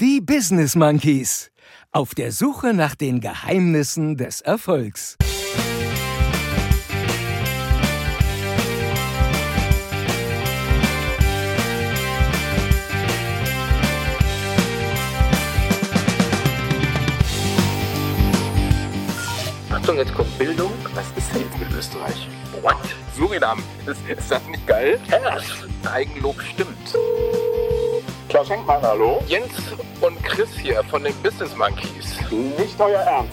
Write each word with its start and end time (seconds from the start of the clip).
Die 0.00 0.20
Business 0.20 0.76
Monkeys. 0.76 1.50
Auf 1.90 2.14
der 2.14 2.30
Suche 2.30 2.72
nach 2.72 2.94
den 2.94 3.20
Geheimnissen 3.20 4.16
des 4.16 4.40
Erfolgs. 4.40 5.16
Achtung, 19.68 19.96
jetzt 19.96 20.14
kommt 20.14 20.38
Bildung. 20.38 20.70
Was 20.94 21.06
ist 21.16 21.34
denn 21.34 21.42
jetzt 21.42 21.58
mit 21.58 21.76
Österreich? 21.76 22.28
What? 22.62 22.76
Surinam. 23.16 23.60
Ist, 23.84 23.98
ist 24.08 24.30
das 24.30 24.46
nicht 24.46 24.64
geil? 24.64 25.00
Yes. 25.08 25.90
Eigenlob 25.92 26.40
stimmt. 26.40 26.94
Klaus 28.28 28.50
Henkmann, 28.50 28.82
hallo? 28.82 29.22
Jens 29.26 29.50
und 30.02 30.22
Chris 30.22 30.50
hier 30.58 30.84
von 30.84 31.02
den 31.02 31.14
Business 31.22 31.56
Monkeys. 31.56 32.18
Nicht 32.30 32.78
euer 32.78 33.00
Ernst. 33.00 33.32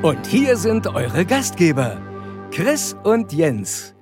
Und 0.00 0.26
hier 0.26 0.56
sind 0.56 0.86
eure 0.86 1.26
Gastgeber, 1.26 2.00
Chris 2.50 2.96
und 3.04 3.32
Jens, 3.34 3.94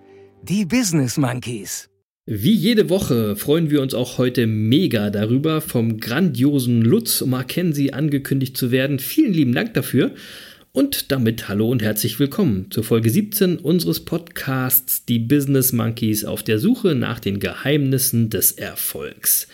die 0.43 0.65
Business 0.65 1.17
Monkeys. 1.17 1.89
Wie 2.29 2.55
jede 2.55 2.91
Woche 2.91 3.37
freuen 3.37 3.71
wir 3.71 3.81
uns 3.81 3.95
auch 3.95 4.19
heute 4.19 4.49
mega 4.49 5.11
darüber, 5.11 5.61
vom 5.61 6.01
grandiosen 6.01 6.83
Lutz 6.83 7.21
Mackenzie 7.25 7.93
angekündigt 7.93 8.57
zu 8.57 8.73
werden. 8.73 8.99
Vielen 8.99 9.33
lieben 9.33 9.55
Dank 9.55 9.75
dafür. 9.75 10.11
Und 10.73 11.13
damit 11.13 11.47
hallo 11.47 11.71
und 11.71 11.85
herzlich 11.85 12.19
willkommen 12.19 12.67
zur 12.71 12.83
Folge 12.83 13.11
17 13.11 13.59
unseres 13.59 14.05
Podcasts 14.05 15.05
Die 15.05 15.21
Business 15.21 15.73
Monkeys 15.73 16.25
auf 16.25 16.43
der 16.43 16.59
Suche 16.59 16.97
nach 16.97 17.21
den 17.21 17.39
Geheimnissen 17.39 18.29
des 18.29 18.51
Erfolgs. 18.51 19.47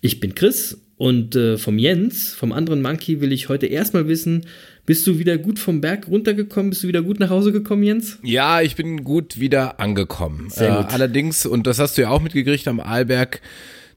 Ich 0.00 0.20
bin 0.20 0.36
Chris 0.36 0.78
und 0.96 1.34
äh, 1.34 1.58
vom 1.58 1.78
Jens, 1.78 2.32
vom 2.32 2.52
anderen 2.52 2.80
Monkey, 2.80 3.20
will 3.22 3.32
ich 3.32 3.48
heute 3.48 3.66
erstmal 3.66 4.06
wissen, 4.06 4.46
bist 4.86 5.06
du 5.06 5.18
wieder 5.18 5.38
gut 5.38 5.58
vom 5.58 5.80
Berg 5.80 6.08
runtergekommen? 6.08 6.70
Bist 6.70 6.82
du 6.84 6.88
wieder 6.88 7.02
gut 7.02 7.20
nach 7.20 7.30
Hause 7.30 7.52
gekommen, 7.52 7.82
Jens? 7.82 8.18
Ja, 8.22 8.60
ich 8.60 8.76
bin 8.76 9.04
gut 9.04 9.40
wieder 9.40 9.80
angekommen. 9.80 10.50
Sehr 10.50 10.76
gut. 10.76 10.90
Äh, 10.90 10.94
allerdings, 10.94 11.46
und 11.46 11.66
das 11.66 11.78
hast 11.78 11.96
du 11.96 12.02
ja 12.02 12.10
auch 12.10 12.20
mitgekriegt 12.20 12.68
am 12.68 12.80
Arlberg, 12.80 13.40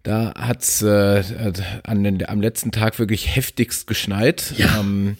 da 0.08 0.34
hat's 0.38 0.82
äh, 0.82 1.24
an 1.84 2.04
den, 2.04 2.28
am 2.28 2.42
letzten 2.42 2.72
Tag 2.72 2.98
wirklich 3.00 3.36
heftigst 3.36 3.88
geschneit. 3.88 4.54
Ja. 4.58 4.80
Ähm, 4.80 5.18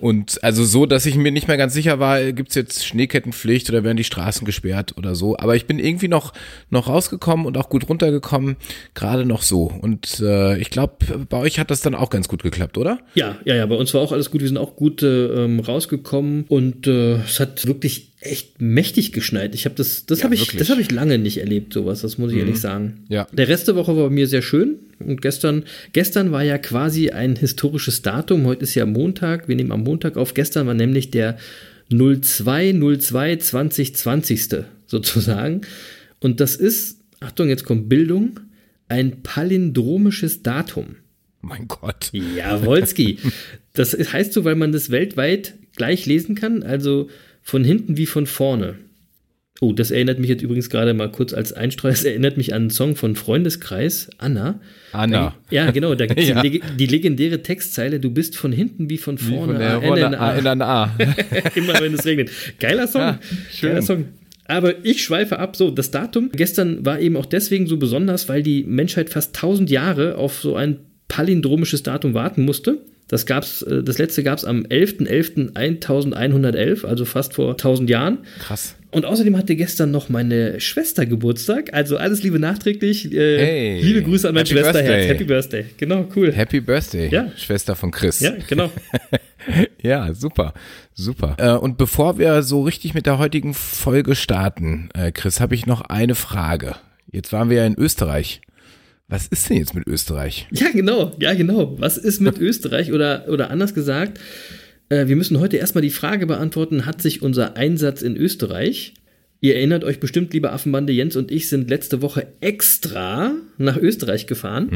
Und 0.00 0.42
also 0.42 0.64
so, 0.64 0.86
dass 0.86 1.06
ich 1.06 1.14
mir 1.16 1.30
nicht 1.30 1.48
mehr 1.48 1.56
ganz 1.56 1.74
sicher 1.74 1.98
war, 1.98 2.32
gibt's 2.32 2.54
jetzt 2.54 2.84
Schneekettenpflicht 2.84 3.68
oder 3.70 3.84
werden 3.84 3.96
die 3.96 4.04
Straßen 4.04 4.44
gesperrt 4.44 4.94
oder 4.96 5.14
so. 5.14 5.36
Aber 5.36 5.56
ich 5.56 5.66
bin 5.66 5.78
irgendwie 5.78 6.08
noch, 6.08 6.32
noch 6.70 6.88
rausgekommen 6.88 7.46
und 7.46 7.56
auch 7.56 7.68
gut 7.68 7.88
runtergekommen, 7.88 8.56
gerade 8.94 9.24
noch 9.24 9.42
so. 9.42 9.64
Und 9.64 10.20
äh, 10.20 10.58
ich 10.58 10.70
glaube, 10.70 11.26
bei 11.28 11.38
euch 11.38 11.58
hat 11.58 11.70
das 11.70 11.82
dann 11.82 11.94
auch 11.94 12.10
ganz 12.10 12.28
gut 12.28 12.42
geklappt, 12.42 12.78
oder? 12.78 12.98
Ja, 13.14 13.36
ja, 13.44 13.54
ja, 13.54 13.66
bei 13.66 13.76
uns 13.76 13.92
war 13.94 14.00
auch 14.00 14.12
alles 14.12 14.30
gut. 14.30 14.40
Wir 14.40 14.48
sind 14.48 14.58
auch 14.58 14.76
gut 14.76 15.02
äh, 15.02 15.44
ähm, 15.44 15.60
rausgekommen 15.60 16.44
und 16.48 16.86
äh, 16.86 17.16
es 17.16 17.40
hat 17.40 17.66
wirklich 17.66 18.09
echt 18.20 18.60
mächtig 18.60 19.12
geschneit. 19.12 19.54
Ich 19.54 19.64
habe 19.64 19.74
das, 19.74 20.04
das 20.06 20.18
Ja, 20.18 20.24
habe 20.24 20.34
ich, 20.34 20.46
das 20.56 20.68
habe 20.68 20.80
ich 20.80 20.90
lange 20.90 21.18
nicht 21.18 21.38
erlebt, 21.38 21.72
sowas. 21.72 22.02
Das 22.02 22.18
muss 22.18 22.32
ich 22.32 22.38
ehrlich 22.38 22.60
sagen. 22.60 23.04
Ja. 23.08 23.26
Der 23.32 23.48
Rest 23.48 23.68
der 23.68 23.76
Woche 23.76 23.96
war 23.96 24.08
bei 24.08 24.14
mir 24.14 24.26
sehr 24.26 24.42
schön 24.42 24.76
und 24.98 25.22
gestern, 25.22 25.64
gestern 25.92 26.30
war 26.30 26.42
ja 26.42 26.58
quasi 26.58 27.10
ein 27.10 27.36
historisches 27.36 28.02
Datum. 28.02 28.44
Heute 28.44 28.64
ist 28.64 28.74
ja 28.74 28.84
Montag. 28.84 29.48
Wir 29.48 29.56
nehmen 29.56 29.72
am 29.72 29.82
Montag 29.82 30.16
auf. 30.16 30.34
Gestern 30.34 30.66
war 30.66 30.74
nämlich 30.74 31.10
der 31.10 31.38
0202 31.90 33.36
2020. 33.36 34.48
sozusagen. 34.86 35.62
Und 36.20 36.40
das 36.40 36.56
ist, 36.56 36.98
Achtung, 37.20 37.48
jetzt 37.48 37.64
kommt 37.64 37.88
Bildung, 37.88 38.40
ein 38.88 39.22
palindromisches 39.22 40.42
Datum. 40.42 40.96
Mein 41.40 41.68
Gott. 41.68 42.10
Jawolski. 42.12 43.18
Das 43.72 43.94
heißt 43.94 44.32
so, 44.34 44.44
weil 44.44 44.56
man 44.56 44.72
das 44.72 44.90
weltweit 44.90 45.54
gleich 45.76 46.04
lesen 46.04 46.34
kann, 46.34 46.62
also 46.62 47.08
von 47.42 47.64
hinten 47.64 47.96
wie 47.96 48.06
von 48.06 48.26
vorne. 48.26 48.76
Oh, 49.62 49.74
das 49.74 49.90
erinnert 49.90 50.18
mich 50.18 50.30
jetzt 50.30 50.42
übrigens 50.42 50.70
gerade 50.70 50.94
mal 50.94 51.10
kurz 51.12 51.34
als 51.34 51.52
Einstreuer. 51.52 51.90
Das 51.90 52.04
erinnert 52.04 52.38
mich 52.38 52.54
an 52.54 52.62
einen 52.62 52.70
Song 52.70 52.96
von 52.96 53.14
Freundeskreis, 53.14 54.08
Anna. 54.16 54.58
Anna. 54.92 55.34
Da, 55.50 55.54
ja, 55.54 55.70
genau, 55.70 55.94
da 55.94 56.06
gibt 56.06 56.18
es 56.18 56.28
Ja. 56.30 56.40
die, 56.42 56.62
die 56.78 56.86
legendäre 56.86 57.42
Textzeile, 57.42 58.00
du 58.00 58.10
bist 58.10 58.38
von 58.38 58.52
hinten 58.52 58.88
wie 58.88 58.96
von 58.96 59.20
Wie 59.20 59.24
vorne. 59.24 59.52
von 59.52 59.58
der 59.58 59.70
A, 59.72 59.76
N, 59.82 59.88
Rolle 59.88 60.00
N, 60.06 60.14
A. 60.14 60.30
A, 60.30 60.34
in 60.38 60.46
ein 60.46 60.62
A. 60.62 60.96
Immer 61.54 61.78
wenn 61.80 61.92
es 61.92 62.06
regnet. 62.06 62.30
Geiler 62.58 62.86
Song. 62.86 63.02
Ja, 63.02 63.20
schön. 63.52 63.68
Geiler 63.70 63.82
Song. 63.82 64.04
Aber 64.46 64.84
ich 64.84 65.04
schweife 65.04 65.38
ab. 65.38 65.56
So, 65.56 65.70
das 65.70 65.90
Datum 65.90 66.30
gestern 66.32 66.84
war 66.86 66.98
eben 66.98 67.16
auch 67.16 67.26
deswegen 67.26 67.66
so 67.66 67.76
besonders, 67.76 68.30
weil 68.30 68.42
die 68.42 68.64
Menschheit 68.64 69.10
fast 69.10 69.36
1000 69.36 69.70
Jahre 69.70 70.16
auf 70.16 70.40
so 70.40 70.56
ein 70.56 70.78
palindromisches 71.10 71.82
Datum 71.82 72.14
warten 72.14 72.46
musste. 72.46 72.78
Das 73.08 73.26
gab's, 73.26 73.60
äh, 73.62 73.82
das 73.82 73.98
letzte 73.98 74.22
gab 74.22 74.38
es 74.38 74.44
am 74.46 74.62
11.11.1111, 74.62 76.86
also 76.86 77.04
fast 77.04 77.34
vor 77.34 77.50
1000 77.50 77.90
Jahren. 77.90 78.18
Krass. 78.38 78.76
Und 78.92 79.04
außerdem 79.04 79.36
hatte 79.36 79.54
gestern 79.54 79.92
noch 79.92 80.08
meine 80.08 80.58
Schwester 80.60 81.06
Geburtstag. 81.06 81.72
Also 81.74 81.96
alles 81.96 82.24
Liebe 82.24 82.40
nachträglich. 82.40 83.12
Äh, 83.12 83.38
Hey. 83.38 83.80
Liebe 83.82 84.02
Grüße 84.02 84.28
an 84.28 84.34
mein 84.34 84.44
Happy 84.44 84.58
Schwesterherz. 84.58 84.86
Birthday. 84.86 85.08
Happy 85.08 85.24
Birthday. 85.24 85.64
Genau, 85.76 86.08
cool. 86.16 86.32
Happy 86.32 86.60
Birthday, 86.60 87.08
Ja. 87.08 87.30
Schwester 87.36 87.76
von 87.76 87.90
Chris. 87.90 88.20
Ja, 88.20 88.32
genau. 88.48 88.70
Ja, 89.82 90.12
super, 90.12 90.52
super. 90.92 91.34
Äh, 91.38 91.52
und 91.56 91.78
bevor 91.78 92.18
wir 92.18 92.42
so 92.42 92.60
richtig 92.62 92.92
mit 92.92 93.06
der 93.06 93.16
heutigen 93.18 93.54
Folge 93.54 94.14
starten, 94.14 94.90
äh, 94.92 95.12
Chris, 95.12 95.40
habe 95.40 95.54
ich 95.54 95.64
noch 95.64 95.80
eine 95.80 96.14
Frage. 96.14 96.74
Jetzt 97.10 97.32
waren 97.32 97.48
wir 97.48 97.56
ja 97.56 97.64
in 97.66 97.74
Österreich. 97.78 98.42
Was 99.10 99.26
ist 99.26 99.50
denn 99.50 99.56
jetzt 99.56 99.74
mit 99.74 99.86
Österreich? 99.88 100.46
Ja, 100.52 100.70
genau, 100.70 101.12
ja, 101.20 101.34
genau. 101.34 101.76
Was 101.78 101.98
ist 101.98 102.20
mit 102.20 102.38
Österreich 102.40 102.92
oder, 102.92 103.26
oder 103.28 103.50
anders 103.50 103.74
gesagt, 103.74 104.20
äh, 104.88 105.08
wir 105.08 105.16
müssen 105.16 105.40
heute 105.40 105.56
erstmal 105.56 105.82
die 105.82 105.90
Frage 105.90 106.26
beantworten, 106.26 106.86
hat 106.86 107.02
sich 107.02 107.20
unser 107.20 107.56
Einsatz 107.56 108.02
in 108.02 108.16
Österreich, 108.16 108.94
ihr 109.40 109.56
erinnert 109.56 109.82
euch 109.82 109.98
bestimmt, 109.98 110.32
liebe 110.32 110.52
Affenbande, 110.52 110.92
Jens 110.92 111.16
und 111.16 111.32
ich 111.32 111.48
sind 111.48 111.68
letzte 111.68 112.02
Woche 112.02 112.28
extra 112.40 113.32
nach 113.58 113.76
Österreich 113.76 114.28
gefahren. 114.28 114.68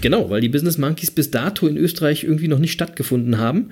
Genau, 0.00 0.30
weil 0.30 0.40
die 0.40 0.48
Business 0.48 0.78
Monkeys 0.78 1.10
bis 1.10 1.30
dato 1.30 1.66
in 1.66 1.76
Österreich 1.76 2.24
irgendwie 2.24 2.48
noch 2.48 2.58
nicht 2.58 2.72
stattgefunden 2.72 3.36
haben. 3.36 3.70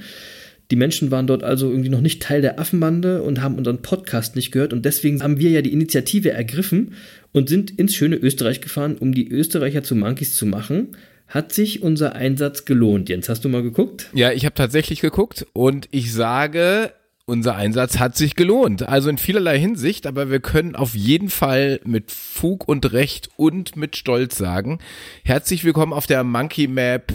Die 0.70 0.76
Menschen 0.76 1.10
waren 1.10 1.26
dort 1.26 1.42
also 1.42 1.68
irgendwie 1.68 1.88
noch 1.88 2.00
nicht 2.00 2.22
Teil 2.22 2.42
der 2.42 2.60
Affenbande 2.60 3.22
und 3.22 3.42
haben 3.42 3.56
unseren 3.56 3.82
Podcast 3.82 4.36
nicht 4.36 4.52
gehört. 4.52 4.72
Und 4.72 4.84
deswegen 4.84 5.22
haben 5.22 5.38
wir 5.38 5.50
ja 5.50 5.62
die 5.62 5.72
Initiative 5.72 6.30
ergriffen 6.30 6.94
und 7.32 7.48
sind 7.48 7.72
ins 7.72 7.94
schöne 7.94 8.16
Österreich 8.16 8.60
gefahren, 8.60 8.96
um 8.98 9.12
die 9.12 9.28
Österreicher 9.28 9.82
zu 9.82 9.96
Monkeys 9.96 10.36
zu 10.36 10.46
machen. 10.46 10.96
Hat 11.26 11.52
sich 11.52 11.82
unser 11.82 12.14
Einsatz 12.14 12.64
gelohnt? 12.64 13.08
Jens, 13.08 13.28
hast 13.28 13.44
du 13.44 13.48
mal 13.48 13.62
geguckt? 13.62 14.10
Ja, 14.14 14.32
ich 14.32 14.44
habe 14.44 14.54
tatsächlich 14.54 15.00
geguckt 15.00 15.46
und 15.52 15.88
ich 15.90 16.12
sage, 16.12 16.92
unser 17.24 17.54
Einsatz 17.54 17.98
hat 17.98 18.16
sich 18.16 18.34
gelohnt. 18.34 18.88
Also 18.88 19.10
in 19.10 19.18
vielerlei 19.18 19.58
Hinsicht, 19.58 20.06
aber 20.06 20.30
wir 20.30 20.40
können 20.40 20.74
auf 20.74 20.94
jeden 20.94 21.30
Fall 21.30 21.80
mit 21.84 22.10
Fug 22.10 22.66
und 22.68 22.92
Recht 22.92 23.28
und 23.36 23.76
mit 23.76 23.96
Stolz 23.96 24.36
sagen, 24.36 24.78
herzlich 25.24 25.64
willkommen 25.64 25.92
auf 25.92 26.06
der 26.08 26.24
Monkey 26.24 26.66
Map 26.66 27.12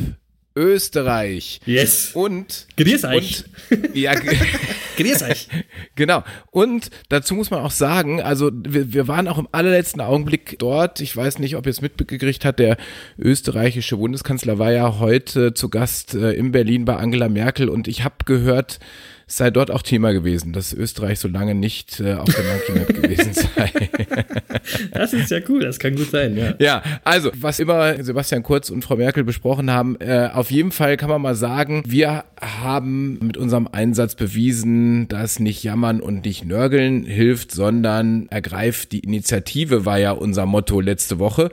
Österreich. 0.56 1.60
Yes. 1.66 2.12
Und 2.14 2.68
Grüß 2.78 3.04
euch. 3.06 3.44
Und, 3.70 3.96
ja, 3.96 4.14
Grüß 4.98 5.24
euch. 5.24 5.48
Genau. 5.96 6.24
Und 6.52 6.90
dazu 7.08 7.36
muss 7.36 7.52
man 7.52 7.62
auch 7.62 7.72
sagen, 7.72 8.22
also 8.22 8.52
wir, 8.54 8.94
wir 8.94 9.08
waren 9.08 9.30
auch 9.30 9.38
im 9.38 9.48
allerletzten 9.52 10.02
Augenblick 10.02 10.58
dort. 10.60 11.00
Ich 11.00 11.16
weiß 11.16 11.40
nicht, 11.40 11.56
ob 11.56 11.66
ihr 11.66 11.70
es 11.70 11.80
mitgekriegt 11.80 12.44
habt, 12.44 12.60
der 12.60 12.76
österreichische 13.18 13.96
Bundeskanzler 13.96 14.60
war 14.60 14.74
ja 14.74 15.00
heute 15.00 15.54
zu 15.54 15.70
Gast 15.70 16.14
äh, 16.14 16.34
in 16.34 16.52
Berlin 16.52 16.84
bei 16.84 16.98
Angela 16.98 17.30
Merkel 17.30 17.70
und 17.70 17.88
ich 17.88 18.04
habe 18.04 18.16
gehört, 18.26 18.80
sei 19.28 19.50
dort 19.50 19.72
auch 19.72 19.82
Thema 19.82 20.12
gewesen, 20.12 20.54
dass 20.54 20.72
Österreich 20.72 21.20
so 21.20 21.28
lange 21.28 21.56
nicht 21.56 22.00
äh, 22.00 22.14
auf 22.14 22.30
der 22.34 22.44
Monkey 22.44 22.72
Map 22.74 23.02
gewesen 23.02 23.34
sei. 23.56 23.72
Das 24.92 25.14
ist 25.14 25.32
ja 25.32 25.40
cool, 25.50 25.62
das 25.62 25.80
kann 25.80 25.96
gut 25.96 26.12
sein, 26.12 26.38
ja. 26.38 26.54
Ja, 26.60 26.84
also, 27.04 27.32
was 27.34 27.60
immer 27.60 28.04
Sebastian 28.04 28.44
Kurz 28.44 28.70
und 28.70 28.84
Frau 28.84 28.96
Merkel 28.98 29.24
besprochen 29.24 29.72
haben, 29.72 29.96
äh, 30.00 30.30
auf 30.32 30.52
jeden 30.52 30.72
Fall 30.72 30.98
kann 30.98 31.10
man 31.10 31.22
mal 31.22 31.36
sagen, 31.36 31.84
wir 31.88 32.24
haben 32.40 33.18
mit 33.20 33.38
unserem 33.38 33.68
Einsatz 33.72 34.14
bewiesen, 34.16 35.08
dass 35.08 35.40
nicht 35.40 35.64
jammern 35.64 36.02
und 36.02 36.26
nicht 36.26 36.46
nörgeln 36.46 37.04
hilft, 37.06 37.52
sondern 37.52 38.28
ergreift 38.30 38.92
die 38.92 39.00
Initiative, 39.00 39.86
war 39.86 39.98
ja 39.98 40.12
unser 40.12 40.46
Motto 40.46 40.80
letzte 40.80 41.18
Woche. 41.18 41.50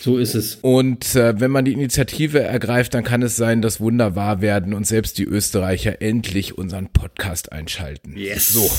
So 0.00 0.16
ist 0.16 0.34
es. 0.34 0.58
Und 0.62 1.14
äh, 1.16 1.38
wenn 1.38 1.50
man 1.50 1.66
die 1.66 1.74
Initiative 1.74 2.40
ergreift, 2.40 2.94
dann 2.94 3.04
kann 3.04 3.22
es 3.22 3.36
sein, 3.36 3.60
dass 3.60 3.80
Wunder 3.80 4.16
wahr 4.16 4.40
werden 4.40 4.72
und 4.72 4.86
selbst 4.86 5.18
die 5.18 5.24
Österreicher 5.24 6.00
endlich 6.00 6.56
unseren 6.56 6.88
Podcast 6.88 7.09
einschalten. 7.52 8.16
Yes. 8.16 8.48
So. 8.48 8.70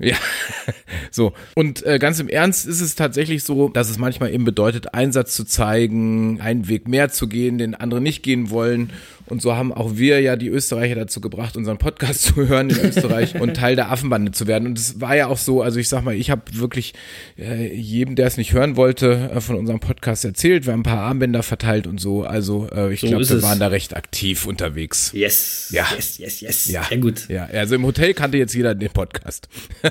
Ja, 0.00 0.16
so. 1.10 1.32
Und 1.54 1.84
äh, 1.84 1.98
ganz 1.98 2.18
im 2.20 2.28
Ernst 2.28 2.66
ist 2.66 2.80
es 2.80 2.94
tatsächlich 2.94 3.44
so, 3.44 3.68
dass 3.68 3.90
es 3.90 3.98
manchmal 3.98 4.32
eben 4.32 4.44
bedeutet, 4.44 4.94
Einsatz 4.94 5.36
zu 5.36 5.44
zeigen, 5.44 6.40
einen 6.40 6.68
Weg 6.68 6.88
mehr 6.88 7.10
zu 7.10 7.28
gehen, 7.28 7.58
den 7.58 7.74
andere 7.74 8.00
nicht 8.00 8.22
gehen 8.22 8.50
wollen. 8.50 8.90
Und 9.26 9.40
so 9.42 9.54
haben 9.54 9.72
auch 9.72 9.96
wir 9.96 10.20
ja 10.20 10.34
die 10.34 10.48
Österreicher 10.48 10.96
dazu 10.96 11.20
gebracht, 11.20 11.56
unseren 11.56 11.78
Podcast 11.78 12.22
zu 12.34 12.34
hören 12.48 12.70
in 12.70 12.80
Österreich 12.80 13.38
und 13.40 13.54
Teil 13.54 13.76
der 13.76 13.90
Affenbande 13.92 14.32
zu 14.32 14.46
werden. 14.48 14.66
Und 14.66 14.78
es 14.78 15.00
war 15.00 15.14
ja 15.14 15.28
auch 15.28 15.38
so, 15.38 15.62
also 15.62 15.78
ich 15.78 15.88
sag 15.88 16.02
mal, 16.02 16.14
ich 16.16 16.30
habe 16.30 16.42
wirklich 16.52 16.94
äh, 17.38 17.72
jedem, 17.72 18.16
der 18.16 18.26
es 18.26 18.36
nicht 18.38 18.52
hören 18.54 18.74
wollte, 18.76 19.30
äh, 19.34 19.40
von 19.40 19.54
unserem 19.56 19.78
Podcast 19.80 20.24
erzählt. 20.24 20.66
Wir 20.66 20.72
haben 20.72 20.80
ein 20.80 20.84
paar 20.84 21.02
Armbänder 21.02 21.42
verteilt 21.44 21.86
und 21.86 22.00
so. 22.00 22.24
Also 22.24 22.68
äh, 22.74 22.92
ich 22.92 23.02
So 23.02 23.06
glaube, 23.08 23.28
wir 23.28 23.36
es. 23.36 23.42
waren 23.42 23.60
da 23.60 23.68
recht 23.68 23.94
aktiv 23.94 24.46
unterwegs. 24.46 25.12
Yes. 25.14 25.68
Ja. 25.70 25.86
Yes, 25.94 26.18
yes, 26.18 26.40
yes. 26.40 26.68
Ja. 26.68 26.84
Sehr 26.84 26.98
gut. 26.98 27.28
Ja, 27.28 27.44
also 27.44 27.76
im 27.76 27.84
Hotel 27.84 28.14
kannte 28.14 28.38
jetzt 28.38 28.54
jeder 28.54 28.74
den 28.74 28.90
Podcast. 28.90 29.48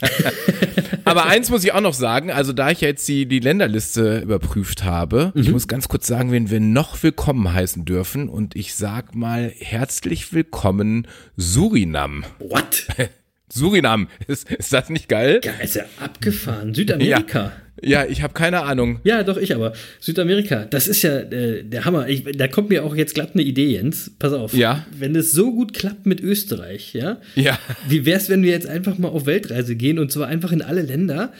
Aber 1.04 1.26
eins 1.26 1.50
muss 1.50 1.64
ich 1.64 1.72
auch 1.72 1.80
noch 1.80 1.94
sagen, 1.94 2.30
also 2.30 2.52
da 2.52 2.70
ich 2.70 2.80
ja 2.82 2.88
jetzt 2.88 3.06
die, 3.08 3.26
die 3.26 3.40
Länderliste 3.40 4.18
überprüft 4.20 4.84
habe, 4.84 5.32
Mhm. 5.34 5.40
ich 5.42 5.50
muss 5.50 5.66
ganz 5.68 5.88
kurz 5.88 6.06
sagen, 6.06 6.30
wen 6.32 6.50
wir 6.50 6.60
noch 6.60 7.02
willkommen 7.02 7.52
heißen 7.52 7.84
dürfen 7.84 8.28
und 8.28 8.54
ich 8.56 8.74
sag 8.74 9.14
mal 9.14 9.52
herzlich 9.58 10.32
willkommen 10.32 11.08
Surinam. 11.36 12.24
What? 12.38 12.86
Surinam, 13.52 14.08
ist, 14.26 14.50
ist 14.52 14.72
das 14.72 14.90
nicht 14.90 15.08
geil? 15.08 15.40
Ja, 15.42 15.52
ist 15.62 15.74
ja 15.76 15.84
abgefahren. 16.00 16.74
Südamerika. 16.74 17.38
Ja, 17.44 17.52
ich 17.82 18.22
habe 18.22 18.34
keine 18.34 18.62
Ahnung. 18.62 19.00
Ja. 19.04 19.22
doch, 19.22 19.36
ich 19.36 19.54
aber. 19.54 19.72
Südamerika, 20.00 20.64
das 20.64 20.88
ist 20.88 21.02
ja 21.02 21.18
äh, 21.18 21.62
der 21.62 21.84
Hammer. 21.84 22.08
Ich, 22.08 22.24
da 22.24 22.48
kommt 22.48 22.68
mir 22.70 22.84
auch 22.84 22.94
jetzt 22.96 23.14
glatt 23.14 23.30
eine 23.34 23.42
Idee, 23.42 23.72
Jens. 23.72 24.10
Pass 24.18 24.32
auf. 24.32 24.54
Ja. 24.54 24.86
Wenn 24.96 25.14
es 25.16 25.32
so 25.32 25.52
gut 25.52 25.72
klappt 25.74 26.06
mit 26.06 26.20
Österreich, 26.20 26.94
ja, 26.94 27.18
Ja. 27.34 27.58
Wie 27.88 28.04
wär's, 28.06 28.28
wenn 28.28 28.42
wir 28.42 28.50
jetzt 28.50 28.66
einfach 28.66 28.98
mal 28.98 29.08
auf 29.08 29.26
Weltreise 29.26 29.76
gehen 29.76 29.98
und 29.98 30.10
zwar 30.12 30.28
einfach 30.28 30.52
in 30.52 30.62
alle 30.62 30.82
Länder, 30.82 31.32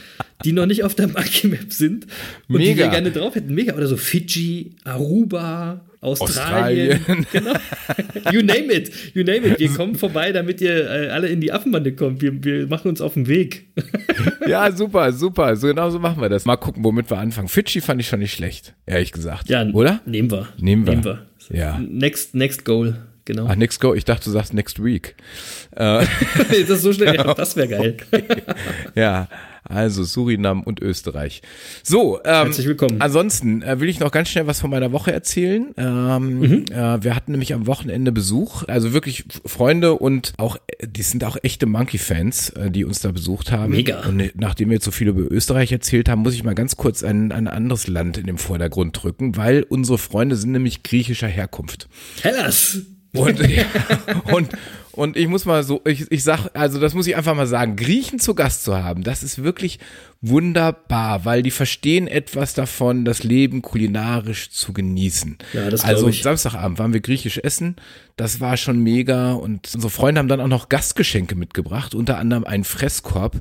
die 0.44 0.52
noch 0.52 0.66
nicht 0.66 0.84
auf 0.84 0.94
der 0.94 1.08
Monkey 1.08 1.48
Map 1.48 1.72
sind 1.72 2.06
und 2.48 2.60
die 2.60 2.68
Mega. 2.68 2.84
wir 2.84 2.90
gerne 2.90 3.10
drauf 3.10 3.34
hätten? 3.34 3.54
Mega. 3.54 3.74
Oder 3.74 3.86
so 3.86 3.96
Fidschi, 3.96 4.72
Aruba, 4.84 5.87
Australien. 6.00 7.00
Australien. 7.00 7.26
Genau. 7.32 7.52
You 8.32 8.42
name 8.42 8.72
it. 8.72 8.92
You 9.14 9.24
name 9.24 9.46
it. 9.46 9.58
Wir 9.58 9.68
kommen 9.70 9.96
vorbei, 9.96 10.32
damit 10.32 10.60
ihr 10.60 10.88
äh, 10.88 11.08
alle 11.08 11.28
in 11.28 11.40
die 11.40 11.52
Affenbande 11.52 11.92
kommt. 11.92 12.22
Wir, 12.22 12.44
wir 12.44 12.66
machen 12.68 12.88
uns 12.88 13.00
auf 13.00 13.14
den 13.14 13.26
Weg. 13.26 13.66
Ja, 14.46 14.72
super, 14.72 15.12
super. 15.12 15.54
So 15.56 15.66
genau 15.66 15.90
so 15.90 15.98
machen 15.98 16.22
wir 16.22 16.30
das. 16.30 16.46
Mal 16.46 16.56
gucken, 16.56 16.82
womit 16.82 17.10
wir 17.10 17.18
anfangen. 17.18 17.48
Fidschi 17.48 17.82
fand 17.82 18.00
ich 18.00 18.08
schon 18.08 18.20
nicht 18.20 18.32
schlecht, 18.32 18.74
ehrlich 18.86 19.12
gesagt. 19.12 19.50
Ja, 19.50 19.66
Oder? 19.66 20.00
Nehmen 20.06 20.30
wir. 20.30 20.48
Nehmen 20.56 20.86
wir. 20.86 20.92
Nehmen 20.94 21.04
wir. 21.04 21.26
Ja. 21.50 21.78
Next, 21.78 22.34
next 22.34 22.64
goal. 22.64 22.96
Genau. 23.26 23.46
Ach, 23.46 23.56
next 23.56 23.78
go. 23.78 23.92
Ich 23.92 24.06
dachte, 24.06 24.24
du 24.24 24.30
sagst 24.30 24.54
next 24.54 24.82
week. 24.82 25.16
Äh, 25.76 26.06
das 26.38 26.70
ist 26.70 26.82
so 26.82 26.94
schnell. 26.94 27.14
Ja, 27.14 27.34
das 27.34 27.56
wäre 27.56 27.68
geil. 27.68 27.96
Ja, 28.94 29.28
also 29.68 30.02
Surinam 30.04 30.62
und 30.62 30.80
Österreich. 30.80 31.42
So, 31.82 32.18
ähm, 32.24 32.46
Herzlich 32.46 32.66
willkommen. 32.66 33.00
Ansonsten 33.00 33.62
äh, 33.62 33.80
will 33.80 33.88
ich 33.88 34.00
noch 34.00 34.10
ganz 34.10 34.28
schnell 34.28 34.46
was 34.46 34.60
von 34.60 34.70
meiner 34.70 34.92
Woche 34.92 35.12
erzählen. 35.12 35.74
Ähm, 35.76 36.38
Mhm. 36.38 36.64
äh, 36.70 37.02
wir 37.04 37.14
hatten 37.14 37.32
nämlich 37.32 37.54
am 37.54 37.66
Wochenende 37.66 38.12
Besuch, 38.12 38.64
also 38.68 38.92
wirklich 38.92 39.24
Freunde 39.44 39.94
und 39.94 40.32
auch, 40.36 40.56
die 40.84 41.02
sind 41.02 41.24
auch 41.24 41.36
echte 41.42 41.66
Monkey-Fans, 41.66 42.50
äh, 42.50 42.70
die 42.70 42.84
uns 42.84 43.00
da 43.00 43.12
besucht 43.12 43.52
haben. 43.52 43.72
Mega. 43.72 44.00
Und 44.06 44.20
äh, 44.20 44.32
nachdem 44.34 44.68
wir 44.70 44.74
jetzt 44.74 44.84
so 44.84 44.90
viel 44.90 45.08
über 45.08 45.30
Österreich 45.30 45.72
erzählt 45.72 46.08
haben, 46.08 46.22
muss 46.22 46.34
ich 46.34 46.44
mal 46.44 46.54
ganz 46.54 46.76
kurz 46.76 47.02
ein, 47.02 47.32
ein 47.32 47.48
anderes 47.48 47.86
Land 47.88 48.18
in 48.18 48.26
den 48.26 48.38
Vordergrund 48.38 49.02
drücken, 49.02 49.36
weil 49.36 49.62
unsere 49.68 49.98
Freunde 49.98 50.36
sind 50.36 50.52
nämlich 50.52 50.82
griechischer 50.82 51.28
Herkunft. 51.28 51.88
Hellas. 52.22 52.78
Und, 53.14 53.40
und, 54.32 54.48
und 54.98 55.16
ich 55.16 55.28
muss 55.28 55.44
mal 55.44 55.62
so, 55.62 55.80
ich, 55.84 56.10
ich 56.10 56.24
sag, 56.24 56.48
also 56.54 56.80
das 56.80 56.92
muss 56.92 57.06
ich 57.06 57.14
einfach 57.14 57.36
mal 57.36 57.46
sagen, 57.46 57.76
Griechen 57.76 58.18
zu 58.18 58.34
Gast 58.34 58.64
zu 58.64 58.82
haben, 58.82 59.04
das 59.04 59.22
ist 59.22 59.44
wirklich 59.44 59.78
wunderbar, 60.20 61.24
weil 61.24 61.44
die 61.44 61.52
verstehen 61.52 62.08
etwas 62.08 62.54
davon, 62.54 63.04
das 63.04 63.22
Leben 63.22 63.62
kulinarisch 63.62 64.50
zu 64.50 64.72
genießen. 64.72 65.38
Ja, 65.52 65.70
das 65.70 65.84
Also 65.84 66.08
ich. 66.08 66.24
Samstagabend 66.24 66.80
waren 66.80 66.92
wir 66.92 66.98
griechisch 66.98 67.38
essen, 67.38 67.76
das 68.16 68.40
war 68.40 68.56
schon 68.56 68.80
mega 68.80 69.34
und 69.34 69.72
unsere 69.72 69.90
Freunde 69.90 70.18
haben 70.18 70.26
dann 70.26 70.40
auch 70.40 70.48
noch 70.48 70.68
Gastgeschenke 70.68 71.36
mitgebracht, 71.36 71.94
unter 71.94 72.18
anderem 72.18 72.42
einen 72.42 72.64
Fresskorb. 72.64 73.40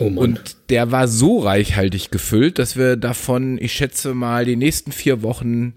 Oh 0.00 0.10
Mann. 0.10 0.18
Und 0.18 0.56
der 0.68 0.90
war 0.90 1.06
so 1.06 1.38
reichhaltig 1.38 2.10
gefüllt, 2.10 2.58
dass 2.58 2.76
wir 2.76 2.96
davon, 2.96 3.56
ich 3.58 3.72
schätze 3.72 4.14
mal, 4.14 4.44
die 4.44 4.56
nächsten 4.56 4.90
vier 4.90 5.22
Wochen 5.22 5.74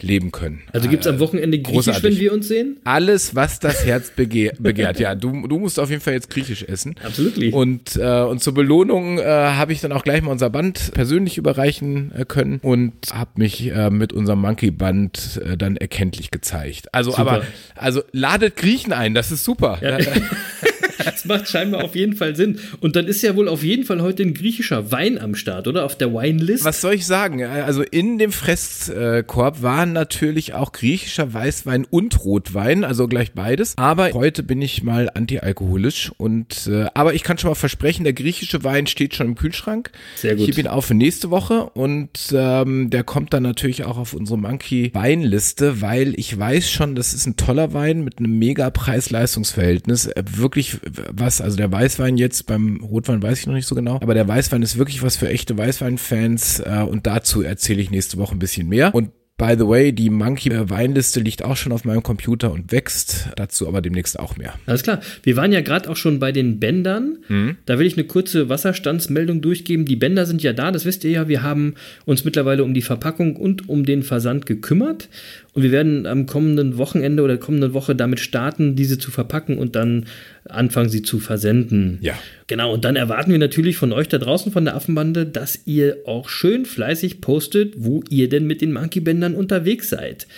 leben 0.00 0.30
können. 0.32 0.62
also 0.72 0.88
gibt's 0.88 1.06
am 1.06 1.18
Wochenende 1.18 1.58
Griechisch, 1.58 1.86
großartig. 1.86 2.02
wenn 2.04 2.18
wir 2.18 2.32
uns 2.32 2.48
sehen? 2.48 2.78
Alles, 2.84 3.34
was 3.34 3.58
das 3.60 3.84
Herz 3.84 4.10
bege 4.10 4.52
begehrt. 4.58 5.00
Ja, 5.00 5.14
du, 5.14 5.46
du 5.46 5.58
musst 5.58 5.80
auf 5.80 5.90
jeden 5.90 6.00
Fall 6.02 6.14
jetzt 6.14 6.30
griechisch 6.30 6.62
essen. 6.62 6.94
Absolutely. 7.02 7.50
Und, 7.50 7.96
äh, 7.96 8.22
und 8.22 8.42
zur 8.42 8.54
Belohnung 8.54 9.18
äh, 9.18 9.24
habe 9.24 9.72
ich 9.72 9.80
dann 9.80 9.92
auch 9.92 10.04
gleich 10.04 10.22
mal 10.22 10.30
unser 10.30 10.50
Band 10.50 10.92
persönlich 10.94 11.36
überreichen 11.38 12.12
äh, 12.16 12.24
können 12.24 12.60
und 12.62 12.92
habe 13.12 13.30
mich 13.36 13.70
äh, 13.70 13.90
mit 13.90 14.12
unserem 14.12 14.40
Monkey 14.40 14.70
Band 14.70 15.40
äh, 15.44 15.56
dann 15.56 15.76
erkenntlich 15.76 16.30
gezeigt. 16.30 16.94
Also, 16.94 17.10
Super. 17.10 17.20
aber, 17.22 17.42
also 17.74 18.02
ladet 18.12 18.56
Griechen 18.56 18.92
ein, 18.92 19.14
das 19.14 19.30
ist 19.32 19.44
super. 19.44 19.78
Ja. 19.82 19.98
Das 21.10 21.24
macht 21.24 21.48
scheinbar 21.48 21.84
auf 21.84 21.94
jeden 21.94 22.14
Fall 22.14 22.36
Sinn. 22.36 22.58
Und 22.80 22.96
dann 22.96 23.06
ist 23.06 23.22
ja 23.22 23.34
wohl 23.36 23.48
auf 23.48 23.62
jeden 23.62 23.84
Fall 23.84 24.02
heute 24.02 24.22
ein 24.22 24.34
griechischer 24.34 24.90
Wein 24.90 25.18
am 25.18 25.34
Start, 25.34 25.68
oder? 25.68 25.84
Auf 25.84 25.96
der 25.96 26.12
Wine-List. 26.12 26.64
Was 26.64 26.80
soll 26.80 26.94
ich 26.94 27.06
sagen? 27.06 27.42
Also 27.44 27.82
in 27.82 28.18
dem 28.18 28.32
Fresskorb 28.32 29.62
waren 29.62 29.92
natürlich 29.92 30.54
auch 30.54 30.72
griechischer 30.72 31.32
Weißwein 31.32 31.84
und 31.84 32.24
Rotwein, 32.24 32.84
also 32.84 33.08
gleich 33.08 33.32
beides. 33.32 33.74
Aber 33.76 34.12
heute 34.12 34.42
bin 34.42 34.60
ich 34.62 34.82
mal 34.82 35.10
antialkoholisch 35.12 36.12
und 36.16 36.66
äh, 36.66 36.86
aber 36.94 37.14
ich 37.14 37.22
kann 37.22 37.38
schon 37.38 37.50
mal 37.50 37.54
versprechen, 37.54 38.04
der 38.04 38.12
griechische 38.12 38.64
Wein 38.64 38.86
steht 38.86 39.14
schon 39.14 39.28
im 39.28 39.34
Kühlschrank. 39.34 39.90
Sehr 40.16 40.34
gut. 40.34 40.42
Ich 40.42 40.48
heb 40.48 40.58
ihn 40.58 40.68
auf 40.68 40.86
für 40.86 40.94
nächste 40.94 41.30
Woche 41.30 41.64
und 41.74 42.32
ähm, 42.32 42.90
der 42.90 43.04
kommt 43.04 43.32
dann 43.34 43.42
natürlich 43.42 43.84
auch 43.84 43.98
auf 43.98 44.14
unsere 44.14 44.38
Monkey 44.38 44.90
Weinliste, 44.94 45.80
weil 45.82 46.14
ich 46.18 46.36
weiß 46.38 46.70
schon, 46.70 46.94
das 46.94 47.12
ist 47.12 47.26
ein 47.26 47.36
toller 47.36 47.74
Wein 47.74 48.02
mit 48.04 48.18
einem 48.18 48.38
mega 48.38 48.70
Preis-Leistungs-Verhältnis. 48.70 50.06
Äh, 50.06 50.24
Wirklich 50.32 50.78
was, 51.10 51.40
also 51.40 51.56
der 51.56 51.70
Weißwein 51.70 52.16
jetzt 52.16 52.46
beim 52.46 52.82
Rotwein 52.82 53.22
weiß 53.22 53.40
ich 53.40 53.46
noch 53.46 53.54
nicht 53.54 53.66
so 53.66 53.74
genau, 53.74 53.96
aber 53.96 54.14
der 54.14 54.26
Weißwein 54.26 54.62
ist 54.62 54.78
wirklich 54.78 55.02
was 55.02 55.16
für 55.16 55.28
echte 55.28 55.56
Weißwein-Fans 55.56 56.60
äh, 56.60 56.84
und 56.88 57.06
dazu 57.06 57.42
erzähle 57.42 57.82
ich 57.82 57.90
nächste 57.90 58.18
Woche 58.18 58.34
ein 58.34 58.38
bisschen 58.38 58.68
mehr. 58.68 58.94
Und 58.94 59.10
By 59.38 59.54
the 59.56 59.68
way, 59.68 59.92
die 59.92 60.10
Monkey 60.10 60.50
Weinliste 60.50 61.20
liegt 61.20 61.44
auch 61.44 61.56
schon 61.56 61.70
auf 61.70 61.84
meinem 61.84 62.02
Computer 62.02 62.50
und 62.50 62.72
wächst. 62.72 63.28
Dazu 63.36 63.68
aber 63.68 63.80
demnächst 63.80 64.18
auch 64.18 64.36
mehr. 64.36 64.54
Alles 64.66 64.82
klar. 64.82 65.00
Wir 65.22 65.36
waren 65.36 65.52
ja 65.52 65.60
gerade 65.60 65.88
auch 65.88 65.96
schon 65.96 66.18
bei 66.18 66.32
den 66.32 66.58
Bändern. 66.58 67.18
Mhm. 67.28 67.56
Da 67.64 67.78
will 67.78 67.86
ich 67.86 67.96
eine 67.96 68.02
kurze 68.02 68.48
Wasserstandsmeldung 68.48 69.40
durchgeben. 69.40 69.84
Die 69.84 69.94
Bänder 69.94 70.26
sind 70.26 70.42
ja 70.42 70.52
da, 70.52 70.72
das 70.72 70.84
wisst 70.84 71.04
ihr 71.04 71.12
ja. 71.12 71.28
Wir 71.28 71.44
haben 71.44 71.74
uns 72.04 72.24
mittlerweile 72.24 72.64
um 72.64 72.74
die 72.74 72.82
Verpackung 72.82 73.36
und 73.36 73.68
um 73.68 73.86
den 73.86 74.02
Versand 74.02 74.44
gekümmert. 74.44 75.08
Und 75.58 75.64
wir 75.64 75.72
werden 75.72 76.06
am 76.06 76.26
kommenden 76.26 76.78
Wochenende 76.78 77.20
oder 77.24 77.36
kommenden 77.36 77.72
Woche 77.72 77.96
damit 77.96 78.20
starten, 78.20 78.76
diese 78.76 78.96
zu 78.96 79.10
verpacken 79.10 79.58
und 79.58 79.74
dann 79.74 80.06
anfangen, 80.44 80.88
sie 80.88 81.02
zu 81.02 81.18
versenden. 81.18 81.98
Ja. 82.00 82.14
Genau, 82.46 82.72
und 82.72 82.84
dann 82.84 82.94
erwarten 82.94 83.32
wir 83.32 83.40
natürlich 83.40 83.76
von 83.76 83.92
euch 83.92 84.06
da 84.06 84.18
draußen 84.18 84.52
von 84.52 84.64
der 84.64 84.76
Affenbande, 84.76 85.26
dass 85.26 85.62
ihr 85.64 85.96
auch 86.04 86.28
schön 86.28 86.64
fleißig 86.64 87.20
postet, 87.20 87.74
wo 87.76 88.04
ihr 88.08 88.28
denn 88.28 88.46
mit 88.46 88.60
den 88.60 88.72
Monkey-Bändern 88.72 89.34
unterwegs 89.34 89.88
seid. 89.88 90.28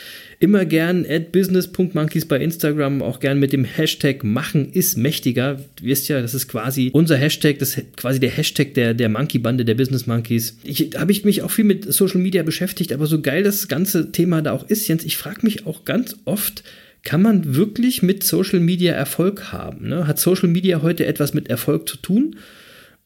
Immer 0.42 0.64
gern 0.64 1.04
at 1.06 1.32
business.monkeys 1.32 2.24
bei 2.24 2.40
Instagram, 2.40 3.02
auch 3.02 3.20
gern 3.20 3.38
mit 3.38 3.52
dem 3.52 3.64
Hashtag 3.64 4.24
machen 4.24 4.72
ist 4.72 4.96
mächtiger. 4.96 5.60
Du 5.76 5.84
wisst 5.84 6.08
ja, 6.08 6.22
das 6.22 6.32
ist 6.32 6.48
quasi 6.48 6.88
unser 6.94 7.18
Hashtag, 7.18 7.58
das 7.58 7.76
ist 7.76 7.98
quasi 7.98 8.20
der 8.20 8.30
Hashtag 8.30 8.72
der, 8.72 8.94
der 8.94 9.10
Monkey-Bande, 9.10 9.66
der 9.66 9.74
Business 9.74 10.06
Monkeys. 10.06 10.56
Ich 10.64 10.92
habe 10.96 11.12
ich 11.12 11.26
mich 11.26 11.42
auch 11.42 11.50
viel 11.50 11.66
mit 11.66 11.92
Social 11.92 12.22
Media 12.22 12.42
beschäftigt, 12.42 12.94
aber 12.94 13.04
so 13.04 13.20
geil 13.20 13.42
das 13.42 13.68
ganze 13.68 14.12
Thema 14.12 14.40
da 14.40 14.52
auch 14.52 14.66
ist, 14.66 14.88
Jens, 14.88 15.04
ich 15.04 15.18
frage 15.18 15.40
mich 15.42 15.66
auch 15.66 15.84
ganz 15.84 16.16
oft, 16.24 16.64
kann 17.04 17.20
man 17.20 17.54
wirklich 17.54 18.02
mit 18.02 18.24
Social 18.24 18.60
Media 18.60 18.94
Erfolg 18.94 19.52
haben? 19.52 19.90
Ne? 19.90 20.06
Hat 20.06 20.18
Social 20.18 20.48
Media 20.48 20.80
heute 20.80 21.04
etwas 21.04 21.34
mit 21.34 21.48
Erfolg 21.50 21.86
zu 21.86 21.98
tun? 21.98 22.36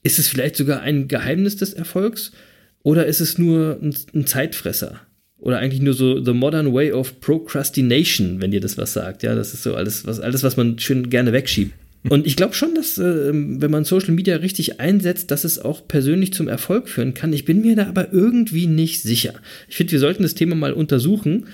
Ist 0.04 0.20
es 0.20 0.28
vielleicht 0.28 0.54
sogar 0.54 0.82
ein 0.82 1.08
Geheimnis 1.08 1.56
des 1.56 1.72
Erfolgs? 1.72 2.30
Oder 2.84 3.06
ist 3.06 3.20
es 3.20 3.38
nur 3.38 3.80
ein, 3.82 3.92
ein 4.14 4.24
Zeitfresser? 4.24 5.00
Oder 5.44 5.58
eigentlich 5.58 5.82
nur 5.82 5.92
so 5.92 6.24
the 6.24 6.32
modern 6.32 6.72
way 6.72 6.90
of 6.90 7.20
procrastination, 7.20 8.40
wenn 8.40 8.50
ihr 8.52 8.62
das 8.62 8.78
was 8.78 8.94
sagt. 8.94 9.22
Ja, 9.22 9.34
das 9.34 9.52
ist 9.52 9.62
so 9.62 9.74
alles, 9.74 10.06
was, 10.06 10.18
alles, 10.18 10.42
was 10.42 10.56
man 10.56 10.78
schön 10.78 11.10
gerne 11.10 11.34
wegschiebt. 11.34 11.74
Und 12.08 12.26
ich 12.26 12.36
glaube 12.36 12.54
schon, 12.54 12.74
dass, 12.74 12.96
äh, 12.96 13.30
wenn 13.30 13.70
man 13.70 13.84
Social 13.84 14.14
Media 14.14 14.36
richtig 14.36 14.80
einsetzt, 14.80 15.30
dass 15.30 15.44
es 15.44 15.58
auch 15.58 15.86
persönlich 15.86 16.32
zum 16.32 16.48
Erfolg 16.48 16.88
führen 16.88 17.12
kann. 17.12 17.34
Ich 17.34 17.44
bin 17.44 17.60
mir 17.60 17.76
da 17.76 17.86
aber 17.88 18.10
irgendwie 18.10 18.66
nicht 18.66 19.02
sicher. 19.02 19.34
Ich 19.68 19.76
finde, 19.76 19.92
wir 19.92 19.98
sollten 19.98 20.22
das 20.22 20.34
Thema 20.34 20.54
mal 20.54 20.72
untersuchen 20.72 21.44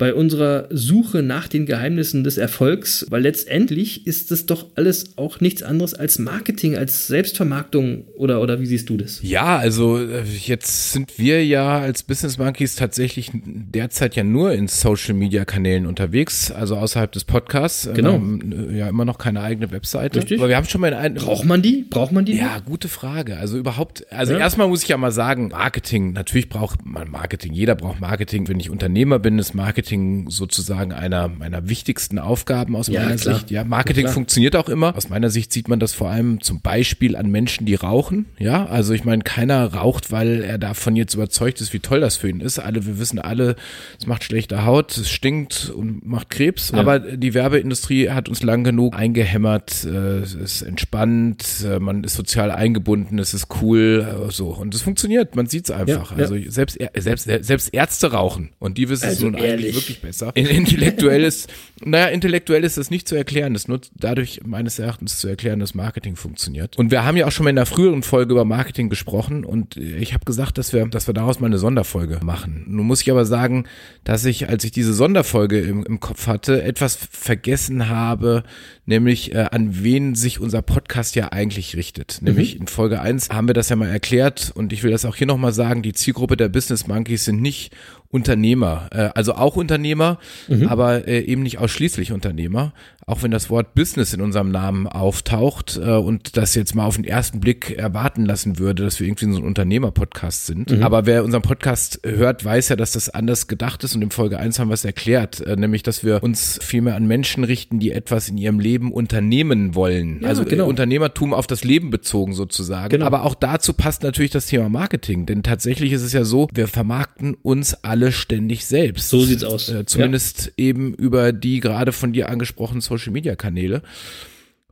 bei 0.00 0.14
unserer 0.14 0.66
Suche 0.70 1.22
nach 1.22 1.46
den 1.46 1.66
Geheimnissen 1.66 2.24
des 2.24 2.38
Erfolgs, 2.38 3.04
weil 3.10 3.20
letztendlich 3.20 4.06
ist 4.06 4.30
das 4.30 4.46
doch 4.46 4.64
alles 4.74 5.18
auch 5.18 5.40
nichts 5.42 5.62
anderes 5.62 5.92
als 5.92 6.18
Marketing, 6.18 6.74
als 6.74 7.06
Selbstvermarktung 7.06 8.06
oder, 8.16 8.40
oder 8.40 8.60
wie 8.62 8.66
siehst 8.66 8.88
du 8.88 8.96
das? 8.96 9.20
Ja, 9.22 9.58
also 9.58 9.98
äh, 9.98 10.22
jetzt 10.24 10.92
sind 10.94 11.18
wir 11.18 11.44
ja 11.44 11.80
als 11.80 12.02
Business 12.02 12.38
Monkeys 12.38 12.76
tatsächlich 12.76 13.30
derzeit 13.34 14.16
ja 14.16 14.24
nur 14.24 14.52
in 14.52 14.68
Social 14.68 15.12
Media 15.12 15.44
Kanälen 15.44 15.84
unterwegs, 15.84 16.50
also 16.50 16.76
außerhalb 16.76 17.12
des 17.12 17.24
Podcasts. 17.24 17.86
Genau. 17.92 18.12
Wir 18.12 18.14
haben 18.14 18.70
äh, 18.70 18.78
ja 18.78 18.88
immer 18.88 19.04
noch 19.04 19.18
keine 19.18 19.42
eigene 19.42 19.70
Webseite. 19.70 20.20
Richtig. 20.20 20.38
Aber 20.38 20.48
wir 20.48 20.56
haben 20.56 20.66
schon 20.66 20.80
mal 20.80 20.88
in 20.88 20.94
ein, 20.94 21.14
Braucht 21.16 21.44
man 21.44 21.60
die? 21.60 21.84
Braucht 21.90 22.12
man 22.12 22.24
die? 22.24 22.36
Ja, 22.38 22.60
gute 22.60 22.88
Frage. 22.88 23.36
Also 23.36 23.58
überhaupt, 23.58 24.10
also 24.10 24.32
Ja. 24.32 24.38
erstmal 24.38 24.66
muss 24.68 24.82
ich 24.82 24.88
ja 24.88 24.96
mal 24.96 25.12
sagen, 25.12 25.48
Marketing, 25.48 26.14
natürlich 26.14 26.48
braucht 26.48 26.86
man 26.86 27.10
Marketing. 27.10 27.52
Jeder 27.52 27.74
braucht 27.74 28.00
Marketing. 28.00 28.48
Wenn 28.48 28.58
ich 28.60 28.70
Unternehmer 28.70 29.18
bin, 29.18 29.38
ist 29.38 29.52
Marketing 29.52 29.89
Marketing 29.90 30.30
sozusagen 30.30 30.92
einer 30.92 31.28
meiner 31.28 31.68
wichtigsten 31.68 32.18
Aufgaben 32.18 32.76
aus 32.76 32.86
Ja, 32.86 33.02
meiner 33.02 33.16
klar. 33.16 33.34
Sicht. 33.36 33.50
Ja, 33.50 33.64
Marketing 33.64 34.04
Klar. 34.04 34.14
funktioniert 34.14 34.54
auch 34.54 34.68
immer. 34.68 34.96
Aus 34.96 35.08
meiner 35.08 35.30
Sicht 35.30 35.52
sieht 35.52 35.68
man 35.68 35.80
das 35.80 35.94
vor 35.94 36.10
allem 36.10 36.40
zum 36.40 36.60
Beispiel 36.60 37.16
an 37.16 37.30
Menschen, 37.30 37.66
die 37.66 37.74
rauchen. 37.74 38.26
Ja, 38.38 38.66
also 38.66 38.92
ich 38.94 39.04
meine, 39.04 39.22
keiner 39.22 39.74
raucht, 39.74 40.12
weil 40.12 40.42
er 40.42 40.58
davon 40.58 40.94
jetzt 40.96 41.14
überzeugt 41.14 41.60
ist, 41.60 41.72
wie 41.72 41.80
toll 41.80 42.00
das 42.00 42.16
für 42.16 42.28
ihn 42.28 42.40
ist. 42.40 42.58
Alle, 42.60 42.86
wir 42.86 42.98
wissen 43.00 43.18
alle, 43.18 43.56
es 43.98 44.06
macht 44.06 44.22
schlechte 44.24 44.64
Haut, 44.64 44.96
es 44.96 45.10
stinkt 45.10 45.70
und 45.74 46.06
macht 46.06 46.30
Krebs. 46.30 46.70
Ja. 46.70 46.78
Aber 46.78 47.00
die 47.00 47.34
Werbeindustrie 47.34 48.10
hat 48.10 48.28
uns 48.28 48.42
lang 48.42 48.62
genug 48.62 48.96
eingehämmert. 48.96 49.84
Äh, 49.84 50.18
es 50.18 50.34
ist 50.34 50.62
entspannt, 50.62 51.64
äh, 51.64 51.80
man 51.80 52.04
ist 52.04 52.14
sozial 52.14 52.50
eingebunden, 52.52 53.18
es 53.18 53.34
ist 53.34 53.48
cool, 53.60 54.06
äh, 54.28 54.30
so. 54.30 54.48
Und 54.50 54.74
es 54.74 54.82
funktioniert, 54.82 55.34
man 55.34 55.46
sieht 55.46 55.64
es 55.64 55.70
einfach. 55.72 56.12
Ja, 56.12 56.16
ja. 56.16 56.22
Also 56.22 56.36
selbst, 56.50 56.78
selbst, 56.96 57.24
selbst 57.24 57.74
Ärzte 57.74 58.12
rauchen. 58.12 58.50
Und 58.58 58.78
die 58.78 58.88
wissen 58.88 59.04
es 59.04 59.16
Also 59.16 59.26
nun 59.26 59.34
eigentlich 59.34 59.50
ehrlich. 59.50 59.79
Wirklich 59.80 60.00
besser. 60.00 60.32
In- 60.34 60.46
Intellektuell 60.46 61.24
ist, 61.24 61.48
naja, 61.84 62.06
intellektuell 62.08 62.64
ist 62.64 62.76
das 62.76 62.90
nicht 62.90 63.08
zu 63.08 63.14
erklären. 63.14 63.54
Das 63.54 63.68
nur 63.68 63.80
dadurch 63.94 64.40
meines 64.44 64.78
Erachtens 64.78 65.18
zu 65.18 65.28
erklären, 65.28 65.60
dass 65.60 65.74
Marketing 65.74 66.16
funktioniert. 66.16 66.76
Und 66.78 66.90
wir 66.90 67.04
haben 67.04 67.16
ja 67.16 67.26
auch 67.26 67.32
schon 67.32 67.44
mal 67.44 67.50
in 67.50 67.58
einer 67.58 67.66
früheren 67.66 68.02
Folge 68.02 68.32
über 68.32 68.44
Marketing 68.44 68.88
gesprochen 68.88 69.44
und 69.44 69.76
ich 69.76 70.12
habe 70.14 70.24
gesagt, 70.24 70.58
dass 70.58 70.72
wir, 70.72 70.86
dass 70.86 71.06
wir 71.06 71.14
daraus 71.14 71.40
mal 71.40 71.46
eine 71.46 71.58
Sonderfolge 71.58 72.20
machen. 72.22 72.64
Nun 72.68 72.86
muss 72.86 73.02
ich 73.02 73.10
aber 73.10 73.24
sagen, 73.24 73.64
dass 74.04 74.24
ich, 74.24 74.48
als 74.48 74.64
ich 74.64 74.72
diese 74.72 74.92
Sonderfolge 74.92 75.60
im, 75.60 75.84
im 75.84 76.00
Kopf 76.00 76.26
hatte, 76.26 76.62
etwas 76.62 76.96
vergessen 76.96 77.88
habe, 77.88 78.44
nämlich 78.86 79.34
äh, 79.34 79.46
an 79.50 79.82
wen 79.82 80.14
sich 80.14 80.40
unser 80.40 80.62
Podcast 80.62 81.14
ja 81.14 81.32
eigentlich 81.32 81.76
richtet. 81.76 82.18
Nämlich 82.20 82.56
in 82.60 82.66
Folge 82.66 83.00
1 83.00 83.30
haben 83.30 83.48
wir 83.48 83.54
das 83.54 83.68
ja 83.68 83.76
mal 83.76 83.88
erklärt 83.88 84.52
und 84.54 84.72
ich 84.72 84.82
will 84.82 84.90
das 84.90 85.04
auch 85.04 85.16
hier 85.16 85.26
nochmal 85.26 85.52
sagen, 85.52 85.82
die 85.82 85.92
Zielgruppe 85.92 86.36
der 86.36 86.48
Business 86.48 86.86
Monkeys 86.86 87.24
sind 87.24 87.40
nicht 87.40 87.74
Unternehmer, 88.10 88.88
äh, 88.90 89.10
also 89.14 89.34
auch 89.34 89.56
Unternehmer, 89.56 90.18
aber 90.66 91.06
äh, 91.06 91.20
eben 91.20 91.42
nicht 91.42 91.58
ausschließlich 91.70 92.10
Unternehmer, 92.10 92.72
auch 93.10 93.22
wenn 93.22 93.30
das 93.30 93.50
Wort 93.50 93.74
Business 93.74 94.14
in 94.14 94.20
unserem 94.20 94.50
Namen 94.50 94.86
auftaucht 94.86 95.80
äh, 95.82 95.90
und 95.90 96.36
das 96.36 96.54
jetzt 96.54 96.74
mal 96.74 96.86
auf 96.86 96.96
den 96.96 97.04
ersten 97.04 97.40
Blick 97.40 97.76
erwarten 97.76 98.24
lassen 98.24 98.58
würde, 98.58 98.84
dass 98.84 99.00
wir 99.00 99.06
irgendwie 99.06 99.32
so 99.32 99.38
ein 99.38 99.44
Unternehmer-Podcast 99.44 100.46
sind. 100.46 100.72
Aber 100.82 101.06
wer 101.06 101.24
unseren 101.24 101.42
Podcast 101.42 102.00
hört, 102.04 102.44
weiß 102.44 102.68
ja, 102.68 102.76
dass 102.76 102.92
das 102.92 103.08
anders 103.08 103.48
gedacht 103.48 103.82
ist 103.84 103.94
und 103.94 104.02
in 104.02 104.10
Folge 104.10 104.38
1 104.38 104.58
haben 104.58 104.68
wir 104.68 104.74
es 104.74 104.84
erklärt, 104.84 105.40
äh, 105.40 105.56
nämlich, 105.56 105.82
dass 105.82 106.04
wir 106.04 106.22
uns 106.22 106.58
vielmehr 106.62 106.94
an 106.94 107.06
Menschen 107.06 107.42
richten, 107.44 107.80
die 107.80 107.90
etwas 107.90 108.28
in 108.28 108.38
ihrem 108.38 108.60
Leben 108.60 108.92
unternehmen 108.92 109.74
wollen. 109.74 110.20
Ja, 110.22 110.28
also 110.28 110.44
genau. 110.44 110.64
äh, 110.64 110.68
Unternehmertum 110.68 111.34
auf 111.34 111.46
das 111.46 111.64
Leben 111.64 111.90
bezogen 111.90 112.34
sozusagen. 112.34 112.90
Genau. 112.90 113.06
Aber 113.06 113.24
auch 113.24 113.34
dazu 113.34 113.72
passt 113.72 114.02
natürlich 114.02 114.30
das 114.30 114.46
Thema 114.46 114.68
Marketing, 114.68 115.26
denn 115.26 115.42
tatsächlich 115.42 115.92
ist 115.92 116.02
es 116.02 116.12
ja 116.12 116.24
so, 116.24 116.48
wir 116.54 116.68
vermarkten 116.68 117.34
uns 117.42 117.74
alle 117.82 118.12
ständig 118.12 118.66
selbst. 118.66 119.10
So 119.10 119.22
sieht's 119.22 119.44
aus. 119.44 119.68
Äh, 119.68 119.84
zumindest 119.84 120.52
eben 120.56 120.94
über 120.94 121.32
die 121.32 121.60
gerade 121.60 121.92
von 121.92 122.12
dir 122.12 122.28
angesprochenen 122.28 122.80
Social 122.80 122.99
Media 123.08 123.36
Kanäle. 123.36 123.82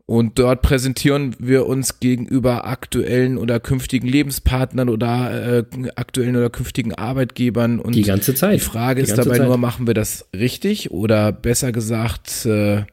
Und 0.05 0.39
dort 0.39 0.63
präsentieren 0.63 1.37
wir 1.39 1.67
uns 1.67 2.01
gegenüber 2.01 2.67
aktuellen 2.67 3.37
oder 3.37 3.61
künftigen 3.61 4.09
Lebenspartnern 4.09 4.89
oder 4.89 5.59
äh, 5.59 5.65
aktuellen 5.97 6.35
oder 6.35 6.49
künftigen 6.49 6.95
Arbeitgebern. 6.95 7.79
Und 7.79 7.95
Die 7.95 8.03
ganze 8.03 8.35
Zeit. 8.35 8.55
Die 8.55 8.65
Frage 8.65 9.03
Die 9.03 9.09
ist 9.11 9.19
dabei 9.19 9.37
Zeit. 9.37 9.47
nur, 9.47 9.59
machen 9.59 9.87
wir 9.87 9.93
das 9.93 10.27
richtig 10.35 10.91
oder 10.91 11.31
besser 11.31 11.73
gesagt, 11.73 12.47
äh, 12.47 12.85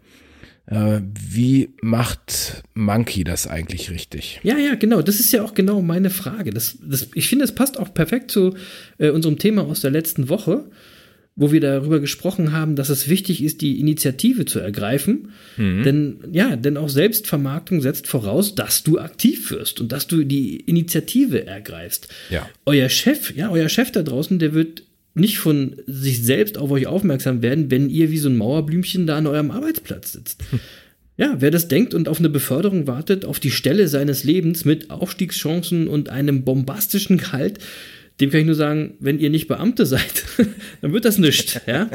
äh, 0.67 1.01
wie 1.29 1.69
macht 1.81 2.63
Monkey 2.73 3.23
das 3.23 3.47
eigentlich 3.47 3.91
richtig? 3.91 4.41
Ja, 4.43 4.57
ja, 4.57 4.75
genau. 4.75 5.01
Das 5.01 5.21
ist 5.21 5.31
ja 5.31 5.43
auch 5.43 5.53
genau 5.53 5.81
meine 5.81 6.09
Frage. 6.09 6.51
Das, 6.51 6.77
das, 6.81 7.07
ich 7.13 7.29
finde, 7.29 7.45
es 7.45 7.55
passt 7.55 7.79
auch 7.79 7.93
perfekt 7.93 8.29
zu 8.29 8.55
äh, 8.97 9.09
unserem 9.09 9.37
Thema 9.39 9.61
aus 9.63 9.79
der 9.79 9.91
letzten 9.91 10.27
Woche, 10.27 10.65
wo 11.37 11.51
wir 11.51 11.59
darüber 11.59 11.99
gesprochen 11.99 12.53
haben, 12.53 12.75
dass 12.75 12.89
es 12.89 13.09
wichtig 13.09 13.43
ist, 13.43 13.59
die 13.61 13.79
Initiative 13.79 14.45
zu 14.45 14.59
ergreifen. 14.59 15.33
Denn 15.57 16.19
ja, 16.31 16.55
denn 16.55 16.77
auch 16.77 16.87
Selbstvermarktung 16.87 17.81
setzt 17.81 18.07
voraus, 18.07 18.55
dass 18.55 18.83
du 18.83 18.99
aktiv 18.99 19.51
wirst 19.51 19.81
und 19.81 19.91
dass 19.91 20.07
du 20.07 20.23
die 20.23 20.57
Initiative 20.57 21.45
ergreifst. 21.45 22.07
Ja. 22.29 22.49
Euer 22.65 22.87
Chef, 22.87 23.35
ja, 23.35 23.51
euer 23.51 23.67
Chef 23.67 23.91
da 23.91 24.01
draußen, 24.01 24.39
der 24.39 24.53
wird 24.53 24.83
nicht 25.13 25.37
von 25.37 25.77
sich 25.87 26.23
selbst 26.23 26.57
auf 26.57 26.71
euch 26.71 26.87
aufmerksam 26.87 27.41
werden, 27.41 27.71
wenn 27.71 27.89
ihr 27.89 28.11
wie 28.11 28.17
so 28.17 28.29
ein 28.29 28.37
Mauerblümchen 28.37 29.07
da 29.07 29.17
an 29.17 29.27
eurem 29.27 29.51
Arbeitsplatz 29.51 30.13
sitzt. 30.13 30.43
Ja, 31.17 31.37
wer 31.39 31.49
das 31.49 31.69
denkt 31.69 31.93
und 31.93 32.09
auf 32.09 32.19
eine 32.19 32.27
Beförderung 32.27 32.87
wartet, 32.87 33.23
auf 33.23 33.39
die 33.39 33.51
Stelle 33.51 33.87
seines 33.87 34.25
Lebens 34.25 34.65
mit 34.65 34.89
Aufstiegschancen 34.89 35.87
und 35.87 36.09
einem 36.09 36.43
bombastischen 36.43 37.17
Gehalt, 37.17 37.59
dem 38.21 38.29
kann 38.29 38.39
ich 38.39 38.45
nur 38.45 38.55
sagen, 38.55 38.93
wenn 38.99 39.19
ihr 39.19 39.29
nicht 39.29 39.47
Beamte 39.47 39.85
seid, 39.85 40.23
dann 40.81 40.93
wird 40.93 41.05
das 41.05 41.17
nichts, 41.17 41.59
ja? 41.65 41.89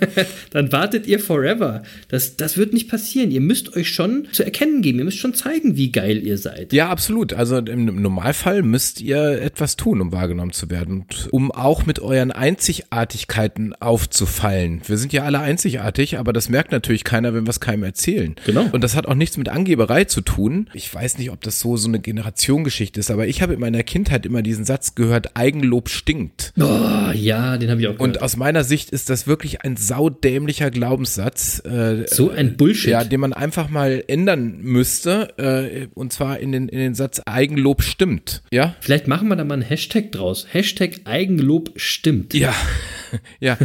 dann 0.50 0.72
wartet 0.72 1.06
ihr 1.06 1.20
forever. 1.20 1.82
Das, 2.08 2.36
das 2.36 2.56
wird 2.56 2.72
nicht 2.72 2.88
passieren. 2.88 3.30
Ihr 3.30 3.40
müsst 3.40 3.76
euch 3.76 3.88
schon 3.88 4.26
zu 4.32 4.44
erkennen 4.44 4.82
geben. 4.82 4.98
Ihr 4.98 5.04
müsst 5.04 5.18
schon 5.18 5.34
zeigen, 5.34 5.76
wie 5.76 5.92
geil 5.92 6.26
ihr 6.26 6.38
seid. 6.38 6.72
Ja, 6.72 6.88
absolut. 6.88 7.32
Also 7.32 7.58
im 7.58 8.02
Normalfall 8.02 8.62
müsst 8.62 9.00
ihr 9.00 9.40
etwas 9.40 9.76
tun, 9.76 10.00
um 10.00 10.12
wahrgenommen 10.12 10.52
zu 10.52 10.70
werden 10.70 11.00
und 11.02 11.28
um 11.30 11.52
auch 11.52 11.86
mit 11.86 12.00
euren 12.00 12.32
Einzigartigkeiten 12.32 13.74
aufzufallen. 13.74 14.82
Wir 14.86 14.98
sind 14.98 15.12
ja 15.12 15.22
alle 15.22 15.40
einzigartig, 15.40 16.18
aber 16.18 16.32
das 16.32 16.48
merkt 16.48 16.72
natürlich 16.72 17.04
keiner, 17.04 17.32
wenn 17.32 17.46
wir 17.46 17.50
es 17.50 17.60
keinem 17.60 17.84
erzählen. 17.84 18.34
Genau. 18.44 18.68
Und 18.72 18.82
das 18.82 18.96
hat 18.96 19.06
auch 19.06 19.14
nichts 19.14 19.36
mit 19.36 19.48
Angeberei 19.48 20.04
zu 20.04 20.20
tun. 20.20 20.68
Ich 20.74 20.92
weiß 20.92 21.18
nicht, 21.18 21.30
ob 21.30 21.40
das 21.42 21.60
so 21.60 21.76
so 21.76 21.88
eine 21.88 22.00
Generationengeschichte 22.00 22.98
ist, 22.98 23.10
aber 23.10 23.26
ich 23.26 23.42
habe 23.42 23.54
in 23.54 23.60
meiner 23.60 23.82
Kindheit 23.82 24.26
immer 24.26 24.42
diesen 24.42 24.64
Satz 24.64 24.94
gehört: 24.94 25.36
Eigenlob 25.60 25.90
stinkt. 25.90 26.52
Oh, 26.58 27.10
ja, 27.14 27.58
den 27.58 27.70
habe 27.70 27.80
ich 27.80 27.86
auch 27.86 27.92
gehört. 27.92 28.00
Und 28.00 28.22
aus 28.22 28.36
meiner 28.36 28.64
Sicht 28.64 28.90
ist 28.90 29.10
das 29.10 29.26
wirklich 29.26 29.62
ein 29.62 29.76
saudämlicher 29.76 30.70
Glaubenssatz. 30.70 31.62
Äh, 31.64 32.06
so 32.08 32.30
ein 32.30 32.56
Bullshit. 32.56 32.90
ja, 32.90 33.04
den 33.04 33.20
man 33.20 33.32
einfach 33.32 33.68
mal 33.68 34.02
ändern 34.06 34.60
müsste, 34.62 35.36
äh, 35.38 35.88
und 35.94 36.12
zwar 36.12 36.38
in 36.38 36.52
den, 36.52 36.68
in 36.68 36.78
den 36.78 36.94
Satz 36.94 37.20
Eigenlob 37.26 37.82
stimmt. 37.82 38.42
Ja? 38.50 38.74
Vielleicht 38.80 39.06
machen 39.06 39.28
wir 39.28 39.36
da 39.36 39.44
mal 39.44 39.54
einen 39.54 39.62
Hashtag 39.62 40.12
draus. 40.12 40.46
Hashtag 40.50 41.00
Eigenlob 41.04 41.72
stimmt. 41.76 42.32
Ja. 42.32 42.54
ja, 43.40 43.58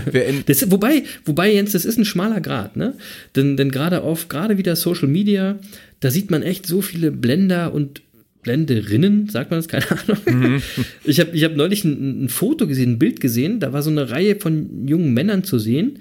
Das, 0.47 0.69
wobei, 0.71 1.03
wobei, 1.23 1.53
Jens, 1.53 1.71
das 1.71 1.85
ist 1.85 1.97
ein 1.97 2.05
schmaler 2.05 2.41
Grad, 2.41 2.75
ne? 2.75 2.95
Denn, 3.35 3.55
denn 3.57 3.71
gerade 3.71 4.01
auf, 4.01 4.27
gerade 4.27 4.57
wieder 4.57 4.75
Social 4.75 5.07
Media, 5.07 5.59
da 5.99 6.11
sieht 6.11 6.29
man 6.29 6.43
echt 6.43 6.65
so 6.65 6.81
viele 6.81 7.11
Blender 7.11 7.73
und 7.73 8.01
Blenderinnen, 8.45 9.27
sagt 9.27 9.49
man 9.49 9.57
das, 9.57 9.67
keine 9.67 9.85
Ahnung. 9.89 10.61
Ich 11.03 11.19
habe 11.19 11.31
ich 11.35 11.43
hab 11.43 11.55
neulich 11.55 11.83
ein, 11.83 12.25
ein 12.25 12.29
Foto 12.29 12.67
gesehen, 12.67 12.93
ein 12.93 12.99
Bild 12.99 13.19
gesehen, 13.19 13.59
da 13.59 13.73
war 13.73 13.81
so 13.81 13.89
eine 13.89 14.11
Reihe 14.11 14.35
von 14.35 14.87
jungen 14.87 15.13
Männern 15.15 15.43
zu 15.43 15.57
sehen, 15.57 15.97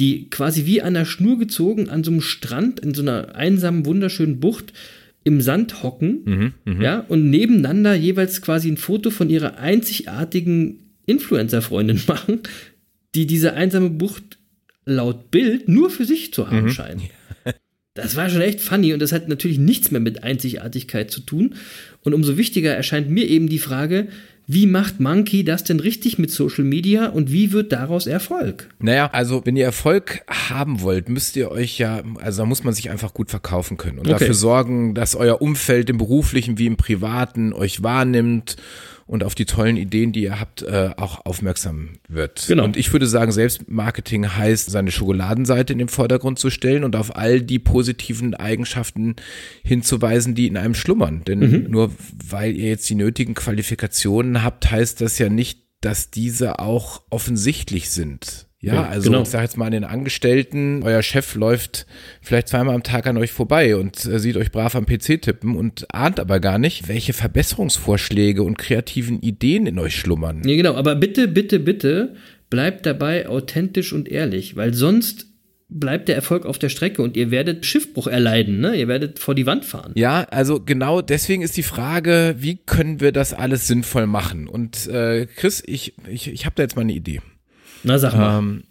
die 0.00 0.28
quasi 0.28 0.66
wie 0.66 0.82
an 0.82 0.94
der 0.94 1.04
Schnur 1.04 1.38
gezogen 1.38 1.88
an 1.88 2.02
so 2.02 2.10
einem 2.10 2.20
Strand 2.20 2.80
in 2.80 2.94
so 2.94 3.02
einer 3.02 3.36
einsamen, 3.36 3.86
wunderschönen 3.86 4.40
Bucht 4.40 4.72
im 5.22 5.40
Sand 5.40 5.84
hocken, 5.84 6.52
ja, 6.82 6.98
und 7.08 7.30
nebeneinander 7.30 7.94
jeweils 7.94 8.42
quasi 8.42 8.68
ein 8.70 8.76
Foto 8.76 9.10
von 9.10 9.30
ihrer 9.30 9.58
einzigartigen 9.58 10.80
Influencer-Freundin 11.06 12.00
machen, 12.08 12.40
die 13.14 13.26
diese 13.26 13.54
einsame 13.54 13.90
Bucht 13.90 14.36
laut 14.84 15.30
Bild 15.30 15.68
nur 15.68 15.90
für 15.90 16.04
sich 16.04 16.34
zu 16.34 16.50
haben 16.50 16.66
scheinen. 16.72 17.02
Das 17.94 18.16
war 18.16 18.28
schon 18.28 18.40
echt 18.40 18.60
funny 18.60 18.92
und 18.92 18.98
das 19.00 19.12
hat 19.12 19.28
natürlich 19.28 19.58
nichts 19.58 19.90
mehr 19.92 20.00
mit 20.00 20.24
Einzigartigkeit 20.24 21.10
zu 21.12 21.20
tun. 21.20 21.54
Und 22.02 22.12
umso 22.12 22.36
wichtiger 22.36 22.74
erscheint 22.74 23.08
mir 23.08 23.28
eben 23.28 23.48
die 23.48 23.60
Frage, 23.60 24.08
wie 24.46 24.66
macht 24.66 25.00
Monkey 25.00 25.42
das 25.44 25.64
denn 25.64 25.80
richtig 25.80 26.18
mit 26.18 26.30
Social 26.30 26.64
Media 26.64 27.06
und 27.06 27.32
wie 27.32 27.52
wird 27.52 27.72
daraus 27.72 28.06
Erfolg? 28.06 28.68
naja, 28.80 29.08
also 29.12 29.40
wenn 29.46 29.56
ihr 29.56 29.64
Erfolg 29.64 30.22
haben 30.28 30.82
wollt, 30.82 31.08
müsst 31.08 31.36
ihr 31.36 31.50
euch 31.50 31.78
ja, 31.78 32.02
also 32.20 32.42
da 32.42 32.46
muss 32.46 32.62
man 32.64 32.74
sich 32.74 32.90
einfach 32.90 33.14
gut 33.14 33.30
verkaufen 33.30 33.76
können 33.78 33.98
und 34.00 34.06
Okay. 34.08 34.18
dafür 34.18 34.34
sorgen, 34.34 34.94
dass 34.94 35.14
euer 35.14 35.40
Umfeld 35.40 35.88
im 35.88 35.96
beruflichen 35.96 36.58
wie 36.58 36.66
im 36.66 36.76
privaten 36.76 37.52
euch 37.54 37.82
wahrnimmt 37.82 38.56
und 39.06 39.24
auf 39.24 39.34
die 39.34 39.44
tollen 39.44 39.76
Ideen, 39.76 40.12
die 40.12 40.22
ihr 40.22 40.40
habt, 40.40 40.62
äh, 40.62 40.90
auch 40.96 41.26
aufmerksam 41.26 41.98
wird. 42.08 42.44
Genau. 42.48 42.64
Und 42.64 42.76
ich 42.76 42.92
würde 42.92 43.06
sagen, 43.06 43.32
Selbstmarketing 43.32 44.36
heißt, 44.36 44.70
seine 44.70 44.90
Schokoladenseite 44.90 45.72
in 45.72 45.78
den 45.78 45.88
Vordergrund 45.88 46.38
zu 46.38 46.50
stellen 46.50 46.84
und 46.84 46.96
auf 46.96 47.16
all 47.16 47.40
die 47.40 47.58
positiven 47.58 48.34
Eigenschaften 48.34 49.16
hinzuweisen, 49.62 50.34
die 50.34 50.46
in 50.46 50.56
einem 50.56 50.74
schlummern. 50.74 51.22
Denn 51.26 51.70
nur 51.70 51.90
weil 52.28 52.56
ihr 52.56 52.68
jetzt 52.68 52.88
die 52.88 52.94
nötigen 52.94 53.34
Qualifikationen 53.34 54.42
habt, 54.42 54.70
heißt 54.70 55.00
das 55.00 55.18
ja 55.18 55.28
nicht, 55.28 55.64
dass 55.80 56.10
diese 56.10 56.58
auch 56.58 57.02
offensichtlich 57.10 57.90
sind. 57.90 58.46
Ja, 58.64 58.74
Ja, 58.74 58.84
also 58.88 59.10
genau. 59.10 59.22
ich 59.22 59.28
sage 59.28 59.44
jetzt 59.44 59.56
mal 59.56 59.66
an 59.66 59.72
den 59.72 59.84
Angestellten, 59.84 60.82
euer 60.82 61.02
Chef 61.02 61.34
läuft 61.34 61.86
vielleicht 62.20 62.48
zweimal 62.48 62.74
am 62.74 62.82
Tag 62.82 63.06
an 63.06 63.16
euch 63.18 63.32
vorbei 63.32 63.76
und 63.76 64.04
äh, 64.04 64.18
sieht 64.18 64.36
euch 64.36 64.50
brav 64.52 64.74
am 64.74 64.86
PC 64.86 65.20
tippen 65.20 65.56
und 65.56 65.86
ahnt 65.92 66.20
aber 66.20 66.40
gar 66.40 66.58
nicht, 66.58 66.88
welche 66.88 67.12
Verbesserungsvorschläge 67.12 68.42
und 68.42 68.58
kreativen 68.58 69.20
Ideen 69.20 69.66
in 69.66 69.78
euch 69.78 69.96
schlummern. 69.96 70.40
Nee, 70.44 70.56
genau, 70.56 70.74
aber 70.74 70.94
bitte, 70.96 71.28
bitte, 71.28 71.60
bitte 71.60 72.14
bleibt 72.50 72.86
dabei 72.86 73.28
authentisch 73.28 73.92
und 73.92 74.08
ehrlich, 74.08 74.56
weil 74.56 74.74
sonst 74.74 75.26
bleibt 75.68 76.08
der 76.08 76.14
Erfolg 76.14 76.46
auf 76.46 76.58
der 76.58 76.68
Strecke 76.68 77.02
und 77.02 77.16
ihr 77.16 77.30
werdet 77.30 77.66
Schiffbruch 77.66 78.06
erleiden, 78.06 78.60
ne? 78.60 78.76
Ihr 78.76 78.86
werdet 78.86 79.18
vor 79.18 79.34
die 79.34 79.46
Wand 79.46 79.64
fahren. 79.64 79.92
Ja, 79.96 80.24
also 80.30 80.60
genau 80.60 81.00
deswegen 81.00 81.42
ist 81.42 81.56
die 81.56 81.62
Frage, 81.62 82.36
wie 82.38 82.56
können 82.64 83.00
wir 83.00 83.12
das 83.12 83.34
alles 83.34 83.66
sinnvoll 83.66 84.06
machen? 84.06 84.46
Und 84.46 84.86
äh, 84.86 85.26
Chris, 85.26 85.62
ich, 85.66 85.94
ich, 86.08 86.28
ich 86.28 86.46
habe 86.46 86.54
da 86.56 86.62
jetzt 86.62 86.76
mal 86.76 86.82
eine 86.82 86.92
Idee. 86.92 87.20
Na, 87.84 87.98
sag 87.98 88.16
mal. 88.16 88.38
Ähm, 88.38 88.64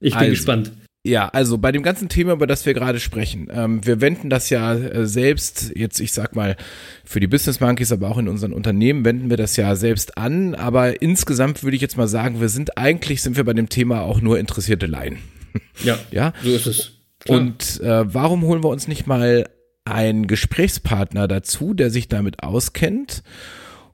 Ich 0.00 0.12
bin 0.14 0.20
also, 0.20 0.30
gespannt. 0.30 0.72
Ja, 1.02 1.28
also 1.28 1.56
bei 1.56 1.72
dem 1.72 1.82
ganzen 1.82 2.10
Thema, 2.10 2.34
über 2.34 2.46
das 2.46 2.66
wir 2.66 2.74
gerade 2.74 3.00
sprechen, 3.00 3.48
ähm, 3.50 3.84
wir 3.86 4.02
wenden 4.02 4.28
das 4.28 4.50
ja 4.50 4.74
äh, 4.74 5.06
selbst, 5.06 5.72
jetzt 5.74 5.98
ich 5.98 6.12
sag 6.12 6.36
mal, 6.36 6.56
für 7.04 7.20
die 7.20 7.26
Business 7.26 7.60
Monkeys, 7.60 7.90
aber 7.90 8.10
auch 8.10 8.18
in 8.18 8.28
unseren 8.28 8.52
Unternehmen 8.52 9.04
wenden 9.04 9.30
wir 9.30 9.38
das 9.38 9.56
ja 9.56 9.76
selbst 9.76 10.18
an, 10.18 10.54
aber 10.54 11.00
insgesamt 11.00 11.62
würde 11.64 11.76
ich 11.76 11.82
jetzt 11.82 11.96
mal 11.96 12.08
sagen, 12.08 12.40
wir 12.40 12.50
sind 12.50 12.76
eigentlich, 12.76 13.22
sind 13.22 13.36
wir 13.36 13.44
bei 13.44 13.54
dem 13.54 13.70
Thema 13.70 14.02
auch 14.02 14.20
nur 14.20 14.38
interessierte 14.38 14.86
Laien. 14.86 15.18
Ja, 15.82 15.98
Ja, 16.12 16.32
so 16.44 16.50
ist 16.50 16.66
es. 16.66 16.92
Klar. 17.20 17.40
und 17.40 17.80
äh, 17.80 18.14
warum 18.14 18.42
holen 18.42 18.62
wir 18.62 18.68
uns 18.68 18.86
nicht 18.86 19.08
mal 19.08 19.48
einen 19.84 20.26
Gesprächspartner 20.28 21.26
dazu, 21.26 21.74
der 21.74 21.90
sich 21.90 22.06
damit 22.06 22.42
auskennt? 22.44 23.24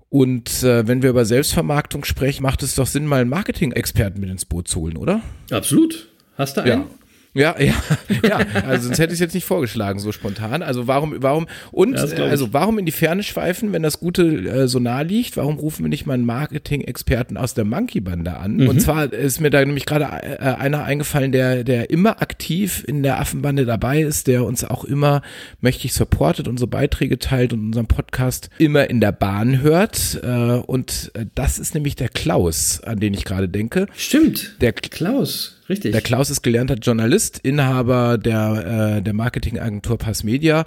Und 0.09 0.63
äh, 0.63 0.87
wenn 0.87 1.03
wir 1.03 1.11
über 1.11 1.25
Selbstvermarktung 1.25 2.05
sprechen, 2.05 2.43
macht 2.43 2.63
es 2.63 2.75
doch 2.75 2.87
Sinn, 2.87 3.07
mal 3.07 3.21
einen 3.21 3.31
Marketing-Experten 3.31 4.21
mit 4.21 4.31
ins 4.31 4.45
Boot 4.45 4.69
zu 4.69 4.81
holen, 4.81 4.97
oder? 4.97 5.21
Absolut. 5.51 6.09
Hast 6.37 6.57
du 6.57 6.63
einen? 6.63 6.83
Ja, 6.83 6.89
ja, 7.37 7.55
ja. 8.29 8.39
Also 8.67 8.87
sonst 8.87 8.99
hätte 8.99 9.13
ich 9.13 9.17
es 9.17 9.21
jetzt 9.21 9.35
nicht 9.35 9.45
vorgeschlagen, 9.45 9.99
so 9.99 10.13
spontan. 10.13 10.63
Also 10.63 10.87
warum, 10.87 11.15
warum, 11.19 11.47
und 11.73 11.95
Ja, 11.95 12.25
also 12.25 12.53
warum 12.53 12.79
in 12.79 12.87
die 12.87 12.93
Ferne 12.93 13.23
schweifen, 13.23 13.73
wenn 13.73 13.83
das 13.83 14.01
Gute 14.01 14.23
äh, 14.23 14.69
so 14.69 14.79
nah 14.79 15.03
liegt? 15.03 15.37
Warum 15.37 15.59
rufen 15.59 15.85
wir 15.85 15.89
nicht 15.89 16.07
mal 16.07 16.15
einen 16.15 16.27
Marketing-Experten 16.27 17.37
aus 17.37 17.55
der 17.55 17.65
Monkey-Bande 17.65 18.37
an? 18.37 18.57
Mhm. 18.57 18.69
Und 18.69 18.81
zwar 18.81 19.13
ist 19.13 19.41
mir 19.41 19.51
da 19.51 19.65
nämlich 19.65 19.87
gerade 19.87 20.05
äh, 20.05 20.39
einer 20.39 20.85
eingefallen, 20.85 21.33
der, 21.33 21.65
der 21.65 21.91
immer 21.91 22.23
aktiv 22.23 22.85
in 22.87 23.03
der 23.03 23.21
Affenbande 23.21 23.65
dabei 23.65 24.03
ist, 24.03 24.27
der 24.27 24.45
uns 24.45 24.65
auch 24.65 24.85
immer 24.85 25.23
mächtig 25.61 25.93
supportet, 25.93 26.49
unsere 26.49 26.69
Beiträge 26.69 27.19
teilt 27.19 27.53
und 27.53 27.61
unseren 27.61 27.87
Podcast 27.87 28.51
immer 28.59 28.89
in 28.91 29.01
der 29.01 29.13
Bahn 29.13 29.61
hört. 29.61 30.21
Äh, 30.23 30.63
und 30.67 31.11
äh, 31.15 31.27
das 31.35 31.59
ist 31.59 31.75
nämlich 31.75 31.97
der 31.97 32.09
Klaus, 32.09 32.81
an 32.83 32.99
den 32.99 33.15
ich 33.15 33.25
gerade 33.25 33.49
denke. 33.49 33.87
Stimmt. 33.97 34.57
Der 34.61 34.73
Klaus, 34.73 35.56
richtig. 35.69 35.93
der 35.93 36.01
Klaus 36.01 36.31
ist 36.31 36.43
gelernter 36.43 36.75
Journalist, 36.75 37.41
Inhaber 37.43 38.19
der, 38.19 38.97
äh, 38.99 39.03
der 39.03 39.13
Marketingagentur 39.13 39.99
Pass 39.99 40.25
Media 40.25 40.67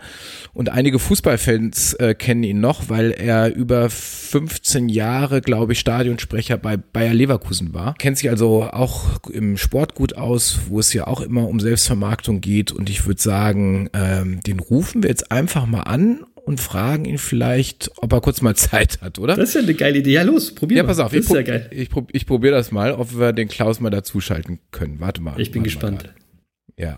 und 0.53 0.69
einige 0.69 0.99
Fußballfans 0.99 1.93
äh, 1.95 2.15
kennen 2.15 2.43
ihn 2.43 2.59
noch, 2.59 2.89
weil 2.89 3.11
er 3.11 3.53
über 3.53 3.89
15 3.89 4.89
Jahre, 4.89 5.41
glaube 5.41 5.73
ich, 5.73 5.79
Stadionsprecher 5.79 6.57
bei 6.57 6.77
Bayer 6.77 7.13
Leverkusen 7.13 7.73
war. 7.73 7.95
Kennt 7.95 8.17
sich 8.17 8.29
also 8.29 8.63
auch 8.63 9.19
im 9.27 9.57
Sport 9.57 9.95
gut 9.95 10.15
aus, 10.15 10.59
wo 10.67 10.79
es 10.79 10.93
ja 10.93 11.07
auch 11.07 11.21
immer 11.21 11.47
um 11.47 11.59
Selbstvermarktung 11.59 12.41
geht 12.41 12.71
und 12.71 12.89
ich 12.89 13.05
würde 13.05 13.21
sagen, 13.21 13.89
ähm, 13.93 14.39
den 14.45 14.59
rufen 14.59 15.03
wir 15.03 15.09
jetzt 15.09 15.31
einfach 15.31 15.65
mal 15.65 15.81
an 15.81 16.25
und 16.49 16.59
fragen 16.59 17.05
ihn 17.05 17.19
vielleicht, 17.19 17.91
ob 17.97 18.11
er 18.11 18.21
kurz 18.21 18.41
mal 18.41 18.55
Zeit 18.55 19.01
hat, 19.01 19.19
oder? 19.19 19.35
das 19.35 19.49
ist 19.49 19.53
ja 19.53 19.61
eine 19.61 19.75
geile 19.75 19.99
Idee. 19.99 20.13
Ja, 20.13 20.23
los, 20.23 20.55
probier 20.55 20.77
ja, 20.77 20.83
mal. 20.83 20.87
pass 20.87 20.97
auf, 20.97 21.11
Das 21.11 21.19
ich, 21.19 21.19
ist 21.19 21.29
ja 21.29 21.41
prob- 21.41 21.45
geil. 21.45 21.69
ich, 21.71 21.89
prob- 21.89 22.09
ich 22.11 22.25
probiere 22.25 22.55
das 22.55 22.71
mal, 22.71 22.91
ob 22.93 23.15
wir 23.19 23.33
den 23.33 23.47
Klaus 23.49 23.79
mal 23.79 23.91
dazuschalten 23.91 24.57
können. 24.71 24.99
Warte 24.99 25.21
mal. 25.21 25.39
Ich 25.39 25.51
bin 25.51 25.61
gespannt. 25.61 26.11
Ja. 26.75 26.97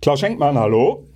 Klaus 0.00 0.20
Schenkmann, 0.20 0.56
hallo? 0.56 1.08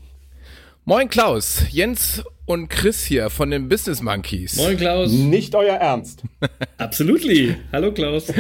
Moin 0.85 1.09
Klaus, 1.09 1.62
Jens 1.71 2.23
und 2.45 2.69
Chris 2.69 3.04
hier 3.04 3.31
von 3.31 3.50
den 3.50 3.69
Business 3.69 4.02
Monkeys. 4.02 4.57
Moin, 4.57 4.76
Klaus. 4.76 5.12
Nicht 5.12 5.54
euer 5.54 5.76
Ernst. 5.76 6.23
Absolutely. 6.78 7.57
Hallo, 7.73 7.92
Klaus. 7.92 8.33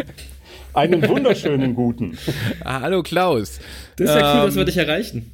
Einen 0.74 1.06
wunderschönen 1.08 1.74
guten. 1.74 2.16
Ah, 2.64 2.80
hallo 2.80 3.02
Klaus. 3.02 3.60
Das 3.96 4.08
ist 4.08 4.16
ja 4.16 4.40
cool, 4.40 4.46
dass 4.46 4.54
wir 4.54 4.60
Ähm, 4.62 4.66
dich 4.66 4.76
erreichen. 4.78 5.32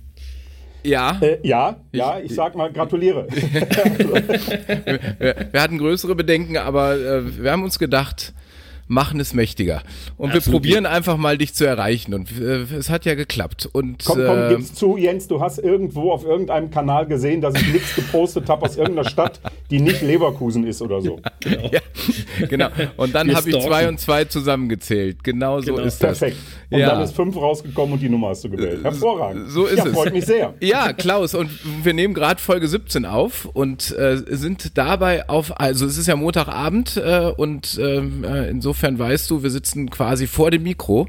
Ja, 0.83 1.19
Äh, 1.21 1.39
ja, 1.43 1.77
ja, 1.93 2.19
ich 2.19 2.35
sag 2.35 2.55
mal 2.55 2.73
gratuliere. 2.73 3.27
wir, 5.19 5.35
wir 5.53 5.61
hatten 5.61 5.79
größere 5.79 6.15
Bedenken, 6.15 6.57
aber 6.57 6.97
äh, 6.97 7.43
wir 7.43 7.53
haben 7.53 7.63
uns 7.65 7.79
gedacht, 7.79 8.33
machen 8.89 9.21
es 9.21 9.35
mächtiger. 9.35 9.83
Und 10.17 10.31
wir 10.31 10.39
Absolut. 10.39 10.63
probieren 10.63 10.87
einfach 10.87 11.17
mal 11.17 11.39
dich 11.39 11.55
zu 11.55 11.65
erreichen. 11.67 12.15
Und 12.15 12.31
äh, 12.41 12.63
es 12.77 12.91
hat 12.91 13.05
ja 13.05 13.15
geklappt. 13.15 13.69
Und 13.73 14.05
Komm, 14.05 14.19
komm, 14.27 14.39
äh, 14.39 14.49
gib's 14.57 14.75
zu, 14.75 14.97
Jens, 14.97 15.29
du 15.29 15.41
hast 15.41 15.59
irgendwo 15.59 16.11
auf 16.13 16.25
irgendeinem 16.25 16.71
Kanal 16.71 17.07
gesehen, 17.07 17.41
dass 17.41 17.55
ich 17.55 17.73
nichts 17.73 17.95
gepostet 17.95 18.49
habe 18.49 18.65
aus 18.67 18.77
irgendeiner 18.77 19.09
Stadt, 19.09 19.41
die 19.71 19.81
nicht 19.81 20.03
Leverkusen 20.03 20.67
ist 20.67 20.83
oder 20.83 21.01
so. 21.01 21.21
ja, 21.71 21.81
genau. 22.49 22.69
Und 22.97 23.15
dann 23.15 23.29
Wir 23.29 23.37
habe 23.37 23.49
ich 23.51 23.59
zwei 23.61 23.89
und 23.89 24.01
zwei 24.01 24.25
zusammengezählt. 24.25 25.23
Genau 25.23 25.61
so 25.61 25.75
Genau. 25.75 25.87
ist 25.87 26.03
das. 26.03 26.19
Perfekt. 26.19 26.39
Und 26.71 26.79
Ja. 26.81 26.91
dann 26.91 27.03
ist 27.03 27.15
fünf 27.15 27.37
rausgekommen 27.37 27.95
und 27.95 28.01
die 28.01 28.09
Nummer 28.09 28.29
hast 28.29 28.45
du 28.45 28.51
gewählt. 28.51 28.83
Hervorragend. 28.83 29.51
So 29.51 29.67
ist 29.67 29.79
ja, 29.79 29.87
es. 29.87 29.93
freut 29.93 30.13
mich 30.13 30.25
sehr. 30.27 30.55
Ja, 30.61 30.93
Klaus, 30.93 31.35
und 31.35 31.51
wir 31.85 31.93
nehmen 31.95 32.15
gerade 32.15 32.41
Folge 32.41 32.69
17 32.69 33.05
auf 33.05 33.45
und 33.53 33.95
äh, 33.97 34.17
sind 34.29 34.77
dabei 34.79 35.29
auf, 35.29 35.61
also 35.61 35.87
es 35.87 35.99
ist 35.99 36.07
ja 36.09 36.17
Montagabend 36.17 36.97
äh, 36.97 37.31
und 37.37 37.79
ähm, 37.83 38.25
äh, 38.25 38.49
insofern 38.79 38.99
weißt 38.99 39.31
du, 39.31 39.43
wir 39.43 39.51
sitzen 39.51 39.91
quasi 39.91 40.27
vor 40.27 40.51
dem 40.51 40.63
Mikro. 40.63 41.09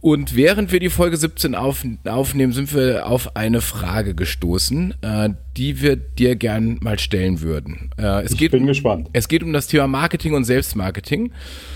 Und 0.00 0.34
während 0.34 0.72
wir 0.72 0.80
die 0.80 0.90
Folge 0.90 1.16
17 1.16 1.54
auf, 1.54 1.84
aufnehmen, 2.04 2.52
sind 2.52 2.74
wir 2.74 3.06
auf 3.06 3.36
eine 3.36 3.60
Frage 3.60 4.14
gestoßen, 4.14 4.94
äh, 5.00 5.30
die 5.56 5.80
wir 5.80 5.96
dir 5.96 6.34
gern 6.34 6.78
mal 6.80 6.98
stellen 6.98 7.40
würden. 7.40 7.90
Äh, 7.98 8.24
es, 8.24 8.32
Ich 8.32 8.38
geht, 8.38 8.50
bin 8.52 8.66
gespannt. 8.66 9.08
es 9.12 9.28
geht 9.28 9.42
um 9.42 9.52
das 9.52 9.68
Thema 9.68 9.86
Marketing 9.86 10.34
und 10.34 10.44
Selbstmarketing. 10.44 11.30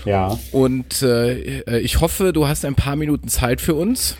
Ja. 0.05 0.37
Und 0.51 1.01
äh, 1.03 1.79
ich 1.79 2.01
hoffe, 2.01 2.33
du 2.33 2.47
hast 2.47 2.65
ein 2.65 2.75
paar 2.75 2.95
Minuten 2.95 3.27
Zeit 3.29 3.61
für 3.61 3.75
uns. 3.75 4.17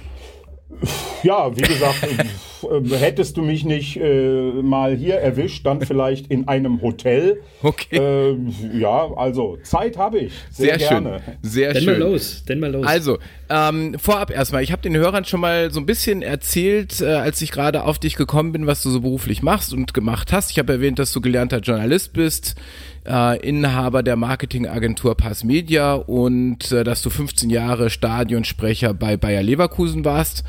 Ja, 1.23 1.56
wie 1.56 1.62
gesagt, 1.62 2.03
äh, 2.63 2.97
hättest 2.97 3.38
du 3.38 3.41
mich 3.41 3.63
nicht 3.63 3.97
äh, 3.97 4.51
mal 4.62 4.95
hier 4.95 5.15
erwischt, 5.15 5.65
dann 5.65 5.82
vielleicht 5.82 6.27
in 6.27 6.47
einem 6.47 6.82
Hotel. 6.82 7.41
Okay. 7.63 7.97
Äh, 7.97 8.38
ja, 8.77 9.12
also 9.15 9.58
Zeit 9.63 9.97
habe 9.97 10.19
ich. 10.19 10.34
Sehr, 10.51 10.77
Sehr, 10.77 10.89
gerne. 10.89 11.21
schön. 11.23 11.34
Sehr 11.41 11.73
Denn 11.73 11.84
schön. 11.84 11.99
mal 11.99 12.12
los. 12.12 12.45
Denn 12.45 12.60
mal 12.60 12.71
los. 12.71 12.86
Also, 12.86 13.17
ähm, 13.50 13.98
vorab 14.00 14.30
erstmal, 14.32 14.64
ich 14.64 14.72
habe 14.72 14.82
den 14.82 14.96
Hörern 14.96 15.26
schon 15.26 15.40
mal 15.40 15.72
so 15.72 15.80
ein 15.80 15.86
bisschen 15.86 16.22
erzählt, 16.22 17.02
äh, 17.02 17.06
als 17.06 17.42
ich 17.42 17.52
gerade 17.52 17.84
auf 17.84 18.00
dich 18.00 18.16
gekommen 18.16 18.52
bin, 18.52 18.68
was 18.68 18.84
du 18.84 18.90
so 18.90 19.02
beruflich 19.02 19.42
machst 19.42 19.74
und 19.74 19.94
gemacht 19.94 20.34
hast. 20.34 20.52
Ich 20.52 20.60
habe 20.60 20.74
erwähnt, 20.74 21.00
dass 21.00 21.14
du 21.14 21.22
gelernter 21.22 21.60
Journalist 21.60 22.14
bist, 22.14 22.56
äh, 23.08 23.40
Inhaber 23.48 24.04
der 24.04 24.18
Marketingagentur 24.18 25.16
Pass 25.16 25.44
Media 25.44 25.94
und 25.94 26.72
äh, 26.72 26.84
dass 26.84 27.02
du 27.02 27.10
15 27.10 27.50
Jahre 27.50 27.90
Stadionsprecher 27.90 28.94
bei 28.94 29.16
Bayer 29.16 29.44
Leverkusen 29.44 30.04
warst. 30.04 30.44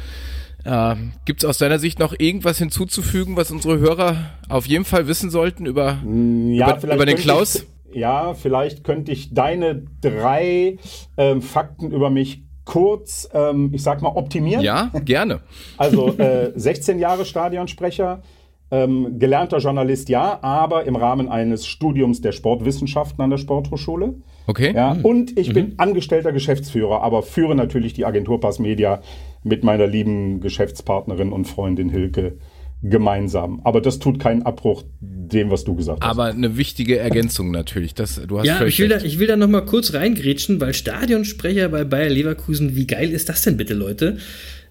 Äh, 0.65 0.97
Gibt 1.25 1.45
es 1.45 1.49
aus 1.49 1.59
deiner 1.59 1.79
Sicht 1.79 2.01
noch 2.01 2.15
irgendwas 2.19 2.59
hinzuzufügen, 2.59 3.37
was 3.37 3.51
unsere 3.51 3.79
Hörer 3.79 4.17
auf 4.49 4.67
jeden 4.67 4.85
Fall 4.85 5.07
wissen 5.07 5.31
sollten 5.31 5.67
über, 5.67 5.99
Ja, 6.05 6.77
über, 6.77 6.95
über 6.95 7.07
den 7.07 7.17
Klaus? 7.17 7.67
Ich, 7.91 7.97
ja, 7.97 8.35
vielleicht 8.35 8.85
könnte 8.85 9.13
ich 9.13 9.33
deine 9.33 9.85
drei 10.01 10.79
ähm, 11.17 11.43
Fakten 11.43 11.91
über 11.93 12.11
mich 12.11 12.43
kurz, 12.69 13.29
ähm, 13.33 13.71
ich 13.73 13.83
sag 13.83 14.03
mal, 14.03 14.11
optimieren. 14.11 14.63
Ja, 14.63 14.91
gerne. 15.05 15.41
Also 15.79 16.09
äh, 16.19 16.53
16 16.55 16.99
Jahre 16.99 17.25
Stadionsprecher, 17.25 18.23
ähm, 18.71 19.19
gelernter 19.19 19.59
Journalist, 19.59 20.11
ja, 20.11 20.39
aber 20.43 20.85
im 20.85 20.95
Rahmen 20.95 21.31
eines 21.31 21.67
Studiums 21.67 22.21
der 22.21 22.33
Sportwissenschaften 22.33 23.23
an 23.23 23.31
der 23.31 23.39
Sporthochschule. 23.39 24.17
Okay. 24.47 24.75
Ja, 24.75 24.97
und 25.03 25.39
ich 25.39 25.53
bin 25.55 25.75
angestellter 25.79 26.33
Geschäftsführer, 26.33 27.03
aber 27.03 27.23
führe 27.23 27.55
natürlich 27.55 27.95
die 27.95 28.05
Agentur 28.05 28.39
Pass 28.39 28.59
Media 28.59 29.01
mit 29.43 29.65
meiner 29.65 29.87
lieben 29.87 30.41
Geschäftspartnerin 30.41 31.33
und 31.33 31.47
Freundin 31.47 31.89
Hilke 31.89 32.39
gemeinsam. 32.83 33.61
Aber 33.65 33.81
das 33.81 33.99
tut 33.99 34.21
keinen 34.21 34.43
Abbruch 34.43 34.85
dem, 35.01 35.51
was 35.51 35.65
du 35.65 35.75
gesagt 35.75 36.03
hast. 36.03 36.11
Aber 36.11 36.27
eine 36.27 36.57
wichtige 36.57 36.99
Ergänzung 36.99 37.51
natürlich. 37.51 37.95
Das, 37.95 38.21
du 38.27 38.39
hast 38.39 38.47
ja, 38.47 38.65
ich 38.65 38.79
will, 38.79 38.89
da, 38.89 38.99
ich 39.03 39.19
will 39.19 39.27
da 39.27 39.37
noch 39.37 39.49
mal 39.49 39.65
kurz 39.65 39.93
reingrätschen, 39.95 40.61
weil 40.61 40.75
Stadionsprecher 40.75 41.69
bei 41.69 41.85
Bayer 41.85 42.11
Leverkusen, 42.11 42.77
wie 42.77 42.87
geil 42.87 43.11
ist 43.11 43.29
das 43.29 43.43
denn 43.43 43.57
bitte, 43.57 43.75
Leute? 43.75 44.19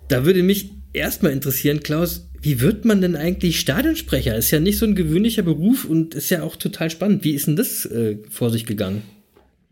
Da 0.08 0.26
würde 0.26 0.41
mich 0.41 0.72
erstmal 0.93 1.34
interessieren, 1.34 1.82
Klaus, 1.82 2.30
wie 2.41 2.62
wird 2.62 2.86
man 2.86 3.02
denn 3.02 3.15
eigentlich 3.15 3.60
Stadionsprecher? 3.60 4.36
Ist 4.36 4.52
ja 4.52 4.60
nicht 4.60 4.78
so 4.78 4.86
ein 4.86 4.96
gewöhnlicher 4.96 5.43
Beruf 5.43 5.86
und 5.86 6.15
ist 6.15 6.30
ja 6.30 6.43
auch 6.43 6.56
total 6.56 6.89
spannend. 6.89 7.24
Wie 7.24 7.32
ist 7.32 7.48
denn 7.48 7.56
das 7.56 7.86
äh, 7.86 8.17
vor 8.30 8.50
sich 8.50 8.65
gegangen? 8.65 9.04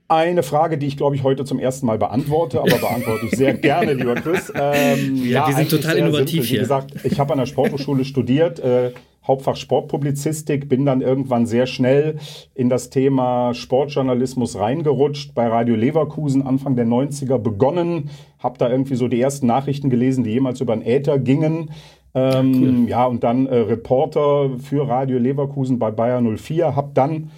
Eine 0.08 0.44
Frage, 0.44 0.78
die 0.78 0.86
ich 0.86 0.98
glaube 0.98 1.15
ich 1.15 1.24
heute 1.24 1.46
zum 1.46 1.58
ersten 1.58 1.88
Mal 1.88 1.98
beantworte, 1.98 2.60
aber 2.60 2.78
beantworte 2.78 3.26
ich 3.26 3.32
sehr 3.36 3.54
gerne, 3.58 3.94
lieber 3.94 4.15
Chris. 4.15 4.52
Ähm, 4.56 5.15
Ja, 5.26 5.48
wir 5.48 5.56
sind 5.56 5.70
total 5.70 5.98
innovativ 5.98 6.32
simpel. 6.32 6.44
Wie 6.44 6.48
hier. 6.50 6.60
gesagt, 6.60 6.94
ich 7.04 7.20
habe 7.20 7.34
an 7.34 7.39
der 7.39 7.48
Sporthochschule 7.48 8.06
studiert, 8.06 8.60
äh, 8.60 8.91
Hauptfach 9.26 9.56
Sportpublizistik, 9.56 10.70
bin 10.70 10.86
dann 10.86 11.02
irgendwann 11.02 11.48
sehr 11.48 11.65
schnell 11.65 12.20
in 12.54 12.70
das 12.70 12.91
Thema 12.91 13.56
Sportjournalismus 13.56 14.60
reingerutscht, 14.60 15.34
bei 15.34 15.48
Radio 15.48 15.76
Leverkusen 15.76 16.46
Anfang 16.46 16.76
der 16.76 16.86
90er 16.86 17.39
begonnen, 17.39 18.12
habe 18.38 18.60
da 18.60 18.70
irgendwie 18.70 18.94
so 18.96 19.08
die 19.08 19.20
ersten 19.20 19.48
Nachrichten 19.48 19.89
gelesen, 19.89 20.24
die 20.24 20.30
jemals 20.30 20.62
über 20.62 20.76
den 20.76 20.86
Äther 20.86 21.18
gingen. 21.18 21.72
Ähm, 22.13 22.88
Ja, 22.88 23.06
und 23.06 23.24
dann 23.24 23.48
äh, 23.48 23.56
Reporter 23.56 24.52
für 24.60 24.88
Radio 24.88 25.18
Leverkusen 25.18 25.80
bei 25.80 25.89
Bayer 25.89 26.22
04, 26.22 26.76
habe 26.76 26.91
dann 26.94 27.32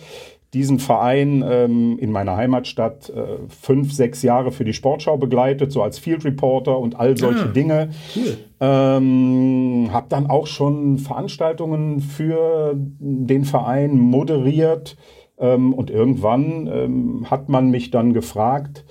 diesen 0.53 0.79
Verein 0.79 1.43
ähm, 1.45 1.99
in 1.99 2.11
meiner 2.11 2.37
Heimatstadt 2.37 3.09
äh, 3.09 3.37
fünf, 3.49 3.91
sechs 3.93 4.23
Jahre 4.23 4.51
für 4.51 4.63
die 4.63 4.73
Sportschau 4.73 5.17
begleitet, 5.17 5.71
so 5.71 5.81
als 5.83 5.99
Field 5.99 6.23
Reporter 6.23 6.79
und 6.79 6.99
all 6.99 7.17
solche 7.17 7.45
Ah, 7.45 7.51
Dinge. 7.51 7.89
Cool. 8.15 8.37
Ähm, 8.59 9.89
habe 9.91 10.07
dann 10.09 10.27
auch 10.27 10.47
schon 10.47 10.97
Veranstaltungen 10.97 11.99
für 11.99 12.73
den 12.75 13.43
Verein 13.45 13.97
moderiert. 13.97 14.95
Ähm, 15.39 15.73
und 15.73 15.91
irgendwann 15.91 16.67
ähm, 16.67 17.27
hat 17.29 17.49
man 17.49 17.69
mich 17.69 17.91
dann 17.91 18.13
gefragt, 18.13 18.85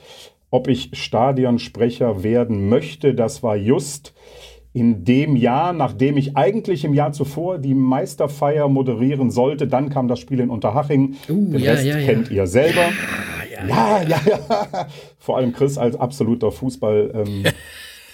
ob 0.50 0.68
ich 0.68 0.90
Stadionsprecher 0.92 2.22
werden 2.22 2.68
möchte. 2.68 3.14
Das 3.14 3.42
war 3.42 3.56
just 3.56 4.14
in 4.76 5.06
dem 5.06 5.36
Jahr, 5.36 5.72
nachdem 5.72 6.18
ich 6.18 6.36
eigentlich 6.36 6.84
im 6.84 6.92
Jahr 6.92 7.10
zuvor 7.10 7.56
die 7.56 7.72
Meisterfeier 7.72 8.68
moderieren 8.68 9.30
sollte. 9.30 9.66
Dann 9.66 9.88
kam 9.88 10.06
das 10.06 10.20
Spiel 10.20 10.38
in 10.38 10.50
Unterhaching. 10.50 11.16
Uh, 11.30 11.50
Den 11.50 11.62
ja, 11.62 11.72
Rest 11.72 11.86
ja, 11.86 11.96
ja. 11.96 12.06
kennt 12.06 12.30
ihr 12.30 12.46
selber. 12.46 12.82
Ja, 13.50 14.02
ja, 14.02 14.20
Ja. 14.26 14.86
Vor 15.18 15.38
allem 15.38 15.54
Chris 15.54 15.78
als 15.78 15.96
absoluter 15.96 16.52
Fußball. 16.52 17.10
Ähm, 17.14 17.44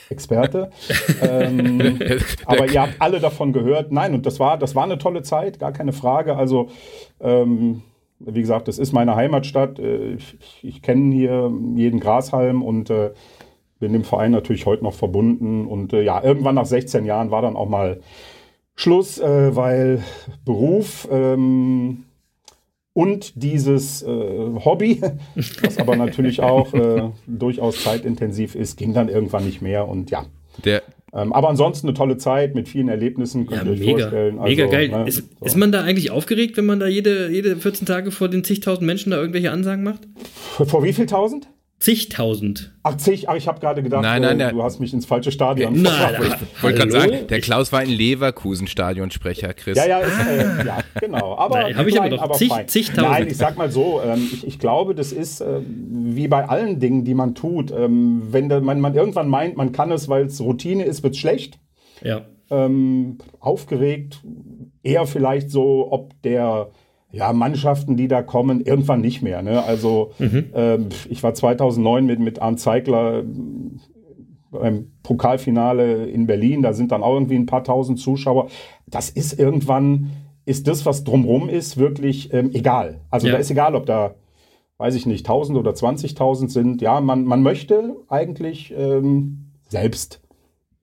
Experte. 0.09 0.71
ähm, 1.23 1.99
aber 2.47 2.71
ihr 2.71 2.83
habt 2.83 2.95
alle 3.01 3.19
davon 3.19 3.53
gehört. 3.53 3.91
Nein, 3.91 4.15
und 4.15 4.25
das 4.25 4.39
war, 4.39 4.57
das 4.57 4.77
war 4.77 4.85
eine 4.85 4.99
tolle 4.99 5.23
Zeit, 5.23 5.59
gar 5.59 5.73
keine 5.73 5.93
Frage. 5.93 6.37
Also, 6.37 6.69
ähm, 7.21 7.83
wie 8.21 8.41
gesagt, 8.41 8.69
das 8.69 8.79
ist 8.79 8.93
meine 8.93 9.17
Heimatstadt. 9.17 9.81
Äh, 9.81 10.15
Ich, 10.15 10.37
ich 10.63 10.83
kenne 10.83 11.13
hier 11.13 11.51
jeden 11.75 11.99
Grashalm 11.99 12.63
und 12.63 12.89
äh, 12.91 13.11
bin 13.83 13.93
dem 13.93 14.05
Verein 14.05 14.31
natürlich 14.31 14.65
heute 14.65 14.85
noch 14.85 14.95
verbunden. 14.95 15.67
Und 15.67 15.93
äh, 15.93 16.03
ja, 16.03 16.23
irgendwann 16.23 16.55
nach 16.55 16.67
16 16.67 17.05
Jahren 17.05 17.33
war 17.33 17.43
dann 17.43 17.57
auch 17.57 17.69
mal 17.69 17.99
Schluss, 18.77 19.19
äh, 19.19 19.57
weil 19.57 20.05
Beruf 20.45 21.09
ähm, 21.11 22.05
und 22.93 23.33
dieses 23.43 24.03
äh, 24.03 24.07
Hobby, 24.65 25.01
was 25.63 25.79
aber 25.79 25.97
natürlich 25.97 26.41
auch 26.43 26.73
äh, 26.75 27.11
durchaus 27.27 27.83
zeitintensiv 27.83 28.55
ist, 28.55 28.79
ging 28.79 28.95
dann 28.95 29.09
irgendwann 29.09 29.45
nicht 29.45 29.63
mehr. 29.63 29.89
Und 29.89 30.13
ja, 30.13 30.27
Der, 30.65 30.83
ähm, 31.13 31.33
aber 31.33 31.49
ansonsten 31.49 31.89
eine 31.89 31.95
tolle 31.95 32.19
Zeit 32.19 32.55
mit 32.55 32.69
vielen 32.69 32.89
Erlebnissen, 32.89 33.47
könnt 33.47 33.63
Ja, 33.63 33.67
ihr 33.67 33.73
euch 33.73 33.81
mega. 33.81 33.93
vorstellen. 33.99 34.39
Also, 34.39 34.49
mega 34.49 34.67
geil. 34.67 34.89
ne, 34.91 35.09
ist, 35.09 35.25
so. 35.41 35.45
ist 35.47 35.57
man 35.57 35.73
da 35.73 35.83
eigentlich 35.83 36.13
aufgeregt, 36.13 36.57
wenn 36.57 36.67
man 36.67 36.79
da 36.79 36.87
jede, 36.87 37.31
jede 37.31 37.57
14 37.57 37.85
Tage 37.85 38.13
vor 38.13 38.29
den 38.29 38.45
zigtausend 38.45 38.87
Menschen 38.87 39.11
da 39.11 39.17
irgendwelche 39.17 39.51
Ansagen 39.51 39.83
macht? 39.83 40.03
Vor 40.65 40.85
wie 40.85 40.93
viel 40.93 41.07
tausend? 41.07 41.49
Zigtausend. 41.83 42.73
Ach, 42.85 42.97
zig? 42.97 43.29
Ach, 43.29 43.35
ich 43.35 43.49
habe 43.49 43.59
gerade 43.59 43.83
gedacht, 43.83 44.03
Nein, 44.03 44.23
nein, 44.23 44.39
äh, 44.39 44.53
du 44.53 44.63
hast 44.63 44.79
mich 44.79 44.93
ins 44.93 45.05
falsche 45.05 45.33
Stadion 45.33 45.83
Nein, 45.83 45.93
verbracht. 45.93 46.21
nein. 46.41 46.49
wollte 46.61 46.79
gerade 46.79 46.93
sagen, 46.93 47.27
der 47.29 47.41
Klaus 47.41 47.73
war 47.73 47.81
ein 47.81 47.89
Leverkusen-Stadionsprecher, 47.89 49.53
Chris. 49.55 49.77
Ja, 49.77 49.87
ja, 49.89 49.99
ist, 49.99 50.27
äh, 50.29 50.65
ja, 50.65 50.79
genau. 51.01 51.37
Aber, 51.37 51.63
Nein, 51.63 51.77
hab 51.77 51.87
ich 51.89 51.99
aber 52.01 52.09
doch 52.09 52.31
zig- 52.37 52.49
fein. 52.51 52.69
zigtausend. 52.69 53.11
Nein, 53.11 53.27
ich 53.27 53.37
sag 53.37 53.59
mal 53.59 53.69
so, 53.73 54.01
ähm, 54.01 54.29
ich, 54.33 54.47
ich 54.47 54.59
glaube, 54.61 54.95
das 54.95 55.11
ist 55.11 55.41
äh, 55.41 55.61
wie 55.67 56.29
bei 56.29 56.49
allen 56.49 56.79
Dingen, 56.79 57.05
die 57.05 57.15
man 57.15 57.35
tut. 57.35 57.73
Ähm, 57.73 58.23
wenn 58.31 58.49
da, 58.49 58.61
man, 58.61 58.81
man 58.81 58.95
irgendwann 58.95 59.29
meint, 59.29 59.57
man 59.57 59.73
kann 59.73 59.91
es, 59.91 60.09
weil 60.09 60.27
es 60.27 60.41
Routine 60.41 60.85
ist, 60.85 61.03
wird 61.03 61.15
es 61.15 61.21
schlecht. 61.21 61.59
Ja. 62.01 62.23
ähm, 62.51 63.19
aufgeregt, 63.41 64.21
eher 64.85 65.07
vielleicht 65.07 65.51
so, 65.51 65.89
ob 65.91 66.21
der 66.23 66.71
ja, 67.13 67.33
Mannschaften, 67.33 67.97
die 67.97 68.09
da 68.09 68.23
kommen, 68.23 68.63
irgendwann 68.63 69.01
nicht 69.03 69.23
mehr. 69.23 69.43
Ne? 69.43 69.63
Also 69.63 70.13
ähm, 70.19 70.89
ich 71.09 71.23
war 71.23 71.35
2009 71.35 72.07
mit, 72.07 72.19
mit 72.21 72.41
Arndt 72.41 72.59
Zeigler 72.61 73.21
ähm, 73.21 73.81
beim 74.51 74.93
Pokalfinale 75.03 76.07
in 76.07 76.27
Berlin, 76.27 76.63
da 76.63 76.73
sind 76.75 76.93
dann 76.93 77.03
auch 77.03 77.15
irgendwie 77.15 77.37
ein 77.37 77.47
paar 77.47 77.65
tausend 77.65 77.99
Zuschauer. 77.99 78.49
Das 78.87 79.09
ist 79.09 79.39
irgendwann, 79.39 80.11
ist 80.45 80.69
das, 80.69 80.85
was 80.85 81.05
drumrum 81.05 81.49
ist, 81.49 81.79
wirklich 81.79 82.33
ähm, 82.35 82.51
egal. 82.53 83.01
Also 83.11 83.27
Ja. 83.29 83.35
da 83.35 83.39
ist 83.39 83.51
egal, 83.51 83.75
ob 83.75 83.87
da, 83.87 84.15
weiß 84.79 84.95
ich 84.95 85.07
nicht, 85.07 85.27
1000 85.27 85.59
oder 85.59 85.71
20.000 85.73 86.49
sind. 86.49 86.83
Ja, 86.83 87.01
man, 87.01 87.25
man 87.25 87.43
möchte 87.43 87.97
eigentlich 88.09 88.75
ähm, 88.77 89.53
selbst 89.69 90.21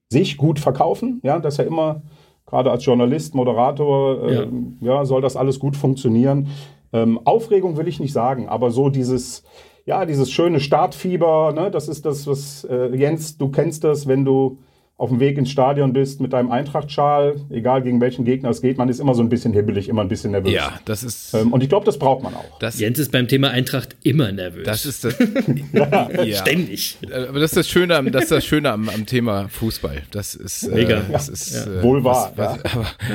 sich 0.10 0.38
gut 0.38 0.60
verkaufen. 0.60 1.20
Ja, 1.24 1.38
das 1.40 1.56
ist 1.56 1.58
ja 1.60 1.66
immer, 1.66 2.02
gerade 2.50 2.72
als 2.72 2.84
Journalist, 2.86 3.36
Moderator, 3.36 4.30
Ja. 4.30 4.44
ähm, 4.44 4.78
ja. 4.82 5.06
soll 5.06 5.22
das 5.22 5.36
alles 5.36 5.60
gut 5.60 5.76
funktionieren. 5.78 6.48
Ähm, 6.92 7.20
Aufregung 7.24 7.78
will 7.78 7.88
ich 7.88 8.00
nicht 8.00 8.14
sagen, 8.14 8.50
aber 8.50 8.72
so 8.72 8.90
dieses, 8.90 9.44
ja, 9.86 10.06
dieses 10.06 10.32
schöne 10.32 10.60
Startfieber, 10.60 11.54
ne, 11.54 11.70
das 11.72 11.88
ist 11.88 12.06
das, 12.06 12.26
was, 12.26 12.64
äh, 12.64 12.96
Jens, 12.96 13.38
du 13.38 13.50
kennst 13.50 13.84
das, 13.84 14.08
wenn 14.08 14.26
du 14.26 14.58
auf 15.00 15.10
dem 15.10 15.20
Weg 15.22 15.38
ins 15.38 15.50
Stadion 15.50 15.94
bist 15.94 16.20
mit 16.20 16.34
deinem 16.34 16.52
Eintrachtschal, 16.52 17.38
egal 17.50 17.82
gegen 17.82 18.02
welchen 18.02 18.26
Gegner 18.26 18.50
es 18.50 18.62
geht, 18.62 18.78
man 18.78 18.90
ist 18.90 19.00
immer 19.00 19.16
so 19.16 19.24
ein 19.24 19.30
bisschen 19.30 19.54
hibbelig, 19.54 19.88
immer 19.88 20.02
ein 20.02 20.10
bisschen 20.10 20.32
nervös. 20.32 20.52
Ja, 20.52 20.74
das 20.84 21.04
ist, 21.04 21.34
Ähm, 21.34 21.54
und 21.54 21.64
ich 21.64 21.70
glaube, 21.70 21.86
das 21.86 21.98
braucht 21.98 22.22
man 22.22 22.36
auch. 22.36 22.60
das, 22.60 22.80
Jens 22.80 23.00
ist 23.00 23.12
beim 23.12 23.28
Thema 23.30 23.50
Eintracht 23.50 23.96
immer 24.04 24.32
nervös. 24.34 24.66
das 24.66 24.86
ist 24.86 25.06
das, 25.06 25.16
ja. 25.74 26.10
Ständig. 26.36 26.98
Aber 27.12 27.40
das 27.40 27.52
ist 27.52 27.58
das 27.58 27.70
Schöne, 27.70 27.96
am- 27.96 28.12
das 28.12 28.24
ist 28.24 28.32
das 28.34 28.46
Schöne 28.46 28.72
am, 28.72 28.90
am 28.90 29.06
Thema 29.06 29.48
Fußball. 29.48 30.04
Das 30.12 30.36
ist 30.36 30.64
äh, 30.64 30.76
Mega. 30.76 31.02
Das 31.12 31.30
ist, 31.30 31.54
Ja. 31.66 31.80
äh, 31.80 31.84
Wohl 31.84 32.04
wahr, 32.04 32.34
was- 32.36 32.58
ja. 32.58 32.70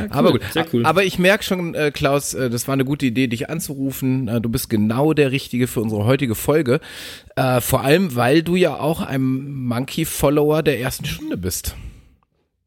aber, 0.08 0.10
aber 0.10 0.32
gut. 0.32 0.40
sehr 0.54 0.64
cool. 0.72 0.86
Aber 0.86 1.04
ich 1.04 1.18
merke 1.18 1.44
schon, 1.44 1.74
äh, 1.74 1.90
Klaus, 1.92 2.32
äh, 2.32 2.48
das 2.48 2.66
war 2.66 2.72
eine 2.72 2.86
gute 2.86 3.04
Idee, 3.04 3.26
dich 3.26 3.50
anzurufen. 3.50 4.26
Äh, 4.28 4.40
du 4.40 4.48
bist 4.48 4.70
genau 4.70 5.12
der 5.12 5.32
Richtige 5.32 5.66
für 5.66 5.82
unsere 5.82 6.06
heutige 6.06 6.34
Folge. 6.34 6.80
Äh, 7.36 7.60
vor 7.60 7.82
allem, 7.84 8.16
weil 8.16 8.42
du 8.42 8.56
ja 8.56 8.78
auch 8.80 9.02
ein 9.02 9.20
Monkey-Follower 9.64 10.62
der 10.62 10.80
ersten 10.80 11.04
Stunde 11.04 11.36
bist. 11.36 11.73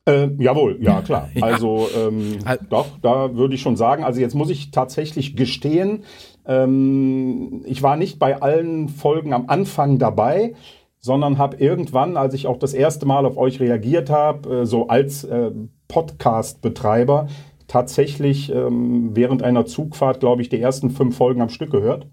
Äh, 0.08 0.30
jawohl, 0.40 0.78
ja 0.82 1.02
klar. 1.06 1.30
Also 1.42 1.88
ähm, 1.96 2.40
Al- 2.46 2.60
doch, 2.70 2.88
da 3.02 3.36
würde 3.36 3.54
ich 3.56 3.62
schon 3.62 3.76
sagen. 3.76 4.04
Also 4.04 4.20
jetzt 4.22 4.34
muss 4.36 4.50
ich 4.50 4.72
tatsächlich 4.72 5.36
gestehen, 5.36 6.04
ähm, 6.46 7.62
ich 7.66 7.84
war 7.84 7.98
nicht 7.98 8.18
bei 8.20 8.42
allen 8.42 8.90
Folgen 8.90 9.34
am 9.34 9.46
Anfang 9.50 10.00
dabei, 10.00 10.54
sondern 11.00 11.38
habe 11.38 11.58
irgendwann, 11.58 12.18
als 12.18 12.34
ich 12.34 12.48
auch 12.48 12.58
das 12.58 12.74
erste 12.74 13.06
Mal 13.06 13.26
auf 13.26 13.38
euch 13.38 13.60
reagiert 13.60 14.10
habe, 14.10 14.62
äh, 14.62 14.66
so 14.66 14.88
als 14.88 15.24
äh, 15.26 15.52
Podcast-Betreiber, 15.88 17.28
tatsächlich 17.68 18.50
ähm, 18.52 19.12
während 19.14 19.44
einer 19.44 19.66
Zugfahrt, 19.66 20.20
glaube 20.22 20.42
ich, 20.42 20.50
die 20.50 20.60
ersten 20.60 20.90
fünf 20.90 21.18
Folgen 21.18 21.42
am 21.42 21.50
Stück 21.50 21.72
gehört. 21.72 22.08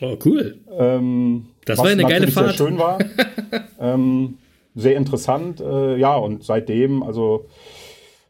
Oh, 0.00 0.16
cool. 0.24 0.60
Ähm, 0.78 1.46
Das 1.64 1.78
war 1.78 1.86
eine 1.86 2.04
geile 2.04 2.28
Fahrt. 2.28 2.56
Sehr 2.56 2.66
schön 2.68 2.78
war. 2.78 2.98
ähm, 3.80 4.38
sehr 4.74 4.96
interessant. 4.96 5.60
Äh, 5.60 5.96
ja, 5.96 6.16
und 6.16 6.44
seitdem, 6.44 7.02
also 7.02 7.46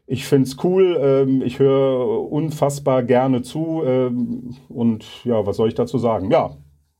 ich 0.07 0.25
finde 0.25 0.47
es 0.49 0.57
cool. 0.63 0.99
Ähm, 1.01 1.41
ich 1.41 1.59
höre 1.59 2.29
unfassbar 2.31 3.03
gerne 3.03 3.41
zu. 3.43 3.81
Ähm, 3.85 4.55
und 4.69 5.05
ja, 5.23 5.45
was 5.45 5.57
soll 5.57 5.69
ich 5.69 5.75
dazu 5.75 5.97
sagen? 5.97 6.29
Ja. 6.31 6.57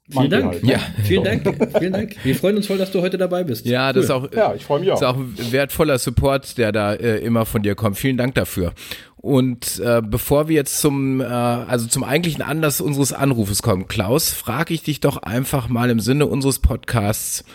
Vielen 0.09 0.29
Dank. 0.29 0.45
halt, 0.45 0.63
ne? 0.63 0.71
Ja. 0.71 0.79
Vielen 1.03 1.23
Dank. 1.23 1.77
Vielen 1.77 1.93
Dank. 1.93 2.15
Wir 2.23 2.35
freuen 2.35 2.57
uns 2.57 2.67
voll, 2.67 2.77
dass 2.77 2.91
du 2.91 3.01
heute 3.01 3.17
dabei 3.17 3.43
bist. 3.45 3.65
Ja, 3.65 3.93
das 3.93 4.05
ist 4.05 4.11
auch, 4.11 4.29
Ja, 4.33 4.53
ich 4.53 4.65
freue 4.65 4.81
mich 4.81 4.91
auch. 4.91 4.95
ist 4.95 5.03
auch 5.03 5.15
ein 5.15 5.35
wertvoller 5.51 5.97
Support, 5.97 6.57
der 6.57 6.71
da 6.73 6.93
äh, 6.93 7.19
immer 7.19 7.45
von 7.45 7.61
dir 7.61 7.75
kommt. 7.75 7.97
Vielen 7.97 8.17
Dank 8.17 8.35
dafür. 8.35 8.73
Und 9.15 9.79
äh, 9.79 10.01
bevor 10.03 10.47
wir 10.49 10.55
jetzt 10.55 10.81
zum, 10.81 11.21
äh, 11.21 11.25
also 11.25 11.87
zum 11.87 12.03
eigentlichen 12.03 12.41
Anlass 12.41 12.81
unseres 12.81 13.13
Anrufes 13.13 13.61
kommen, 13.61 13.87
Klaus, 13.87 14.31
frage 14.31 14.73
ich 14.73 14.83
dich 14.83 14.99
doch 14.99 15.17
einfach 15.17 15.69
mal 15.69 15.89
im 15.89 15.99
Sinne 15.99 16.25
unseres 16.25 16.59
Podcasts, 16.59 17.45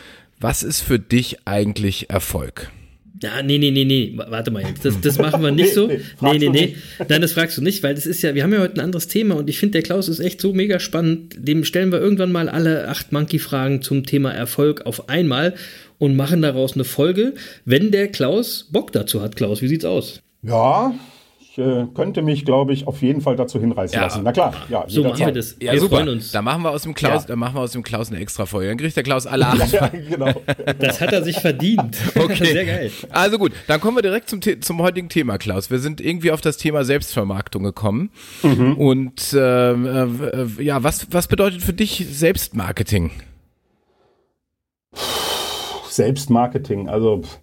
was 0.40 0.62
ist 0.62 0.80
für 0.80 0.98
dich 0.98 1.38
eigentlich 1.46 2.10
Erfolg? 2.10 2.70
Ja, 3.22 3.42
nee, 3.42 3.56
nee, 3.56 3.70
nee, 3.70 3.84
nee. 3.86 4.12
Warte 4.14 4.50
mal 4.50 4.62
jetzt. 4.62 4.84
Das, 4.84 5.00
das 5.00 5.16
machen 5.24 5.42
wir 5.42 5.50
nicht 5.50 5.68
Nee, 5.68 5.72
so. 5.72 5.86
nee, 5.86 5.98
Nee, 6.20 6.38
nee, 6.38 6.48
nee. 6.50 6.76
Nein, 7.08 7.22
das 7.22 7.32
fragst 7.32 7.56
du 7.56 7.62
nicht, 7.62 7.82
weil 7.82 7.94
das 7.94 8.04
ist 8.04 8.20
ja, 8.22 8.34
wir 8.34 8.42
haben 8.42 8.52
ja 8.52 8.60
heute 8.60 8.74
ein 8.74 8.80
anderes 8.80 9.08
Thema 9.08 9.36
und 9.36 9.48
ich 9.48 9.58
finde, 9.58 9.72
der 9.72 9.82
Klaus 9.82 10.08
ist 10.08 10.20
echt 10.20 10.40
so 10.40 10.52
mega 10.52 10.78
spannend. 10.78 11.34
Dem 11.38 11.64
stellen 11.64 11.92
wir 11.92 11.98
irgendwann 12.00 12.30
mal 12.30 12.48
alle 12.50 12.88
acht 12.88 13.12
Monkey-Fragen 13.12 13.80
zum 13.80 14.04
Thema 14.04 14.32
Erfolg 14.32 14.84
auf 14.84 15.08
einmal 15.08 15.54
und 15.98 16.14
machen 16.14 16.42
daraus 16.42 16.74
eine 16.74 16.84
Folge, 16.84 17.32
wenn 17.64 17.90
der 17.90 18.08
Klaus 18.08 18.68
Bock 18.70 18.92
dazu 18.92 19.22
hat. 19.22 19.34
Klaus, 19.34 19.62
wie 19.62 19.68
sieht's 19.68 19.86
aus? 19.86 20.20
Ja, 20.42 20.94
ich 21.56 21.64
äh, 21.64 21.86
könnte 21.94 22.22
mich, 22.22 22.44
glaube 22.44 22.72
ich, 22.72 22.86
auf 22.86 23.00
jeden 23.02 23.20
Fall 23.20 23.36
dazu 23.36 23.58
hinreißen 23.58 23.96
Ja. 23.96 24.02
lassen. 24.04 24.22
Na 24.24 24.32
klar, 24.32 24.52
ja. 24.68 24.84
So 24.88 25.02
machen 25.02 25.18
wir 25.18 25.32
das. 25.32 25.58
wir 25.58 25.80
freuen 25.82 26.08
uns. 26.10 26.30
Da 26.32 26.42
machen 26.42 26.62
wir 26.62 26.70
aus 26.70 26.82
dem 26.82 26.94
Klaus, 26.94 27.22
Ja. 27.22 27.28
da 27.28 27.36
machen 27.36 27.54
wir 27.54 27.60
aus 27.62 27.72
dem 27.72 27.82
Klaus 27.82 28.10
eine 28.10 28.20
extra 28.20 28.46
Folge. 28.46 28.68
Dann 28.68 28.78
kriegt 28.78 28.96
der 28.96 29.02
Klaus 29.02 29.26
alle 29.26 29.46
acht. 29.46 29.72
Ja, 29.72 29.88
genau. 29.88 30.32
Das 30.78 31.00
hat 31.00 31.12
er 31.12 31.22
sich 31.22 31.38
verdient. 31.40 31.96
Okay. 32.16 32.44
Sehr 32.44 32.64
geil. 32.64 32.90
Also 33.10 33.38
gut, 33.38 33.52
dann 33.68 33.80
kommen 33.80 33.96
wir 33.96 34.02
direkt 34.02 34.28
zum, 34.28 34.40
zum 34.42 34.82
heutigen 34.82 35.08
Thema, 35.08 35.38
Klaus. 35.38 35.70
Wir 35.70 35.78
sind 35.78 36.00
irgendwie 36.00 36.30
auf 36.32 36.40
das 36.40 36.56
Thema 36.56 36.84
Selbstvermarktung 36.84 37.62
gekommen. 37.62 38.10
Und 38.42 39.32
äh, 39.32 39.72
äh, 39.72 40.46
ja, 40.58 40.82
was, 40.82 41.06
was 41.12 41.28
bedeutet 41.28 41.62
für 41.62 41.72
dich 41.72 42.06
Selbstmarketing? 42.10 43.10
Selbstmarketing, 45.88 46.88
also 46.88 47.22
pff, 47.22 47.38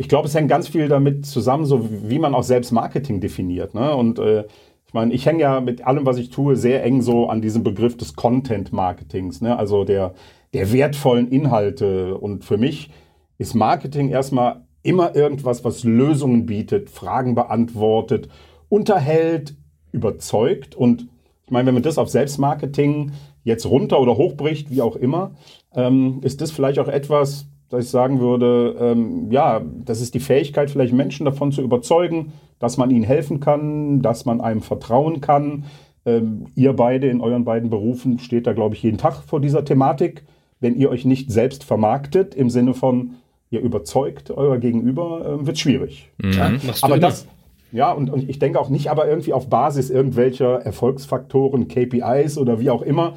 ich 0.00 0.08
glaube, 0.08 0.28
es 0.28 0.34
hängt 0.34 0.48
ganz 0.48 0.66
viel 0.66 0.88
damit 0.88 1.26
zusammen, 1.26 1.66
so 1.66 1.86
wie 1.90 2.18
man 2.18 2.34
auch 2.34 2.42
Selbstmarketing 2.42 3.20
definiert. 3.20 3.74
Ne? 3.74 3.94
Und 3.94 4.18
äh, 4.18 4.44
ich 4.86 4.94
meine, 4.94 5.12
ich 5.12 5.26
hänge 5.26 5.42
ja 5.42 5.60
mit 5.60 5.86
allem, 5.86 6.06
was 6.06 6.16
ich 6.16 6.30
tue, 6.30 6.56
sehr 6.56 6.82
eng 6.84 7.02
so 7.02 7.28
an 7.28 7.42
diesem 7.42 7.62
Begriff 7.62 7.98
des 7.98 8.16
Content-Marketings, 8.16 9.42
ne? 9.42 9.58
also 9.58 9.84
der, 9.84 10.14
der 10.54 10.72
wertvollen 10.72 11.28
Inhalte. 11.28 12.16
Und 12.16 12.46
für 12.46 12.56
mich 12.56 12.88
ist 13.36 13.52
Marketing 13.52 14.08
erstmal 14.08 14.62
immer 14.82 15.14
irgendwas, 15.14 15.66
was 15.66 15.84
Lösungen 15.84 16.46
bietet, 16.46 16.88
Fragen 16.88 17.34
beantwortet, 17.34 18.30
unterhält, 18.70 19.54
überzeugt. 19.92 20.74
Und 20.74 21.08
ich 21.44 21.50
meine, 21.50 21.66
wenn 21.66 21.74
man 21.74 21.82
das 21.82 21.98
auf 21.98 22.08
Selbstmarketing 22.08 23.12
jetzt 23.44 23.66
runter 23.66 24.00
oder 24.00 24.16
hochbricht, 24.16 24.70
wie 24.70 24.80
auch 24.80 24.96
immer, 24.96 25.32
ähm, 25.74 26.20
ist 26.22 26.40
das 26.40 26.52
vielleicht 26.52 26.78
auch 26.78 26.88
etwas, 26.88 27.49
dass 27.70 27.84
ich 27.86 27.90
sagen 27.90 28.20
würde, 28.20 28.76
ähm, 28.78 29.30
ja, 29.30 29.62
das 29.84 30.00
ist 30.00 30.14
die 30.14 30.20
Fähigkeit, 30.20 30.70
vielleicht 30.70 30.92
Menschen 30.92 31.24
davon 31.24 31.52
zu 31.52 31.62
überzeugen, 31.62 32.32
dass 32.58 32.76
man 32.76 32.90
ihnen 32.90 33.04
helfen 33.04 33.40
kann, 33.40 34.02
dass 34.02 34.26
man 34.26 34.40
einem 34.42 34.60
vertrauen 34.60 35.20
kann, 35.22 35.64
äh, 35.64 35.90
Ähm, 36.06 36.46
ihr 36.54 36.72
beide 36.72 37.08
in 37.08 37.20
euren 37.20 37.44
beiden 37.44 37.68
Berufen 37.68 38.18
steht 38.18 38.46
da, 38.46 38.52
glaube 38.52 38.74
ich, 38.74 38.82
jeden 38.82 38.98
Tag 38.98 39.22
vor 39.22 39.40
dieser 39.40 39.64
Thematik. 39.64 40.24
Wenn 40.58 40.76
ihr 40.76 40.90
euch 40.90 41.04
nicht 41.04 41.30
selbst 41.30 41.64
vermarktet, 41.64 42.34
im 42.34 42.50
Sinne 42.50 42.74
von, 42.74 43.16
ihr 43.50 43.60
überzeugt 43.60 44.30
euer 44.30 44.58
Gegenüber, 44.58 45.38
äh, 45.40 45.46
wird 45.46 45.56
es 45.56 45.60
schwierig. 45.60 46.10
Mhm. 46.18 46.32
Ja, 46.32 46.52
aber 46.82 46.98
das, 46.98 47.26
ja, 47.72 47.92
und, 47.92 48.10
und 48.10 48.28
ich 48.28 48.38
denke 48.38 48.58
auch 48.58 48.70
nicht 48.70 48.90
aber 48.90 49.08
irgendwie 49.08 49.32
auf 49.32 49.48
Basis 49.48 49.90
irgendwelcher 49.90 50.62
Erfolgsfaktoren, 50.62 51.68
KPIs 51.68 52.38
oder 52.38 52.60
wie 52.60 52.70
auch 52.70 52.82
immer, 52.82 53.14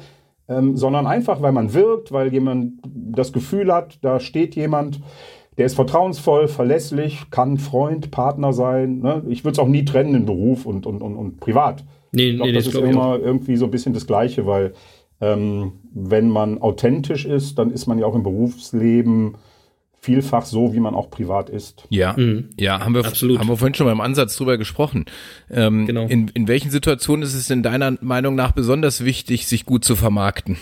ähm, 0.48 0.76
sondern 0.76 1.06
einfach, 1.06 1.40
weil 1.42 1.52
man 1.52 1.72
wirkt, 1.74 2.12
weil 2.12 2.32
jemand 2.32 2.74
das 2.84 3.32
Gefühl 3.32 3.72
hat, 3.72 3.98
da 4.02 4.20
steht 4.20 4.54
jemand, 4.56 5.00
der 5.56 5.66
ist 5.66 5.74
vertrauensvoll, 5.74 6.48
verlässlich, 6.48 7.30
kann 7.30 7.58
Freund, 7.58 8.10
Partner 8.10 8.52
sein. 8.52 8.98
Ne? 8.98 9.22
Ich 9.28 9.44
würde 9.44 9.52
es 9.52 9.58
auch 9.58 9.68
nie 9.68 9.84
trennen 9.84 10.14
in 10.14 10.26
Beruf 10.26 10.66
und, 10.66 10.86
und, 10.86 11.00
und, 11.00 11.16
und 11.16 11.40
privat. 11.40 11.84
Nee, 12.12 12.30
ich 12.30 12.36
glaube, 12.36 12.50
nee, 12.50 12.56
das, 12.56 12.64
das 12.64 12.74
ist 12.74 12.80
glaub 12.80 12.92
immer 12.92 13.18
irgendwie 13.18 13.56
so 13.56 13.64
ein 13.64 13.70
bisschen 13.70 13.94
das 13.94 14.06
Gleiche, 14.06 14.46
weil 14.46 14.74
ähm, 15.20 15.72
wenn 15.92 16.28
man 16.28 16.60
authentisch 16.60 17.24
ist, 17.24 17.58
dann 17.58 17.70
ist 17.70 17.86
man 17.86 17.98
ja 17.98 18.06
auch 18.06 18.14
im 18.14 18.22
Berufsleben 18.22 19.36
vielfach 20.04 20.44
so, 20.44 20.74
wie 20.74 20.80
man 20.80 20.94
auch 20.94 21.08
privat 21.08 21.48
ist. 21.48 21.86
Ja, 21.88 22.14
ja, 22.58 22.80
haben 22.84 22.94
wir, 22.94 23.06
Absolut. 23.06 23.38
haben 23.38 23.48
wir 23.48 23.56
vorhin 23.56 23.74
schon 23.74 23.86
mal 23.86 23.92
im 23.92 24.02
Ansatz 24.02 24.36
drüber 24.36 24.58
gesprochen. 24.58 25.06
Ähm, 25.50 25.86
Genau. 25.86 26.06
in, 26.06 26.28
in 26.28 26.46
welchen 26.46 26.70
Situationen 26.70 27.22
ist 27.22 27.34
es 27.34 27.48
in 27.48 27.62
deiner 27.62 27.96
Meinung 28.02 28.34
nach 28.34 28.52
besonders 28.52 29.04
wichtig, 29.04 29.46
sich 29.46 29.64
gut 29.64 29.82
zu 29.84 29.96
vermarkten? 29.96 30.58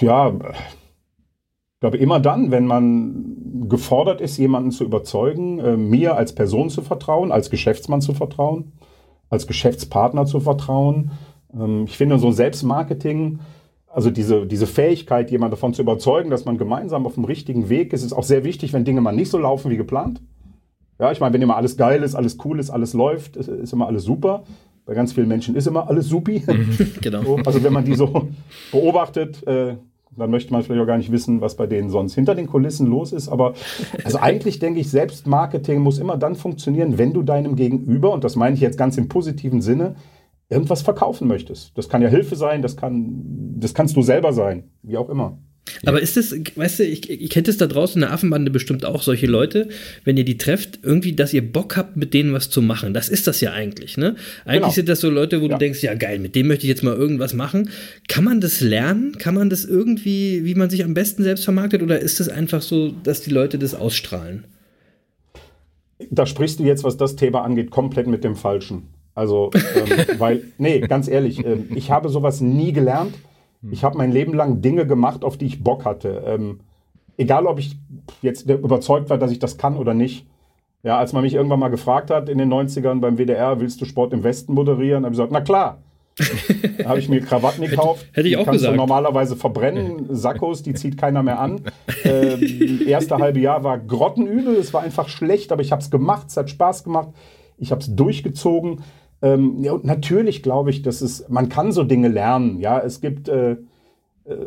Ja, 0.00 0.28
ich 0.30 1.80
glaube 1.80 1.96
immer 1.98 2.18
dann, 2.20 2.50
wenn 2.50 2.66
man 2.66 3.68
gefordert 3.68 4.20
ist, 4.20 4.36
jemanden 4.36 4.72
zu 4.72 4.84
überzeugen, 4.84 5.58
äh, 5.60 5.76
mir 5.76 6.16
als 6.16 6.34
Person 6.34 6.70
zu 6.70 6.82
vertrauen, 6.82 7.30
als 7.30 7.50
Geschäftsmann 7.50 8.00
zu 8.00 8.14
vertrauen, 8.14 8.72
als 9.30 9.46
Geschäftspartner 9.46 10.26
zu 10.26 10.40
vertrauen. 10.40 11.12
Ähm, 11.54 11.84
ich 11.86 11.96
finde 11.96 12.18
so 12.18 12.30
Selbstmarketing, 12.32 13.38
also 13.96 14.10
diese, 14.10 14.44
diese 14.44 14.66
Fähigkeit, 14.66 15.30
jemanden 15.30 15.52
davon 15.52 15.72
zu 15.72 15.80
überzeugen, 15.80 16.28
dass 16.28 16.44
man 16.44 16.58
gemeinsam 16.58 17.06
auf 17.06 17.14
dem 17.14 17.24
richtigen 17.24 17.70
Weg 17.70 17.94
ist, 17.94 18.04
ist 18.04 18.12
auch 18.12 18.24
sehr 18.24 18.44
wichtig, 18.44 18.74
wenn 18.74 18.84
Dinge 18.84 19.00
mal 19.00 19.16
nicht 19.16 19.30
so 19.30 19.38
laufen 19.38 19.70
wie 19.70 19.78
geplant. 19.78 20.20
Ja, 20.98 21.12
ich 21.12 21.20
meine, 21.20 21.32
wenn 21.32 21.40
immer 21.40 21.56
alles 21.56 21.78
geil 21.78 22.02
ist, 22.02 22.14
alles 22.14 22.36
cool 22.44 22.60
ist, 22.60 22.68
alles 22.68 22.92
läuft, 22.92 23.38
ist, 23.38 23.72
immer 23.72 23.86
alles 23.86 24.04
super. 24.04 24.42
Bei 24.84 24.92
ganz 24.92 25.14
vielen 25.14 25.28
Menschen 25.28 25.56
ist 25.56 25.66
immer 25.66 25.88
alles 25.88 26.10
supi. 26.10 26.44
Genau. 27.00 27.22
So, 27.22 27.36
also 27.36 27.64
wenn 27.64 27.72
man 27.72 27.86
die 27.86 27.94
so 27.94 28.28
beobachtet, 28.70 29.42
äh, 29.46 29.76
dann 30.14 30.30
möchte 30.30 30.52
man 30.52 30.62
vielleicht 30.62 30.82
auch 30.82 30.86
gar 30.86 30.98
nicht 30.98 31.10
wissen, 31.10 31.40
was 31.40 31.56
bei 31.56 31.66
denen 31.66 31.88
sonst 31.88 32.14
hinter 32.14 32.34
den 32.34 32.48
Kulissen 32.48 32.86
los 32.88 33.12
ist. 33.12 33.30
Aber 33.30 33.54
also 34.04 34.18
eigentlich 34.18 34.58
denke 34.58 34.78
ich, 34.78 34.90
Selbstmarketing 34.90 35.80
muss 35.80 35.98
immer 35.98 36.18
dann 36.18 36.34
funktionieren, 36.34 36.98
wenn 36.98 37.14
du 37.14 37.22
deinem 37.22 37.56
Gegenüber, 37.56 38.12
und 38.12 38.24
das 38.24 38.36
meine 38.36 38.56
ich 38.56 38.60
jetzt 38.60 38.76
ganz 38.76 38.98
im 38.98 39.08
positiven 39.08 39.62
Sinne, 39.62 39.96
irgendwas 40.48 40.82
verkaufen 40.82 41.26
möchtest. 41.28 41.72
Das 41.76 41.88
kann 41.88 42.02
ja 42.02 42.08
Hilfe 42.08 42.36
sein, 42.36 42.62
das 42.62 42.76
kann, 42.76 43.54
das 43.58 43.74
kannst 43.74 43.96
du 43.96 44.02
selber 44.02 44.32
sein, 44.32 44.64
wie 44.82 44.96
auch 44.96 45.08
immer. 45.08 45.38
Aber 45.84 46.00
ist 46.00 46.16
das, 46.16 46.32
weißt 46.54 46.78
du, 46.78 46.84
ich, 46.84 47.10
ihr 47.10 47.28
kennt 47.28 47.48
es 47.48 47.56
da 47.56 47.66
draußen 47.66 48.00
in 48.00 48.06
der 48.06 48.12
Affenbande 48.12 48.52
bestimmt 48.52 48.84
auch 48.84 49.02
solche 49.02 49.26
Leute, 49.26 49.68
wenn 50.04 50.16
ihr 50.16 50.24
die 50.24 50.38
trefft, 50.38 50.78
irgendwie, 50.84 51.12
dass 51.12 51.34
ihr 51.34 51.42
Bock 51.52 51.76
habt, 51.76 51.96
mit 51.96 52.14
denen 52.14 52.32
was 52.32 52.50
zu 52.50 52.62
machen. 52.62 52.94
Das 52.94 53.08
ist 53.08 53.26
das 53.26 53.40
ja 53.40 53.50
eigentlich, 53.52 53.96
ne? 53.96 54.14
Eigentlich 54.44 54.60
Genau. 54.60 54.70
sind 54.70 54.88
das 54.88 55.00
so 55.00 55.10
Leute, 55.10 55.40
wo 55.40 55.46
Ja. 55.46 55.54
du 55.54 55.58
denkst, 55.58 55.82
ja 55.82 55.94
geil, 55.94 56.20
mit 56.20 56.36
dem 56.36 56.46
möchte 56.46 56.62
ich 56.66 56.68
jetzt 56.68 56.84
mal 56.84 56.94
irgendwas 56.94 57.34
machen. 57.34 57.70
Kann 58.06 58.22
man 58.22 58.40
das 58.40 58.60
lernen? 58.60 59.18
Kann 59.18 59.34
man 59.34 59.50
das 59.50 59.64
irgendwie, 59.64 60.44
wie 60.44 60.54
man 60.54 60.70
sich 60.70 60.84
am 60.84 60.94
besten 60.94 61.24
selbst 61.24 61.42
vermarktet? 61.42 61.82
Oder 61.82 61.98
ist 61.98 62.20
es 62.20 62.28
einfach 62.28 62.62
so, 62.62 62.92
dass 63.02 63.22
die 63.22 63.30
Leute 63.30 63.58
das 63.58 63.74
ausstrahlen? 63.74 64.44
Da 66.10 66.26
sprichst 66.26 66.60
du 66.60 66.62
jetzt, 66.64 66.84
was 66.84 66.96
das 66.96 67.16
Thema 67.16 67.42
angeht, 67.42 67.70
komplett 67.72 68.06
mit 68.06 68.22
dem 68.22 68.36
Falschen. 68.36 68.84
Also, 69.16 69.50
ähm, 69.54 70.06
weil, 70.18 70.44
nee, 70.58 70.80
ganz 70.80 71.08
ehrlich, 71.08 71.44
ähm, 71.44 71.70
ich 71.74 71.90
habe 71.90 72.10
sowas 72.10 72.40
nie 72.40 72.72
gelernt. 72.72 73.14
Ich 73.72 73.82
habe 73.82 73.98
mein 73.98 74.12
Leben 74.12 74.34
lang 74.34 74.60
Dinge 74.60 74.86
gemacht, 74.86 75.24
auf 75.24 75.38
die 75.38 75.46
ich 75.46 75.64
Bock 75.64 75.84
hatte. 75.84 76.22
Ähm, 76.26 76.60
egal, 77.16 77.46
ob 77.46 77.58
ich 77.58 77.76
jetzt 78.22 78.48
überzeugt 78.48 79.10
war, 79.10 79.18
dass 79.18 79.32
ich 79.32 79.38
das 79.38 79.56
kann 79.56 79.76
oder 79.76 79.94
nicht. 79.94 80.26
Ja, 80.82 80.98
als 80.98 81.12
man 81.12 81.22
mich 81.22 81.34
irgendwann 81.34 81.58
mal 81.58 81.70
gefragt 81.70 82.10
hat 82.10 82.28
in 82.28 82.38
den 82.38 82.52
90ern 82.52 83.00
beim 83.00 83.16
WDR, 83.16 83.58
willst 83.58 83.80
du 83.80 83.86
Sport 83.86 84.12
im 84.12 84.22
Westen 84.22 84.52
moderieren? 84.52 85.04
habe 85.04 85.14
ich 85.14 85.18
gesagt, 85.18 85.32
na 85.32 85.40
klar. 85.40 85.82
Da 86.78 86.90
habe 86.90 86.98
ich 86.98 87.08
mir 87.08 87.20
Krawatten 87.20 87.64
gekauft. 87.64 88.06
hätte 88.12 88.28
ich 88.28 88.34
die 88.34 88.36
auch 88.36 88.44
kannst 88.44 88.60
gesagt. 88.60 88.74
du 88.74 88.76
normalerweise 88.76 89.34
verbrennen. 89.34 90.06
Sakkos, 90.14 90.62
die 90.62 90.74
zieht 90.74 90.98
keiner 90.98 91.22
mehr 91.22 91.40
an. 91.40 91.62
Ähm, 92.04 92.82
erste 92.86 93.16
halbe 93.16 93.40
Jahr 93.40 93.64
war 93.64 93.78
grottenübel. 93.78 94.54
Es 94.56 94.72
war 94.72 94.82
einfach 94.82 95.08
schlecht, 95.08 95.52
aber 95.52 95.62
ich 95.62 95.72
habe 95.72 95.82
es 95.82 95.90
gemacht. 95.90 96.28
Es 96.28 96.36
hat 96.36 96.48
Spaß 96.48 96.84
gemacht. 96.84 97.08
Ich 97.58 97.70
habe 97.70 97.80
es 97.80 97.94
durchgezogen. 97.94 98.82
Ähm, 99.22 99.62
ja, 99.62 99.72
und 99.72 99.84
natürlich 99.84 100.42
glaube 100.42 100.70
ich, 100.70 100.82
dass 100.82 101.00
es, 101.00 101.28
man 101.28 101.48
kann 101.48 101.72
so 101.72 101.84
Dinge 101.84 102.08
lernen. 102.08 102.58
Ja, 102.60 102.78
es 102.78 103.00
gibt, 103.00 103.28
äh, 103.28 103.52
äh, 103.52 103.56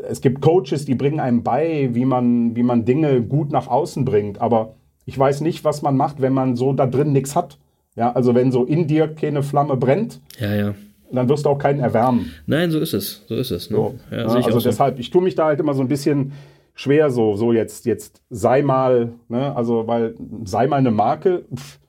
es 0.10 0.22
gibt 0.22 0.42
Coaches, 0.42 0.86
die 0.86 0.96
bringen 0.96 1.20
einem 1.20 1.44
bei, 1.44 1.90
wie 1.94 2.06
man, 2.06 2.56
wie 2.56 2.64
man 2.64 2.86
Dinge 2.86 3.22
gut 3.22 3.52
nach 3.52 3.68
außen 3.68 4.06
bringt. 4.06 4.40
Aber 4.42 4.76
ich 5.06 5.18
weiß 5.18 5.42
nicht, 5.42 5.64
was 5.64 5.82
man 5.82 5.98
macht, 5.98 6.22
wenn 6.22 6.34
man 6.34 6.56
so 6.56 6.74
da 6.74 6.86
drin 6.86 7.12
nichts 7.14 7.36
hat. 7.36 7.58
Ja, 7.96 8.12
also 8.14 8.36
wenn 8.36 8.52
so 8.52 8.64
in 8.64 8.88
dir 8.88 9.08
keine 9.08 9.42
Flamme 9.44 9.76
brennt, 9.76 10.22
Ja, 10.40 10.54
ja. 10.56 10.76
dann 11.12 11.28
wirst 11.28 11.46
du 11.46 11.50
auch 11.50 11.58
keinen 11.58 11.80
erwärmen. 11.80 12.32
Nein, 12.46 12.70
so 12.72 12.80
ist 12.80 12.94
es. 12.94 13.26
So 13.28 13.36
ist 13.36 13.52
es. 13.52 13.70
Ne? 13.72 13.76
So. 13.76 13.96
Ja, 14.12 14.18
Ja, 14.18 14.24
ich 14.26 14.46
also 14.46 14.50
auch 14.58 14.62
so. 14.62 14.70
deshalb, 14.70 15.00
ich 15.00 15.10
tue 15.10 15.24
mich 15.24 15.36
da 15.36 15.46
halt 15.48 15.60
immer 15.60 15.74
so 15.74 15.82
ein 15.82 15.88
bisschen 15.88 16.32
schwer, 16.76 17.10
so, 17.10 17.36
so 17.36 17.52
jetzt, 17.52 17.86
jetzt 17.88 18.22
sei 18.30 18.62
mal, 18.62 19.12
ne, 19.28 19.54
also 19.56 19.88
weil 19.88 20.16
sei 20.46 20.68
mal 20.68 20.78
eine 20.78 20.92
Marke, 20.92 21.44
pff, 21.54 21.80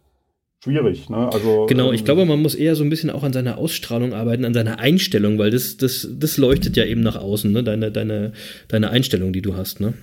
schwierig, 0.62 1.08
ne? 1.08 1.30
Also 1.32 1.66
Genau, 1.68 1.92
ich 1.92 2.00
ähm, 2.00 2.04
glaube, 2.04 2.24
man 2.26 2.40
muss 2.40 2.54
eher 2.54 2.76
so 2.76 2.84
ein 2.84 2.90
bisschen 2.90 3.10
auch 3.10 3.22
an 3.22 3.32
seiner 3.32 3.58
Ausstrahlung 3.58 4.12
arbeiten, 4.12 4.44
an 4.44 4.54
seiner 4.54 4.78
Einstellung, 4.78 5.38
weil 5.38 5.50
das, 5.50 5.76
das, 5.76 6.08
das 6.12 6.36
leuchtet 6.36 6.76
ja 6.76 6.84
eben 6.84 7.02
nach 7.02 7.16
außen, 7.16 7.50
ne? 7.50 7.62
Deine, 7.62 7.90
deine, 7.90 8.32
deine 8.68 8.90
Einstellung, 8.90 9.32
die 9.32 9.42
du 9.42 9.56
hast, 9.56 9.80
ne? 9.80 9.94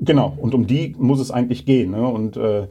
Genau, 0.00 0.36
und 0.38 0.54
um 0.54 0.66
die 0.66 0.94
muss 0.98 1.20
es 1.20 1.30
eigentlich 1.30 1.64
gehen. 1.64 1.92
Ne? 1.92 2.06
Und 2.06 2.36
äh, 2.36 2.66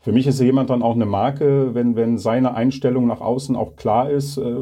für 0.00 0.12
mich 0.12 0.26
ist 0.26 0.40
jemand 0.40 0.70
dann 0.70 0.82
auch 0.82 0.94
eine 0.94 1.06
Marke, 1.06 1.74
wenn, 1.74 1.96
wenn 1.96 2.18
seine 2.18 2.54
Einstellung 2.54 3.06
nach 3.06 3.20
außen 3.20 3.56
auch 3.56 3.76
klar 3.76 4.10
ist, 4.10 4.36
äh, 4.36 4.54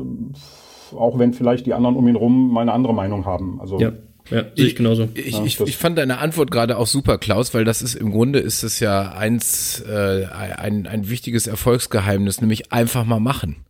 auch 0.96 1.18
wenn 1.18 1.32
vielleicht 1.32 1.66
die 1.66 1.74
anderen 1.74 1.96
um 1.96 2.06
ihn 2.08 2.16
rum 2.16 2.52
mal 2.52 2.62
eine 2.62 2.72
andere 2.72 2.94
Meinung 2.94 3.26
haben. 3.26 3.60
Also 3.60 3.78
Ja, 3.78 3.92
ja, 4.30 4.44
sehe 4.54 4.66
ich 4.66 4.76
genauso. 4.76 5.08
Ich, 5.14 5.38
ich, 5.40 5.60
ich 5.60 5.76
fand 5.76 5.98
deine 5.98 6.18
Antwort 6.18 6.50
gerade 6.50 6.78
auch 6.78 6.86
super, 6.86 7.18
Klaus, 7.18 7.54
weil 7.54 7.64
das 7.64 7.82
ist 7.82 7.94
im 7.94 8.12
Grunde 8.12 8.38
ist 8.38 8.62
es 8.62 8.80
ja 8.80 9.12
eins 9.12 9.80
äh, 9.80 10.26
ein, 10.26 10.86
ein 10.86 11.10
wichtiges 11.10 11.46
Erfolgsgeheimnis, 11.46 12.40
nämlich 12.40 12.72
einfach 12.72 13.04
mal 13.04 13.20
machen. 13.20 13.64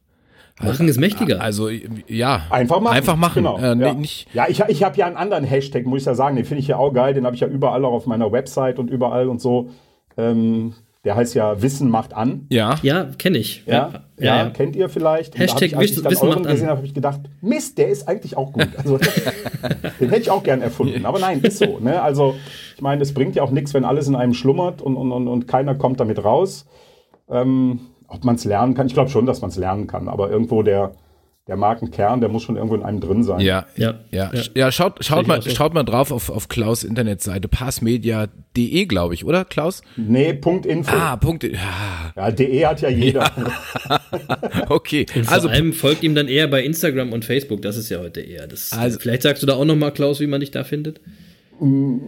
Machen 0.61 0.87
ist 0.87 1.01
mächtiger. 1.01 1.41
Also 1.41 1.69
ja, 1.69 2.43
Einfach 2.51 2.81
machen. 2.81 2.97
Einfach 2.97 3.17
machen. 3.17 3.43
Genau. 3.43 3.59
Äh, 3.59 3.75
nee, 3.75 3.85
ja, 3.85 3.95
nicht, 3.95 4.29
ja 4.35 4.47
ich, 4.49 4.61
ich 4.69 4.83
habe 4.83 4.97
ja 4.97 5.07
einen 5.07 5.17
anderen 5.17 5.45
Hashtag, 5.45 5.87
muss 5.87 6.03
ich 6.03 6.07
ja 6.07 6.15
sagen. 6.15 6.37
Den 6.37 6.45
finde 6.45 6.61
ich 6.61 6.69
ja 6.69 6.77
auch 6.77 6.93
geil. 6.93 7.15
Den 7.15 7.25
habe 7.25 7.35
ich 7.35 7.41
ja 7.41 7.49
überall 7.49 7.85
auch 7.85 7.93
auf 7.93 8.07
meiner 8.07 8.31
Website 8.31 8.79
und 8.79 8.91
überall 8.91 9.29
und 9.29 9.41
so. 9.41 9.71
Ähm, 10.17 10.75
der 11.05 11.17
heißt 11.17 11.35
ja 11.35 11.61
Wissen 11.63 11.91
macht 11.91 12.15
an. 12.15 12.47
ja. 12.49 12.77
ja, 12.83 13.09
kenne 13.19 13.39
ich. 13.39 13.65
Ja, 13.67 14.05
ja, 14.19 14.51
kennt 14.51 14.77
ihr 14.77 14.89
vielleicht. 14.89 15.35
Und 15.35 15.41
da 15.41 15.47
hab 15.47 15.61
Hashtag 15.61 15.69
ich, 15.69 15.77
als 15.77 15.91
ich 15.91 16.05
Wissen- 16.05 16.31
dann 16.31 16.43
gesehen 16.45 16.69
habe, 16.69 16.77
habe 16.77 16.87
ich 16.87 16.95
gedacht, 16.95 17.21
Mist, 17.41 17.77
der 17.79 17.89
ist 17.89 18.07
eigentlich 18.09 18.37
auch 18.37 18.53
gut. 18.53 18.69
Also, 18.77 18.99
den 20.01 20.09
hätte 20.11 20.21
ich 20.23 20.31
auch 20.31 20.45
gern 20.45 20.63
erfunden. 20.63 21.05
Aber 21.05 21.19
nein, 21.19 21.41
ist 21.41 21.59
so. 21.59 21.79
Ne? 21.81 22.01
Also, 22.01 22.37
ich 22.77 22.83
meine, 22.83 23.03
es 23.03 23.13
bringt 23.15 23.35
ja 23.35 23.43
auch 23.43 23.51
nichts, 23.51 23.75
wenn 23.75 23.85
alles 23.85 24.07
in 24.07 24.15
einem 24.15 24.33
schlummert 24.35 24.81
und, 24.81 24.97
und, 24.97 25.11
und, 25.11 25.27
und 25.27 25.49
keiner 25.49 25.75
kommt 25.75 25.99
damit 25.99 26.23
raus. 26.25 26.67
Ähm, 27.29 27.81
ob 28.07 28.25
man 28.25 28.35
es 28.37 28.45
lernen 28.45 28.75
kann, 28.75 28.87
ich 28.87 28.95
glaube 28.95 29.11
schon, 29.11 29.27
dass 29.27 29.41
man 29.41 29.51
es 29.51 29.57
lernen 29.57 29.87
kann. 29.89 30.07
Aber 30.09 30.31
irgendwo 30.31 30.63
der, 30.63 30.93
der 31.49 31.57
Markenkern, 31.57 32.21
der 32.21 32.29
muss 32.29 32.45
schon 32.45 32.55
irgendwo 32.55 32.77
in 32.77 32.85
einem 32.85 33.01
drin 33.01 33.25
sein. 33.25 33.41
Ja, 33.41 33.67
Ja, 33.77 33.99
ja, 34.13 34.31
ja. 34.33 34.43
ja. 34.55 34.71
schaut, 34.73 35.05
schaut 35.05 35.27
mal, 35.27 35.43
so. 35.43 35.51
schaut 35.51 35.75
mal 35.75 35.83
drauf 35.83 36.13
auf, 36.13 36.31
auf 36.31 36.47
Klaus 36.49 36.85
Internetseite, 36.85 37.49
passmedia.de, 37.49 38.87
glaube 38.87 39.15
ich, 39.15 39.25
oder, 39.25 39.45
Klaus? 39.45 39.83
Nee, 39.97 40.35
Punkt 40.35 40.67
Info. 40.67 40.95
Ah, 40.95 41.17
Punkt. 41.17 41.43
Ja, 41.43 42.13
Ja, 42.15 42.31
DE 42.31 42.65
hat 42.67 42.81
ja 42.83 42.89
jeder. 42.91 43.29
okay. 44.69 45.07
Und 45.15 45.25
vor 45.25 45.35
Also, 45.35 45.49
allem 45.49 45.73
folgt 45.73 46.05
ihm 46.05 46.15
dann 46.15 46.29
eher 46.29 46.47
bei 46.47 46.63
Instagram 46.63 47.13
und 47.13 47.25
Facebook, 47.25 47.61
das 47.63 47.77
ist 47.77 47.89
ja 47.89 47.99
heute 47.99 48.21
eher 48.21 48.47
das. 48.47 48.73
Also- 48.73 49.01
vielleicht 49.01 49.23
sagst 49.23 49.43
du 49.43 49.47
da 49.47 49.55
auch 49.55 49.65
noch 49.65 49.77
mal, 49.77 49.91
Klaus, 49.91 50.21
wie 50.21 50.27
man 50.29 50.41
dich 50.41 50.53
da 50.53 50.63
findet? 50.65 51.01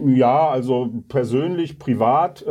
Ja, 0.05 0.49
also 0.49 0.89
persönlich, 1.07 1.79
privat, 1.79 2.41
äh, 2.41 2.47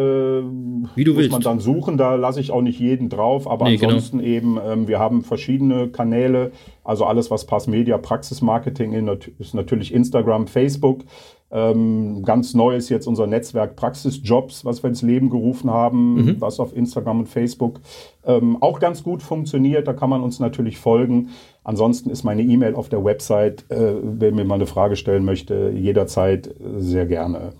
Wie 0.95 1.05
du 1.05 1.13
muss 1.13 1.19
willst. 1.19 1.33
man 1.33 1.43
dann 1.43 1.61
suchen. 1.61 1.97
Da 1.99 2.15
lasse 2.15 2.41
ich 2.41 2.51
auch 2.51 2.63
nicht 2.63 2.81
jeden 2.81 3.09
drauf. 3.11 3.47
Aber 3.49 3.67
Nee, 3.67 3.77
genau. 3.77 3.89
ansonsten 3.95 4.21
eben, 4.21 4.59
ähm, 4.65 4.89
wir 4.89 4.99
haben 4.99 5.23
verschiedene 5.23 5.89
Kanäle. 5.89 6.53
Also 6.83 7.05
alles, 7.05 7.31
was 7.31 7.45
Pass 7.47 7.67
Media 7.67 7.99
Praxismarketing 7.99 8.93
in- 8.93 9.11
ist 9.39 9.55
natürlich 9.55 9.93
Instagram, 9.93 10.47
Facebook. 10.47 11.05
Ähm, 11.51 12.23
ganz 12.25 12.55
neu 12.55 12.75
ist 12.75 12.89
jetzt 12.89 13.07
unser 13.07 13.27
Netzwerk 13.29 13.77
Praxisjobs, 13.77 14.65
was 14.65 14.83
wir 14.83 14.89
ins 14.89 15.03
Leben 15.03 15.31
gerufen 15.31 15.71
haben, 15.71 16.15
Mhm. 16.15 16.41
was 16.41 16.59
auf 16.59 16.75
Instagram 16.77 17.21
und 17.21 17.27
Facebook 17.29 17.81
ähm, 18.27 18.57
auch 18.63 18.81
ganz 18.81 19.05
gut 19.05 19.23
funktioniert. 19.23 19.87
Da 19.87 19.93
kann 19.93 20.09
man 20.11 20.23
uns 20.23 20.41
natürlich 20.41 20.79
folgen. 20.79 21.29
Ansonsten 21.65 22.11
ist 22.11 22.25
meine 22.25 22.43
E-Mail 22.43 22.75
auf 22.75 22.91
der 22.91 23.05
Website, 23.05 23.65
äh, 23.71 23.95
wer 24.03 24.33
mir 24.33 24.45
mal 24.45 24.57
eine 24.57 24.67
Frage 24.67 24.97
stellen 24.97 25.25
möchte, 25.25 25.73
jederzeit 25.75 26.47
äh, 26.47 26.53
sehr 26.79 27.07
gerne. 27.07 27.55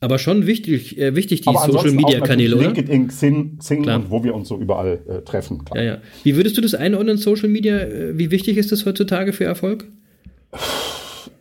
Aber 0.00 0.20
schon 0.20 0.46
wichtig, 0.46 0.96
äh, 0.96 1.16
wichtig 1.16 1.40
die 1.40 1.52
Social 1.52 1.90
Media 1.90 2.20
Kanäle, 2.20 2.54
oder? 2.54 2.66
LinkedIn, 2.66 3.08
Xing, 3.08 3.58
Xing 3.58 3.88
und 3.88 4.10
wo 4.10 4.22
wir 4.22 4.32
uns 4.32 4.46
so 4.48 4.56
überall 4.56 5.00
äh, 5.08 5.22
treffen. 5.22 5.64
Klar. 5.64 5.82
Ja, 5.82 5.94
ja. 5.94 5.98
Wie 6.22 6.36
würdest 6.36 6.56
du 6.56 6.60
das 6.60 6.74
einordnen, 6.74 7.16
Social 7.16 7.48
Media? 7.48 7.78
Äh, 7.80 8.16
wie 8.16 8.30
wichtig 8.30 8.56
ist 8.58 8.70
das 8.70 8.86
heutzutage 8.86 9.32
für 9.32 9.44
Erfolg? 9.44 9.88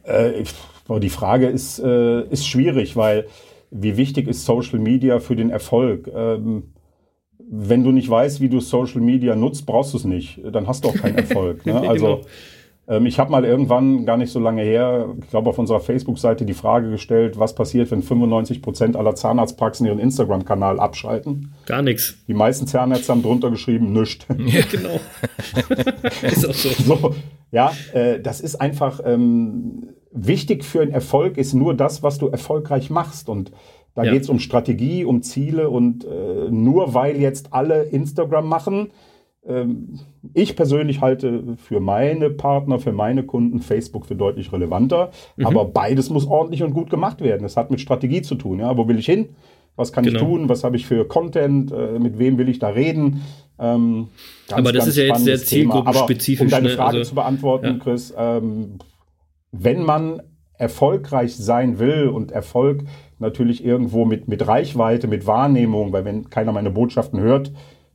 Äh, 0.03 0.43
die 1.01 1.09
Frage 1.09 1.47
ist, 1.47 1.79
äh, 1.79 2.23
ist 2.29 2.47
schwierig, 2.47 2.95
weil 2.95 3.27
wie 3.69 3.95
wichtig 3.95 4.27
ist 4.27 4.45
Social 4.45 4.79
Media 4.79 5.19
für 5.19 5.35
den 5.35 5.51
Erfolg? 5.51 6.09
Ähm, 6.15 6.63
wenn 7.49 7.83
du 7.83 7.91
nicht 7.91 8.09
weißt, 8.09 8.41
wie 8.41 8.49
du 8.49 8.59
Social 8.59 9.01
Media 9.01 9.35
nutzt, 9.35 9.65
brauchst 9.65 9.93
du 9.93 9.97
es 9.97 10.03
nicht. 10.03 10.41
Dann 10.51 10.67
hast 10.67 10.83
du 10.83 10.89
auch 10.89 10.95
keinen 10.95 11.17
Erfolg. 11.17 11.65
Ne? 11.65 11.81
Also. 11.87 12.21
Ähm, 12.89 13.05
ich 13.05 13.19
habe 13.19 13.31
mal 13.31 13.43
irgendwann, 13.43 14.05
gar 14.05 14.17
nicht 14.17 14.31
so 14.31 14.39
lange 14.39 14.61
her, 14.61 15.13
ich 15.21 15.29
glaube 15.29 15.49
auf 15.49 15.59
unserer 15.59 15.81
Facebook-Seite 15.81 16.45
die 16.45 16.53
Frage 16.53 16.89
gestellt, 16.89 17.37
was 17.37 17.53
passiert, 17.53 17.91
wenn 17.91 18.01
95 18.01 18.61
Prozent 18.61 18.95
aller 18.95 19.13
Zahnarztpraxen 19.13 19.85
ihren 19.85 19.99
Instagram-Kanal 19.99 20.79
abschalten? 20.79 21.53
Gar 21.65 21.81
nichts. 21.81 22.17
Die 22.27 22.33
meisten 22.33 22.65
Zahnärzte 22.65 23.11
haben 23.11 23.23
drunter 23.23 23.51
geschrieben, 23.51 23.91
nichts. 23.91 24.25
Ja, 24.37 24.61
genau. 24.71 24.99
ist 26.21 26.47
auch 26.47 26.53
so. 26.53 26.69
so 26.69 27.15
ja, 27.51 27.71
äh, 27.93 28.19
das 28.21 28.39
ist 28.39 28.55
einfach 28.55 29.01
ähm, 29.03 29.89
wichtig 30.11 30.63
für 30.63 30.81
einen 30.81 30.91
Erfolg, 30.91 31.37
ist 31.37 31.53
nur 31.53 31.73
das, 31.73 32.03
was 32.03 32.17
du 32.17 32.27
erfolgreich 32.27 32.89
machst. 32.89 33.29
Und 33.29 33.51
da 33.97 34.03
ja. 34.03 34.11
geht 34.11 34.21
es 34.21 34.29
um 34.29 34.37
Strategie, 34.37 35.05
um 35.05 35.23
Ziele 35.23 35.71
und 35.71 36.05
äh, 36.05 36.51
nur 36.51 36.93
weil 36.93 37.19
jetzt 37.19 37.51
alle 37.51 37.81
Instagram 37.81 38.47
machen, 38.47 38.91
ähm, 39.43 39.97
ich 40.35 40.55
persönlich 40.55 41.01
halte 41.01 41.57
für 41.57 41.79
meine 41.79 42.29
Partner, 42.29 42.77
für 42.77 42.91
meine 42.91 43.23
Kunden 43.23 43.59
Facebook 43.59 44.05
für 44.05 44.13
deutlich 44.13 44.53
relevanter. 44.53 45.09
Mhm. 45.35 45.47
Aber 45.47 45.65
beides 45.65 46.11
muss 46.11 46.27
ordentlich 46.27 46.61
und 46.61 46.75
gut 46.75 46.91
gemacht 46.91 47.21
werden. 47.21 47.43
Es 47.43 47.57
hat 47.57 47.71
mit 47.71 47.81
Strategie 47.81 48.21
zu 48.21 48.35
tun. 48.35 48.59
Ja, 48.59 48.77
wo 48.77 48.87
will 48.87 48.99
ich 48.99 49.07
hin? 49.07 49.29
Was 49.75 49.91
kann 49.91 50.03
genau. 50.03 50.19
ich 50.19 50.25
tun? 50.25 50.47
Was 50.47 50.63
habe 50.63 50.75
ich 50.75 50.85
für 50.85 51.07
Content? 51.07 51.71
Äh, 51.71 51.97
mit 51.97 52.19
wem 52.19 52.37
will 52.37 52.49
ich 52.49 52.59
da 52.59 52.67
reden? 52.67 53.23
Ähm, 53.57 54.09
ganz, 54.47 54.59
Aber 54.59 54.73
das 54.73 54.85
ist 54.85 54.97
ja 54.97 55.05
jetzt 55.05 55.23
sehr 55.23 55.39
zielgruppenspezifisch. 55.39 56.45
um 56.45 56.51
deine 56.51 56.67
ne? 56.67 56.75
Frage 56.75 56.99
also, 56.99 57.09
zu 57.09 57.15
beantworten, 57.15 57.65
ja. 57.65 57.83
Chris, 57.83 58.13
ähm, 58.15 58.77
wenn 59.51 59.81
man 59.81 60.21
erfolgreich 60.57 61.35
sein 61.35 61.79
will 61.79 62.07
und 62.07 62.31
Erfolg 62.31 62.83
natürlich 63.19 63.63
irgendwo 63.63 64.05
mit, 64.05 64.27
mit 64.27 64.47
Reichweite, 64.47 65.07
mit 65.07 65.25
Wahrnehmung, 65.27 65.91
weil 65.91 66.05
wenn 66.05 66.29
keiner 66.29 66.51
meine 66.51 66.71
Botschaften 66.71 67.19
hört, 67.19 67.51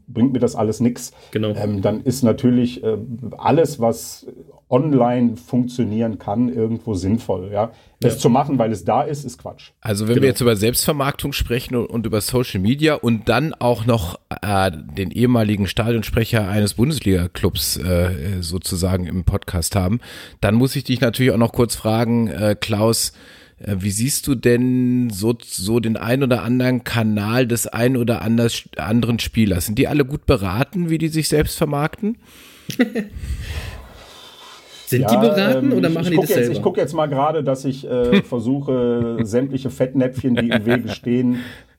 bringt 0.07 0.33
mir 0.33 0.40
das 0.40 0.57
alles 0.57 0.81
nichts. 0.81 1.12
Genau. 1.31 1.51
Ähm, 1.51 1.83
dann 1.83 2.03
ist 2.03 2.22
natürlich 2.22 2.83
äh, 2.83 2.98
alles, 3.37 3.81
was 3.81 4.27
online 4.72 5.37
funktionieren 5.37 6.18
kann, 6.18 6.48
irgendwo 6.48 6.94
sinnvoll. 6.94 7.50
Ja? 7.52 7.70
Das 8.00 8.14
ja. 8.14 8.18
zu 8.20 8.30
machen, 8.30 8.58
weil 8.58 8.72
es 8.72 8.85
da 8.85 9.02
ist, 9.02 9.24
ist 9.24 9.38
Quatsch. 9.38 9.70
Also 9.82 10.08
wenn 10.08 10.14
genau. 10.14 10.22
wir 10.22 10.28
jetzt 10.30 10.40
über 10.40 10.56
Selbstvermarktung 10.56 11.35
sprechen 11.35 11.76
und, 11.76 11.87
und, 11.87 12.06
über 12.06 12.22
Social 12.22 12.58
Media 12.58 12.94
und 12.94 13.28
dann 13.28 13.52
auch 13.54 13.85
noch 13.85 14.18
äh, 14.40 14.70
den 14.72 15.11
ehemaligen 15.11 15.66
Stadionsprecher 15.66 16.48
eines 16.48 16.74
Bundesliga-Clubs 16.74 17.76
äh, 17.76 18.40
sozusagen 18.40 19.06
im 19.06 19.24
Podcast 19.24 19.76
haben, 19.76 20.00
dann 20.40 20.54
muss 20.54 20.74
ich 20.74 20.85
dich 20.85 21.02
natürlich 21.02 21.32
auch 21.32 21.38
noch 21.38 21.52
kurz 21.52 21.76
fragen, 21.76 22.28
äh, 22.28 22.56
Klaus, 22.58 23.12
äh, 23.58 23.76
wie 23.78 23.90
siehst 23.90 24.26
du 24.26 24.35
denn 24.35 25.11
so, 25.11 25.37
so 25.44 25.80
den 25.80 25.98
ein 25.98 26.22
oder 26.22 26.42
anderen 26.42 26.82
Kanal 26.82 27.46
des 27.46 27.66
ein 27.66 27.98
oder 27.98 28.22
anders, 28.22 28.62
anderen 28.78 29.18
Spielers? 29.18 29.66
Sind 29.66 29.78
die 29.78 29.87
alle 29.87 30.06
gut 30.06 30.24
beraten, 30.24 30.88
wie 30.88 30.98
die 30.98 31.08
sich 31.08 31.28
selbst 31.28 31.58
vermarkten? 31.58 32.16
Sind 34.92 35.02
ja, 35.02 35.09
die 35.09 35.16
beraten 35.16 35.72
ähm, 35.72 35.78
oder 35.78 35.90
machen 35.90 36.11
die 36.11 36.16
das 36.16 36.28
jetzt, 36.28 36.38
selber? 36.38 36.52
Ich 36.52 36.62
gucke 36.62 36.81
jetzt 36.81 36.92
mal 36.92 37.07
gerade, 37.07 37.42
dass 37.42 37.64
ich 37.64 37.88
äh, 37.88 38.22
versuche, 38.24 39.18
sämtliche 39.22 39.70
Fettnäpfchen, 39.70 40.35
die 40.37 40.50
im 40.50 40.66
Wege 40.66 40.90
stehen, 40.90 41.38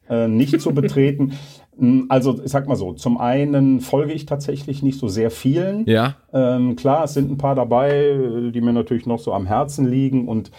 äh, 0.09 0.27
nicht 0.27 0.59
zu 0.59 0.73
betreten. 0.73 1.33
Hm, 1.77 2.07
also, 2.09 2.41
ich 2.43 2.51
sag 2.51 2.67
mal 2.67 2.75
so, 2.75 2.93
zum 2.93 3.19
einen 3.19 3.81
folge 3.81 4.13
ich 4.13 4.25
tatsächlich 4.25 4.81
nicht 4.83 4.99
so 4.99 5.07
sehr 5.07 5.31
vielen. 5.31 5.85
Ja. 5.85 6.15
Ähm, 6.33 6.75
klar, 6.75 7.03
es 7.03 7.13
sind 7.13 7.31
ein 7.31 7.37
paar 7.37 7.55
dabei, 7.55 8.51
die 8.53 8.61
mir 8.61 8.73
natürlich 8.73 9.05
noch 9.05 9.19
so 9.19 9.31
am 9.31 9.45
Herzen 9.45 9.87
liegen 9.87 10.27
und 10.27 10.51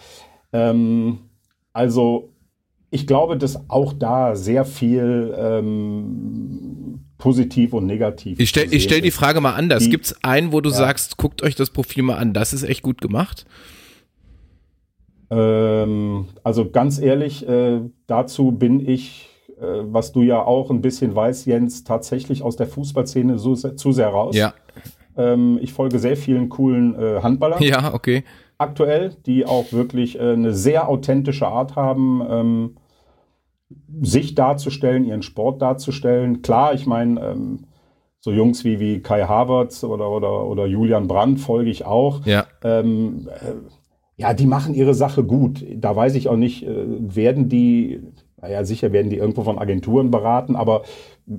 ähm, 0.52 1.18
also 1.72 2.30
ich 2.90 3.08
glaube, 3.08 3.36
dass 3.36 3.68
auch 3.68 3.92
da 3.92 4.36
sehr 4.36 4.64
viel 4.64 5.34
ähm, 5.36 6.93
positiv 7.24 7.72
und 7.72 7.86
negativ. 7.86 8.38
Ich 8.38 8.50
stelle 8.50 8.78
stell 8.78 9.00
die 9.00 9.10
Frage 9.10 9.40
mal 9.40 9.54
anders. 9.54 9.88
Gibt 9.88 10.04
es 10.04 10.22
einen, 10.22 10.52
wo 10.52 10.60
du 10.60 10.68
ja. 10.68 10.76
sagst, 10.76 11.16
guckt 11.16 11.42
euch 11.42 11.54
das 11.54 11.70
Profil 11.70 12.02
mal 12.02 12.18
an, 12.18 12.34
das 12.34 12.52
ist 12.52 12.64
echt 12.64 12.82
gut 12.82 13.00
gemacht? 13.00 13.46
Ähm, 15.30 16.26
also 16.42 16.70
ganz 16.70 17.00
ehrlich, 17.00 17.48
äh, 17.48 17.80
dazu 18.06 18.52
bin 18.52 18.86
ich, 18.86 19.30
äh, 19.58 19.64
was 19.84 20.12
du 20.12 20.20
ja 20.20 20.42
auch 20.42 20.70
ein 20.70 20.82
bisschen 20.82 21.14
weißt, 21.14 21.46
Jens, 21.46 21.82
tatsächlich 21.82 22.42
aus 22.42 22.56
der 22.56 22.66
Fußballszene 22.66 23.38
so, 23.38 23.54
zu 23.54 23.92
sehr 23.92 24.08
raus. 24.08 24.36
Ja. 24.36 24.52
Ähm, 25.16 25.58
ich 25.62 25.72
folge 25.72 26.00
sehr 26.00 26.18
vielen 26.18 26.50
coolen 26.50 26.94
äh, 26.94 27.22
Handballern. 27.22 27.62
Ja, 27.62 27.94
okay 27.94 28.22
aktuell, 28.56 29.16
die 29.26 29.46
auch 29.46 29.72
wirklich 29.72 30.18
äh, 30.18 30.32
eine 30.32 30.54
sehr 30.54 30.88
authentische 30.88 31.48
Art 31.48 31.74
haben, 31.76 32.22
ähm, 32.28 32.76
sich 34.02 34.34
darzustellen, 34.34 35.04
ihren 35.04 35.22
Sport 35.22 35.62
darzustellen. 35.62 36.42
Klar, 36.42 36.74
ich 36.74 36.86
meine, 36.86 37.20
ähm, 37.20 37.64
so 38.20 38.32
Jungs 38.32 38.64
wie, 38.64 38.80
wie 38.80 39.00
Kai 39.00 39.24
Havertz 39.24 39.84
oder, 39.84 40.10
oder, 40.10 40.46
oder 40.46 40.66
Julian 40.66 41.08
Brandt 41.08 41.40
folge 41.40 41.70
ich 41.70 41.84
auch. 41.84 42.24
Ja. 42.24 42.46
Ähm, 42.62 43.28
äh, 43.28 43.52
ja, 44.16 44.32
die 44.32 44.46
machen 44.46 44.74
ihre 44.74 44.94
Sache 44.94 45.24
gut. 45.24 45.64
Da 45.76 45.94
weiß 45.94 46.14
ich 46.14 46.28
auch 46.28 46.36
nicht, 46.36 46.64
äh, 46.64 46.86
werden 46.98 47.48
die, 47.48 48.00
naja, 48.40 48.64
sicher 48.64 48.92
werden 48.92 49.10
die 49.10 49.18
irgendwo 49.18 49.42
von 49.42 49.58
Agenturen 49.58 50.10
beraten, 50.10 50.56
aber 50.56 50.82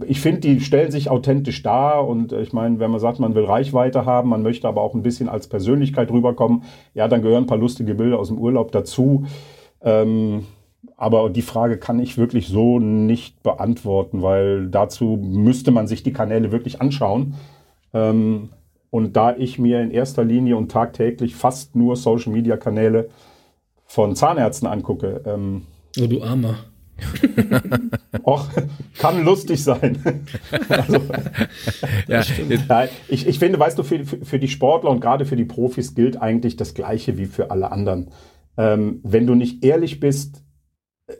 ich 0.08 0.20
finde, 0.20 0.42
die 0.42 0.60
stellen 0.62 0.92
sich 0.92 1.10
authentisch 1.10 1.62
dar 1.62 2.08
und 2.08 2.34
äh, 2.34 2.42
ich 2.42 2.54
meine, 2.54 2.80
wenn 2.80 2.92
man 2.92 3.00
sagt, 3.00 3.20
man 3.20 3.36
will 3.36 3.46
Reichweite 3.46 4.06
haben, 4.06 4.30
man 4.30 4.44
möchte 4.44 4.68
aber 4.68 4.82
auch 4.82 4.94
ein 4.94 5.04
bisschen 5.04 5.30
als 5.30 5.48
Persönlichkeit 5.48 6.12
rüberkommen, 6.12 6.64
ja, 6.94 7.08
dann 7.08 7.22
gehören 7.22 7.44
ein 7.44 7.48
paar 7.48 7.58
lustige 7.58 7.96
Bilder 7.96 8.20
aus 8.20 8.28
dem 8.28 8.38
Urlaub 8.38 8.72
dazu. 8.72 9.26
Ähm, 9.82 10.46
aber 10.98 11.30
die 11.30 11.42
Frage 11.42 11.78
kann 11.78 12.00
ich 12.00 12.18
wirklich 12.18 12.48
so 12.48 12.80
nicht 12.80 13.42
beantworten, 13.44 14.22
weil 14.22 14.68
dazu 14.68 15.20
müsste 15.22 15.72
man 15.72 15.88
sich 15.88 16.04
die 16.04 16.14
Kanäle 16.14 16.52
wirklich 16.52 16.82
anschauen. 16.82 17.36
Ähm, 17.94 18.50
und 18.90 19.16
da 19.16 19.36
ich 19.36 19.60
mir 19.60 19.82
in 19.82 19.92
erster 19.92 20.24
Linie 20.24 20.56
und 20.56 20.72
tagtäglich 20.72 21.36
fast 21.36 21.76
nur 21.76 21.96
Social-Media-Kanäle 21.96 23.10
von 23.86 24.16
Zahnärzten 24.16 24.68
angucke. 24.68 25.22
Ähm, 25.26 25.64
oh, 26.00 26.08
du 26.08 26.24
Armer. 26.24 26.56
Och, 28.24 28.48
kann 28.98 29.26
lustig 29.26 29.62
sein. 29.64 30.02
also, 30.70 31.02
ja, 32.08 32.22
ich, 33.10 33.28
ich 33.28 33.40
finde, 33.40 33.60
weißt 33.60 33.78
du, 33.78 33.84
für, 33.84 34.06
für 34.06 34.40
die 34.40 34.48
Sportler 34.48 34.92
und 34.92 35.02
gerade 35.02 35.26
für 35.26 35.36
die 35.36 35.46
Profis 35.46 35.94
gilt 35.94 36.22
eigentlich 36.22 36.56
das 36.56 36.74
Gleiche 36.74 37.18
wie 37.18 37.26
für 37.26 37.52
alle 37.52 37.72
anderen. 37.72 38.12
Ähm, 38.58 39.02
wenn 39.04 39.28
du 39.28 39.36
nicht 39.36 39.64
ehrlich 39.66 40.00
bist, 40.00 40.45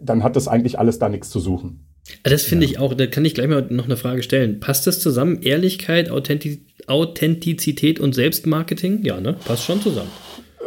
dann 0.02 0.24
hat 0.24 0.36
das 0.36 0.48
eigentlich 0.48 0.80
alles 0.80 1.00
da 1.00 1.10
nichts 1.10 1.30
zu 1.30 1.40
suchen. 1.40 1.88
Das 2.24 2.44
finde 2.44 2.66
ja. 2.66 2.72
ich 2.72 2.80
auch, 2.80 2.94
da 2.94 3.08
kann 3.08 3.26
ich 3.26 3.34
gleich 3.34 3.48
mal 3.48 3.66
noch 3.70 3.86
eine 3.86 3.98
Frage 3.98 4.22
stellen. 4.24 4.60
Passt 4.60 4.86
das 4.86 5.00
zusammen? 5.00 5.42
Ehrlichkeit, 5.42 6.12
Authentizität 6.88 8.00
und 8.00 8.14
Selbstmarketing? 8.14 9.04
Ja, 9.04 9.20
ne? 9.20 9.38
Passt 9.46 9.64
schon 9.64 9.82
zusammen. 9.82 10.12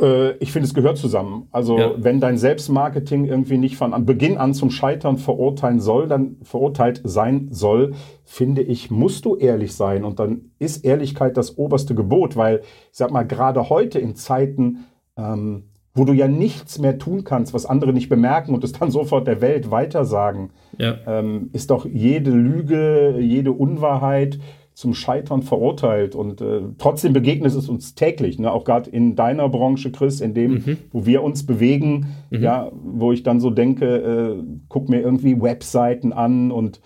Äh, 0.01 0.37
ich 0.39 0.53
finde, 0.53 0.67
es 0.67 0.75
gehört 0.75 0.99
zusammen. 0.99 1.49
Also 1.53 1.79
ja. 1.79 1.93
wenn 1.97 2.21
dein 2.21 2.39
Selbstmarketing 2.39 3.27
irgendwie 3.27 3.59
nicht 3.59 3.77
von 3.77 4.05
Beginn 4.05 4.37
an 4.37 4.55
zum 4.55 4.71
Scheitern 4.71 5.17
verurteilen 5.17 5.81
soll, 5.81 6.09
dann 6.09 6.37
verurteilt 6.43 7.01
sein 7.05 7.49
soll, 7.51 7.95
finde 8.25 8.63
ich, 8.63 8.91
musst 8.91 9.25
du 9.25 9.37
ehrlich 9.37 9.75
sein. 9.75 10.05
Und 10.05 10.19
dann 10.19 10.53
ist 10.59 10.85
Ehrlichkeit 10.85 11.37
das 11.37 11.57
oberste 11.57 11.95
Gebot, 11.95 12.37
weil 12.37 12.61
ich 12.61 12.99
sag 12.99 13.11
mal, 13.11 13.25
gerade 13.25 13.69
heute 13.69 13.99
in 13.99 14.17
Zeiten, 14.17 14.87
ähm, 15.17 15.65
wo 15.99 16.05
du 16.05 16.13
ja 16.13 16.29
nichts 16.29 16.79
mehr 16.79 16.99
tun 16.99 17.25
kannst, 17.25 17.53
was 17.53 17.67
andere 17.67 17.93
nicht 17.93 18.09
bemerken 18.09 18.55
und 18.55 18.65
es 18.65 18.73
dann 18.73 18.91
sofort 18.93 19.27
der 19.27 19.41
Welt 19.41 19.71
weitersagen, 19.71 20.51
ja. 20.79 20.97
ähm, 21.07 21.51
ist 21.53 21.71
doch 21.71 21.85
jede 21.85 22.31
Lüge, 22.31 23.17
jede 23.19 23.53
Unwahrheit 23.53 24.39
zum 24.79 24.95
Scheitern 24.95 25.43
verurteilt. 25.43 26.15
Und 26.15 26.41
äh, 26.41 26.61
trotzdem 26.79 27.13
begegnet 27.13 27.53
es 27.53 27.69
uns 27.69 27.97
täglich, 27.97 28.39
ne? 28.39 28.53
auch 28.53 28.63
gerade 28.63 28.89
in 28.89 29.17
deiner 29.17 29.49
Branche, 29.49 29.91
Chris, 29.91 30.21
in 30.21 30.35
dem, 30.35 30.53
mhm. 30.53 30.77
wo 30.93 31.05
wir 31.05 31.25
uns 31.25 31.45
bewegen, 31.45 32.15
mhm. 32.31 32.43
ja, 32.43 32.71
wo 32.73 33.11
ich 33.11 33.25
dann 33.25 33.41
so 33.41 33.51
denke, 33.51 33.87
äh, 33.87 34.43
guck 34.69 34.89
mir 34.89 35.01
irgendwie 35.01 35.43
Webseiten 35.43 36.13
an 36.13 36.53
und 36.53 36.81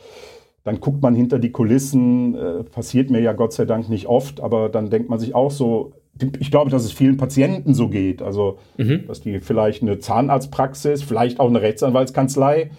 dann 0.64 0.80
guckt 0.80 1.02
man 1.02 1.14
hinter 1.14 1.38
die 1.38 1.52
Kulissen, 1.52 2.34
äh, 2.34 2.62
passiert 2.64 3.10
mir 3.10 3.20
ja 3.20 3.34
Gott 3.34 3.52
sei 3.52 3.66
Dank 3.66 3.90
nicht 3.90 4.06
oft, 4.06 4.40
aber 4.40 4.70
dann 4.70 4.88
denkt 4.88 5.10
man 5.10 5.18
sich 5.18 5.34
auch 5.34 5.50
so, 5.50 5.92
ich 6.38 6.50
glaube, 6.50 6.70
dass 6.70 6.84
es 6.84 6.92
vielen 6.92 7.16
Patienten 7.16 7.74
so 7.74 7.88
geht. 7.88 8.22
Also, 8.22 8.58
mhm. 8.76 9.06
dass 9.06 9.20
die 9.20 9.40
vielleicht 9.40 9.82
eine 9.82 9.98
Zahnarztpraxis, 9.98 11.02
vielleicht 11.02 11.40
auch 11.40 11.48
eine 11.48 11.62
Rechtsanwaltskanzlei 11.62 12.70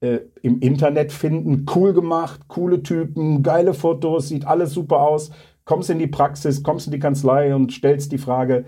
äh, 0.00 0.18
im 0.42 0.60
Internet 0.60 1.12
finden. 1.12 1.66
Cool 1.74 1.92
gemacht, 1.92 2.40
coole 2.48 2.82
Typen, 2.82 3.42
geile 3.42 3.74
Fotos, 3.74 4.28
sieht 4.28 4.46
alles 4.46 4.72
super 4.72 5.00
aus. 5.00 5.30
Kommst 5.64 5.90
in 5.90 5.98
die 5.98 6.06
Praxis, 6.06 6.62
kommst 6.62 6.86
in 6.86 6.92
die 6.92 6.98
Kanzlei 7.00 7.54
und 7.54 7.72
stellst 7.72 8.12
die 8.12 8.18
Frage, 8.18 8.64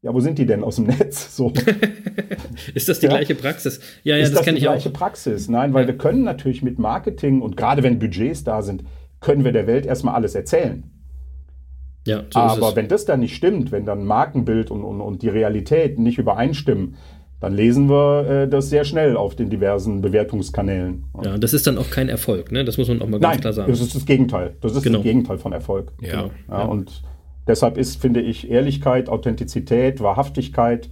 Ja, 0.00 0.14
wo 0.14 0.20
sind 0.20 0.38
die 0.38 0.46
denn 0.46 0.62
aus 0.64 0.76
dem 0.76 0.86
Netz? 0.98 1.36
So. 1.36 1.52
ist 2.74 2.88
das 2.88 3.00
die 3.00 3.06
Ja. 3.06 3.10
gleiche 3.12 3.34
Praxis? 3.34 3.80
Ja, 4.04 4.16
ja, 4.16 4.22
ist 4.22 4.30
das, 4.30 4.38
das 4.38 4.44
kenne 4.44 4.56
die 4.56 4.62
ich 4.62 4.68
auch. 4.68 4.72
gleiche 4.72 4.90
Praxis? 4.90 5.48
Nein, 5.48 5.74
weil 5.74 5.86
wir 5.86 5.98
können 5.98 6.22
natürlich 6.24 6.62
mit 6.62 6.78
Marketing 6.78 7.42
und 7.42 7.56
gerade 7.56 7.82
wenn 7.82 7.98
Budgets 7.98 8.44
da 8.44 8.62
sind, 8.62 8.84
können 9.20 9.44
wir 9.44 9.52
der 9.52 9.66
Welt 9.66 9.84
erstmal 9.86 10.14
alles 10.14 10.34
erzählen. 10.36 10.84
Ja, 12.06 12.24
so 12.30 12.38
Aber 12.38 12.76
wenn 12.76 12.88
das 12.88 13.04
dann 13.04 13.20
nicht 13.20 13.34
stimmt, 13.36 13.70
wenn 13.72 13.84
dann 13.84 14.04
Markenbild 14.04 14.70
und, 14.70 14.82
und, 14.82 15.00
und 15.00 15.22
die 15.22 15.28
Realität 15.28 15.98
nicht 15.98 16.18
übereinstimmen, 16.18 16.94
dann 17.40 17.54
lesen 17.54 17.88
wir 17.88 18.26
äh, 18.28 18.48
das 18.48 18.68
sehr 18.70 18.84
schnell 18.84 19.16
auf 19.16 19.36
den 19.36 19.50
diversen 19.50 20.00
Bewertungskanälen. 20.00 21.04
Ja, 21.22 21.38
das 21.38 21.52
ist 21.52 21.66
dann 21.66 21.78
auch 21.78 21.90
kein 21.90 22.08
Erfolg, 22.08 22.50
ne? 22.50 22.64
Das 22.64 22.78
muss 22.78 22.88
man 22.88 23.00
auch 23.00 23.06
mal 23.06 23.20
ganz 23.20 23.34
Nein, 23.34 23.40
klar 23.42 23.52
sagen. 23.52 23.70
das 23.70 23.80
ist 23.80 23.94
das 23.94 24.06
Gegenteil. 24.06 24.56
Das 24.60 24.74
ist 24.74 24.82
Genau. 24.82 24.98
das 24.98 25.04
Gegenteil 25.04 25.38
von 25.38 25.52
Erfolg. 25.52 25.92
Ja. 26.00 26.22
Genau. 26.22 26.30
Ja, 26.50 26.64
Und 26.64 27.02
deshalb 27.46 27.76
ist, 27.78 28.00
finde 28.00 28.20
ich, 28.22 28.50
Ehrlichkeit, 28.50 29.08
Authentizität, 29.08 30.00
Wahrhaftigkeit, 30.00 30.88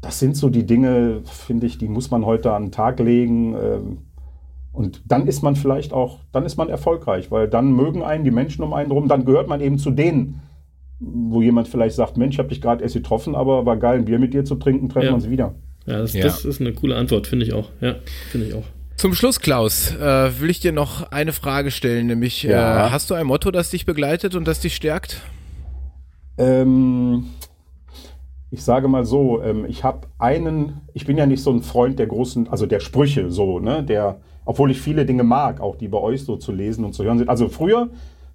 das 0.00 0.18
sind 0.18 0.36
so 0.36 0.48
die 0.48 0.64
Dinge, 0.64 1.20
finde 1.24 1.66
ich, 1.66 1.78
die 1.78 1.88
muss 1.88 2.10
man 2.10 2.24
heute 2.24 2.52
an 2.52 2.64
den 2.66 2.72
Tag 2.72 2.98
legen. 2.98 3.54
ähm, 3.54 3.98
Und 4.72 5.02
dann 5.06 5.26
ist 5.26 5.42
man 5.42 5.54
vielleicht 5.54 5.92
auch, 5.92 6.20
dann 6.32 6.46
ist 6.46 6.56
man 6.56 6.68
erfolgreich, 6.70 7.30
weil 7.30 7.46
dann 7.48 7.72
mögen 7.72 8.02
einen 8.02 8.24
die 8.24 8.30
Menschen 8.30 8.62
um 8.64 8.72
einen 8.72 8.90
rum, 8.90 9.06
dann 9.08 9.24
gehört 9.26 9.46
man 9.48 9.60
eben 9.60 9.78
zu 9.78 9.90
denen, 9.90 10.40
wo 10.98 11.42
jemand 11.42 11.68
vielleicht 11.68 11.96
sagt, 11.96 12.16
Mensch, 12.16 12.36
ich 12.36 12.38
habe 12.38 12.48
dich 12.48 12.60
gerade 12.62 12.82
erst 12.82 12.94
getroffen, 12.94 13.34
aber 13.34 13.66
war 13.66 13.76
geil, 13.76 13.98
ein 13.98 14.04
Bier 14.06 14.18
mit 14.18 14.32
dir 14.32 14.44
zu 14.44 14.54
trinken, 14.54 14.88
treffen 14.88 15.04
Ja. 15.06 15.10
wir 15.10 15.16
uns 15.16 15.28
wieder. 15.28 15.54
Ja, 15.84 15.98
das, 15.98 16.12
Ja. 16.14 16.22
das 16.22 16.44
ist 16.44 16.60
eine 16.60 16.72
coole 16.72 16.96
Antwort, 16.96 17.26
finde 17.26 17.44
ich 17.44 17.52
auch. 17.52 17.68
Ja, 17.80 17.96
finde 18.30 18.46
ich 18.46 18.54
auch. 18.54 18.62
Zum 18.96 19.14
Schluss, 19.14 19.40
Klaus, 19.40 19.94
äh, 19.96 20.40
will 20.40 20.48
ich 20.48 20.60
dir 20.60 20.70
noch 20.72 21.10
eine 21.10 21.32
Frage 21.32 21.70
stellen, 21.70 22.06
nämlich 22.06 22.44
Ja. 22.44 22.86
äh, 22.86 22.90
hast 22.90 23.10
du 23.10 23.14
ein 23.14 23.26
Motto, 23.26 23.50
das 23.50 23.70
dich 23.70 23.84
begleitet 23.84 24.34
und 24.36 24.46
das 24.46 24.60
dich 24.60 24.76
stärkt? 24.76 25.20
Ähm, 26.38 27.24
ich 28.50 28.62
sage 28.62 28.88
mal 28.88 29.04
so, 29.04 29.42
ähm, 29.42 29.64
ich 29.68 29.84
habe 29.84 30.06
einen, 30.18 30.80
ich 30.94 31.04
bin 31.06 31.16
ja 31.18 31.26
nicht 31.26 31.42
so 31.42 31.50
ein 31.50 31.62
Freund 31.62 31.98
der 31.98 32.06
großen, 32.06 32.48
also 32.48 32.66
der 32.66 32.80
Sprüche 32.80 33.30
so, 33.30 33.58
ne, 33.58 33.82
der, 33.82 34.20
obwohl 34.44 34.70
ich 34.70 34.80
viele 34.80 35.04
Dinge 35.06 35.22
mag, 35.24 35.60
auch 35.60 35.76
die 35.76 35.88
bei 35.88 35.98
euch 35.98 36.24
so 36.24 36.36
zu 36.36 36.52
lesen 36.52 36.84
und 36.84 36.94
zu 36.94 37.04
hören 37.04 37.18
sind. 37.18 37.28
Also 37.28 37.48
früher, 37.48 37.88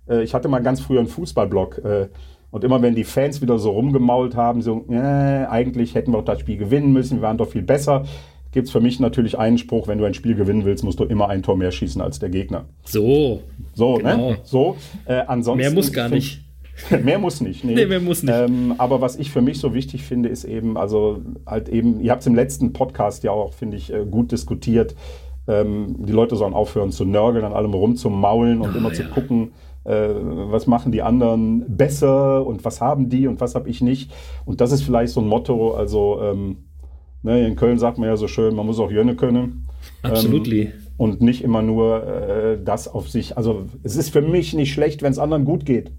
äh, 0.10 0.24
ich 0.24 0.34
hatte 0.34 0.47
mal 0.47 0.60
ganz 0.62 0.80
früher 0.82 0.99
einen 0.99 1.08
Fußballblog 1.10 1.80
äh, 1.84 2.08
und 2.51 2.64
immer 2.64 2.82
wenn 2.82 2.95
die 2.95 3.03
Fans 3.03 3.41
wieder 3.41 3.60
so 3.60 3.72
rumgemault 3.72 4.36
haben, 4.36 4.62
so, 4.62 4.86
äh, 4.89 4.95
eigentlich 4.95 5.95
hätten 5.95 6.12
wir 6.14 6.20
auch 6.20 6.26
das 6.26 6.39
Spiel 6.39 6.58
gewinnen 6.58 6.93
müssen, 6.93 7.18
wir 7.18 7.24
waren 7.24 7.38
doch 7.38 7.49
viel 7.49 7.62
besser, 7.62 8.05
gibt 8.53 8.68
es 8.68 8.72
für 8.72 8.80
mich 8.80 8.99
natürlich 8.99 9.38
einen 9.38 9.58
Spruch, 9.58 9.88
wenn 9.88 9.97
du 9.97 10.05
ein 10.05 10.14
Spiel 10.14 10.34
gewinnen 10.36 10.64
willst, 10.66 10.84
musst 10.84 10.99
du 10.99 11.03
immer 11.03 11.28
ein 11.30 11.43
Tor 11.43 11.58
mehr 11.58 11.72
schießen 11.72 12.01
als 12.01 12.20
der 12.20 12.30
Gegner. 12.30 12.66
So, 12.86 13.41
So, 13.74 13.95
Genau. 13.95 14.32
ne? 14.32 14.38
So, 14.43 14.78
äh, 15.05 15.22
ansonsten. 15.28 15.60
mehr 15.60 15.72
muss 15.72 15.91
gar 15.91 16.10
nicht. 16.10 16.41
mehr 17.03 17.20
muss 17.20 17.41
nicht. 17.41 17.64
Nee, 17.64 17.74
Nee, 17.74 17.86
mehr 17.88 17.99
muss 17.99 18.24
nicht. 18.24 18.34
Ähm, 18.34 18.76
aber 18.78 19.01
was 19.01 19.18
ich 19.18 19.32
für 19.32 19.41
mich 19.41 19.60
so 19.60 19.74
wichtig 19.74 20.03
finde, 20.03 20.30
ist 20.30 20.43
eben, 20.43 20.78
also 20.78 21.22
halt 21.45 21.70
eben, 21.70 21.99
ihr 21.99 22.12
habt 22.12 22.22
es 22.22 22.28
im 22.28 22.36
letzten 22.36 22.72
Podcast 22.72 23.24
ja 23.24 23.32
auch, 23.32 23.53
finde 23.53 23.78
ich, 23.78 23.91
äh, 23.91 24.05
gut 24.10 24.32
diskutiert. 24.32 24.95
Ähm, 25.48 25.95
die 26.06 26.12
Leute 26.12 26.36
sollen 26.36 26.54
aufhören 26.54 26.91
zu 26.91 27.06
nörgeln, 27.06 27.45
an 27.45 27.54
allem 27.54 27.74
rumzumaulen 27.74 28.62
und 28.62 28.74
Ah, 28.74 28.78
immer 28.78 28.89
ja. 28.89 28.95
zu 28.95 29.04
gucken, 29.06 29.52
äh, 29.86 30.10
was 30.52 30.68
machen 30.68 30.91
die 30.91 31.02
anderen 31.02 31.64
besser 31.68 32.45
und 32.45 32.66
was 32.66 32.82
haben 32.82 33.10
die 33.10 33.28
und 33.28 33.39
was 33.39 33.56
habe 33.56 33.70
ich 33.70 33.82
nicht. 33.82 34.12
Und 34.45 34.60
das 34.60 34.72
ist 34.72 34.84
vielleicht 34.84 35.14
so 35.14 35.22
ein 35.22 35.28
Motto, 35.28 35.74
also 35.74 36.20
ähm, 36.22 36.58
ne, 37.24 37.48
in 37.48 37.56
Köln 37.56 37.80
sagt 37.80 37.98
man 37.98 38.10
ja 38.10 38.18
so 38.18 38.28
schön, 38.28 38.56
man 38.56 38.66
muss 38.66 38.80
auch 38.80 38.91
Jönne 38.91 39.16
können 39.16 39.68
Absolutely. 40.04 40.72
und 40.98 41.22
nicht 41.22 41.43
immer 41.43 41.62
nur 41.62 42.06
äh, 42.06 42.58
das 42.64 42.88
auf 42.88 43.10
sich. 43.10 43.38
Also 43.38 43.66
es 43.84 43.95
ist 43.95 44.10
für 44.10 44.22
mich 44.22 44.54
nicht 44.54 44.74
schlecht, 44.74 45.02
wenn 45.02 45.12
es 45.12 45.20
anderen 45.20 45.45
gut 45.45 45.66
geht. 45.66 45.91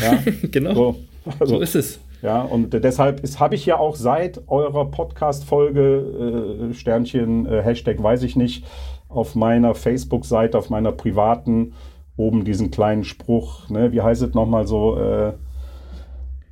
Ja, 0.00 0.18
genau. 0.50 0.74
so. 0.74 0.96
Also, 1.38 1.56
so 1.56 1.60
ist 1.60 1.74
es. 1.74 2.00
Ja, 2.22 2.42
und 2.42 2.72
deshalb 2.72 3.22
habe 3.38 3.54
ich 3.54 3.66
ja 3.66 3.78
auch 3.78 3.96
seit 3.96 4.42
eurer 4.48 4.90
Podcast-Folge 4.90 6.70
äh, 6.70 6.74
Sternchen, 6.74 7.46
äh, 7.46 7.62
Hashtag 7.62 8.02
weiß 8.02 8.22
ich 8.24 8.36
nicht, 8.36 8.66
auf 9.08 9.34
meiner 9.34 9.74
Facebook-Seite, 9.74 10.58
auf 10.58 10.70
meiner 10.70 10.92
privaten, 10.92 11.72
oben 12.16 12.44
diesen 12.44 12.70
kleinen 12.70 13.04
Spruch, 13.04 13.68
ne, 13.70 13.92
wie 13.92 14.02
heißt 14.02 14.22
es 14.22 14.34
nochmal 14.34 14.66
so, 14.66 14.96
äh, 14.98 15.32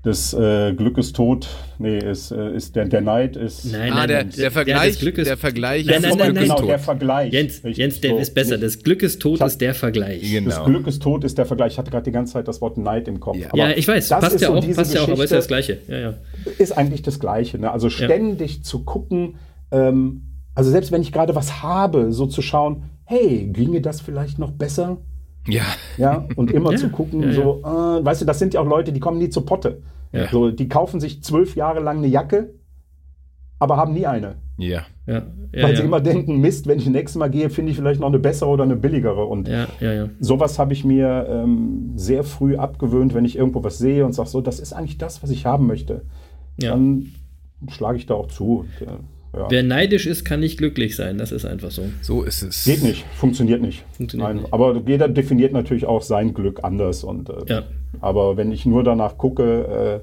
das 0.05 0.33
äh, 0.33 0.73
Glück 0.75 0.97
ist 0.97 1.17
tot, 1.17 1.49
nee, 1.79 1.99
ist, 1.99 2.31
äh, 2.31 2.55
ist 2.55 2.77
der, 2.77 2.85
der 2.87 3.01
Neid 3.01 3.37
ist. 3.37 3.65
Nein, 3.65 3.93
ah, 3.93 3.97
nein, 3.97 4.09
der, 4.09 4.25
nein. 4.25 4.33
der 4.39 4.51
Vergleich, 4.53 5.03
ist- 5.03 5.27
der 5.27 5.37
Vergleich 5.37 5.87
Nein, 5.87 5.97
ist 5.97 6.03
nein, 6.17 6.19
nein, 6.19 6.35
genau, 6.45 6.55
tot. 6.57 6.69
der 6.69 6.79
Vergleich. 6.79 7.33
Jens, 7.33 7.55
Richtig, 7.65 7.77
Jens, 7.79 8.01
der 8.01 8.11
so. 8.13 8.19
ist 8.19 8.35
besser. 8.35 8.59
Das 8.59 8.83
Glück 8.83 9.03
ist 9.03 9.21
tot, 9.21 9.41
Das- 9.41 9.53
ist 9.53 9.61
der 9.61 9.75
Vergleich. 9.75 10.23
Genau. 10.31 10.51
Das 10.51 10.65
Glück 10.65 10.87
ist 10.87 11.03
tot, 11.03 11.25
ist 11.25 11.37
der 11.37 11.47
Vergleich. 11.47 11.73
Ich 11.73 11.79
hatte 11.79 11.91
gerade 11.91 12.05
die 12.05 12.13
ganze 12.13 12.35
Zeit 12.35 12.47
das 12.47 12.61
Wort 12.61 12.79
Neid 12.79 13.09
im 13.09 13.19
Kopf. 13.19 13.37
Ja. 13.39 13.49
Aber 13.49 13.59
Ja, 13.59 13.71
ich 13.77 13.89
weiß. 13.89 14.09
das 14.09 14.21
Passt 14.21 14.35
ist 14.37 14.41
ja 14.43 14.49
so 14.49 14.55
auch, 14.55 14.61
diese 14.61 14.75
passt 14.77 14.95
ja 14.95 15.03
auch, 15.03 15.09
aber 15.09 15.25
ist 15.25 15.31
ja 15.31 15.37
das 15.39 15.49
Gleiche. 15.49 15.79
Ja, 15.89 15.99
ja. 15.99 16.15
ist 16.59 16.73
eigentlich 16.79 17.03
das 17.03 17.19
Gleiche. 17.19 17.59
Ne? 17.59 17.71
Also 17.73 17.91
ständig 17.91 18.63
zu 18.65 18.85
gucken, 18.85 19.35
ähm, 19.73 20.23
also 20.55 20.71
selbst 20.71 20.93
wenn 20.93 21.03
ich 21.03 21.13
gerade 21.13 21.35
was 21.35 21.63
habe, 21.63 22.13
so 22.13 22.27
zu 22.27 22.41
schauen, 22.41 22.85
hey, 23.05 23.49
ginge 23.53 23.81
das 23.81 24.01
vielleicht 24.01 24.39
noch 24.39 24.53
besser? 24.53 24.99
Ja, 25.47 25.65
Ja, 25.97 26.27
und 26.37 26.51
immer 26.51 26.73
Ja, 26.73 26.77
zu 26.77 26.91
gucken, 26.91 27.23
ja, 27.23 27.29
ja. 27.29 27.35
so, 27.35 27.61
äh, 27.65 28.05
weißt 28.05 28.23
du, 28.23 28.25
das 28.27 28.39
sind 28.39 28.55
ja 28.55 28.61
auch 28.61 28.67
Leute, 28.67 28.93
die 28.93 29.01
kommen 29.01 29.19
nie 29.19 29.31
zu 29.31 29.43
Potte. 29.43 29.83
Ja. 30.13 30.29
So, 30.31 30.51
die 30.51 30.69
kaufen 30.69 31.01
sich 31.01 31.23
zwölf 31.23 31.55
Jahre 31.57 31.81
lang 31.81 31.99
eine 31.99 32.07
Jacke, 32.07 32.55
aber 33.59 33.77
haben 33.77 33.93
nie 33.93 34.07
eine. 34.07 34.37
ja. 34.59 34.83
Ja, 35.07 35.23
ja, 35.55 35.63
weil 35.63 35.71
ja. 35.71 35.77
sie 35.77 35.85
immer 35.85 36.01
denken, 36.03 36.41
Mist, 36.41 36.67
wenn 36.67 36.77
ich 36.77 36.85
das 36.85 36.93
nächste 36.93 37.19
Mal 37.19 37.31
gehe, 37.31 37.49
finde 37.49 37.71
ich 37.71 37.79
vielleicht 37.79 37.99
noch 37.99 38.09
eine 38.09 38.19
bessere 38.19 38.51
oder 38.51 38.65
eine 38.65 38.77
billigere. 38.77 39.25
Und 39.25 39.49
ja, 39.49 39.67
ja, 39.81 39.93
ja. 39.95 40.09
sowas 40.21 40.59
habe 40.59 40.75
ich 40.75 40.85
mir 40.85 41.27
ähm, 41.31 41.93
sehr 41.97 42.25
früh 42.25 42.57
abgewöhnt, 42.57 43.15
wenn 43.15 43.25
ich 43.25 43.37
irgendwo 43.37 43.65
was 43.65 43.79
sehe 43.79 44.05
und 44.05 44.13
sage, 44.13 44.29
so, 44.29 44.43
das 44.43 44.61
ist 44.61 44.75
eigentlich 44.75 44.99
das, 44.99 45.23
was 45.23 45.31
ich 45.31 45.47
haben 45.47 45.67
möchte. 45.67 46.03
ja. 46.61 46.73
Dann 46.73 47.15
schlage 47.69 47.97
ich 47.97 48.05
da 48.05 48.15
auch 48.15 48.29
zu. 48.29 48.67
Und, 48.81 48.87
äh, 48.87 48.91
ja. 49.35 49.47
Wer 49.51 49.63
neidisch 49.63 50.07
ist, 50.07 50.25
kann 50.25 50.41
nicht 50.41 50.59
glücklich 50.59 50.97
sein. 50.97 51.19
Das 51.19 51.33
ist 51.33 51.45
einfach 51.45 51.71
so. 51.71 51.83
So 52.01 52.23
ist 52.23 52.43
es. 52.43 52.65
Geht 52.65 52.83
nicht, 52.83 53.05
funktioniert 53.17 53.61
nicht. 53.61 53.85
Funktioniert 53.93 54.29
Nein, 54.29 54.43
nicht. 54.43 54.53
aber 54.53 54.81
jeder 54.87 55.09
definiert 55.09 55.53
natürlich 55.53 55.85
auch 55.87 56.03
sein 56.03 56.35
Glück 56.35 56.61
anders. 56.65 57.05
Und, 57.05 57.29
äh, 57.29 57.35
Ja. 57.47 57.63
Aber 58.01 58.37
wenn 58.37 58.53
ich 58.53 58.65
nur 58.67 58.83
danach 58.85 59.19
gucke, 59.19 60.03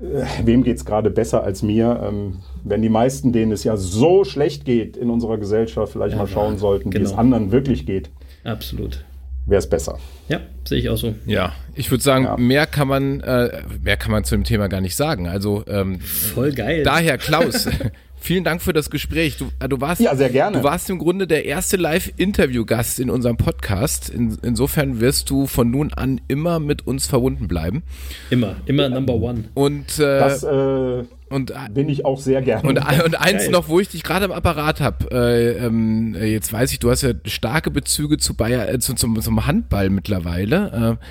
äh, 0.00 0.04
äh, 0.04 0.24
wem 0.44 0.62
geht 0.64 0.76
es 0.76 0.84
gerade 0.84 1.10
besser 1.10 1.42
als 1.42 1.62
mir, 1.62 2.00
ähm, 2.06 2.38
wenn 2.64 2.82
die 2.82 2.88
meisten, 2.88 3.32
denen 3.32 3.52
es 3.52 3.64
ja 3.64 3.76
so 3.76 4.24
schlecht 4.24 4.64
geht 4.64 4.96
in 4.96 5.10
unserer 5.10 5.38
Gesellschaft, 5.38 5.92
vielleicht 5.92 6.12
Ja, 6.12 6.18
mal 6.22 6.28
schauen 6.28 6.54
ja, 6.54 6.58
sollten, 6.58 6.92
wie 6.92 6.98
genau. 6.98 7.10
es 7.10 7.16
anderen 7.16 7.52
wirklich 7.52 7.84
geht, 7.86 8.10
Absolut. 8.44 9.04
Wäre 9.48 9.58
es 9.58 9.68
besser. 9.68 9.98
Ja, 10.28 10.40
sehe 10.64 10.78
ich 10.78 10.88
auch 10.88 10.96
so. 10.96 11.14
Ja, 11.26 11.52
ich 11.74 11.90
würde 11.90 12.02
sagen, 12.04 12.24
Ja. 12.24 12.36
mehr 12.36 12.66
kann 12.66 12.86
man, 12.88 13.20
äh, 13.20 13.62
mehr 13.82 13.96
kann 13.96 14.12
man 14.12 14.24
zu 14.24 14.34
dem 14.36 14.44
Thema 14.44 14.68
gar 14.68 14.80
nicht 14.80 14.94
sagen. 14.96 15.26
Also 15.28 15.64
ähm, 15.66 16.00
Voll 16.00 16.52
geil. 16.52 16.82
daher, 16.82 17.16
Klaus, 17.18 17.66
vielen 18.20 18.44
Dank 18.44 18.60
für 18.60 18.72
das 18.72 18.90
Gespräch. 18.90 19.36
Du, 19.38 19.46
äh, 19.60 19.68
du 19.68 19.80
warst, 19.80 20.00
Ja, 20.00 20.14
sehr 20.16 20.28
gerne. 20.30 20.58
Du 20.58 20.64
warst 20.64 20.90
im 20.90 20.98
Grunde 20.98 21.26
der 21.26 21.44
erste 21.46 21.76
Live-Interview-Gast 21.78 23.00
in 23.00 23.10
unserem 23.10 23.36
Podcast. 23.36 24.10
In, 24.10 24.36
insofern 24.42 25.00
wirst 25.00 25.30
du 25.30 25.46
von 25.46 25.70
nun 25.70 25.92
an 25.94 26.20
immer 26.28 26.58
mit 26.60 26.86
uns 26.86 27.06
verbunden 27.06 27.48
bleiben. 27.48 27.82
Immer, 28.30 28.56
immer 28.66 28.88
Number 28.88 29.14
One. 29.14 29.44
Und 29.54 29.98
äh, 29.98 30.18
Das 30.18 30.42
äh, 30.42 31.04
und 31.30 31.52
bin 31.74 31.88
ich 31.88 32.04
auch 32.04 32.18
sehr 32.18 32.42
gerne. 32.42 32.68
Und, 32.68 32.78
und 32.78 33.14
eins 33.14 33.44
Geil. 33.44 33.50
noch, 33.50 33.68
wo 33.68 33.80
ich 33.80 33.88
dich 33.88 34.02
gerade 34.02 34.26
am 34.26 34.32
Apparat 34.32 34.80
habe, 34.80 35.10
äh, 35.10 35.66
ähm, 35.66 36.14
äh, 36.14 36.26
jetzt 36.26 36.52
weiß 36.52 36.72
ich, 36.72 36.78
du 36.78 36.90
hast 36.90 37.02
ja 37.02 37.12
starke 37.26 37.70
Bezüge 37.70 38.18
zu 38.18 38.34
Bayer, 38.34 38.68
äh, 38.68 38.78
zu, 38.78 38.94
zum, 38.94 39.20
zum 39.20 39.46
Handball 39.46 39.90
mittlerweile. 39.90 40.98
Äh, 41.00 41.04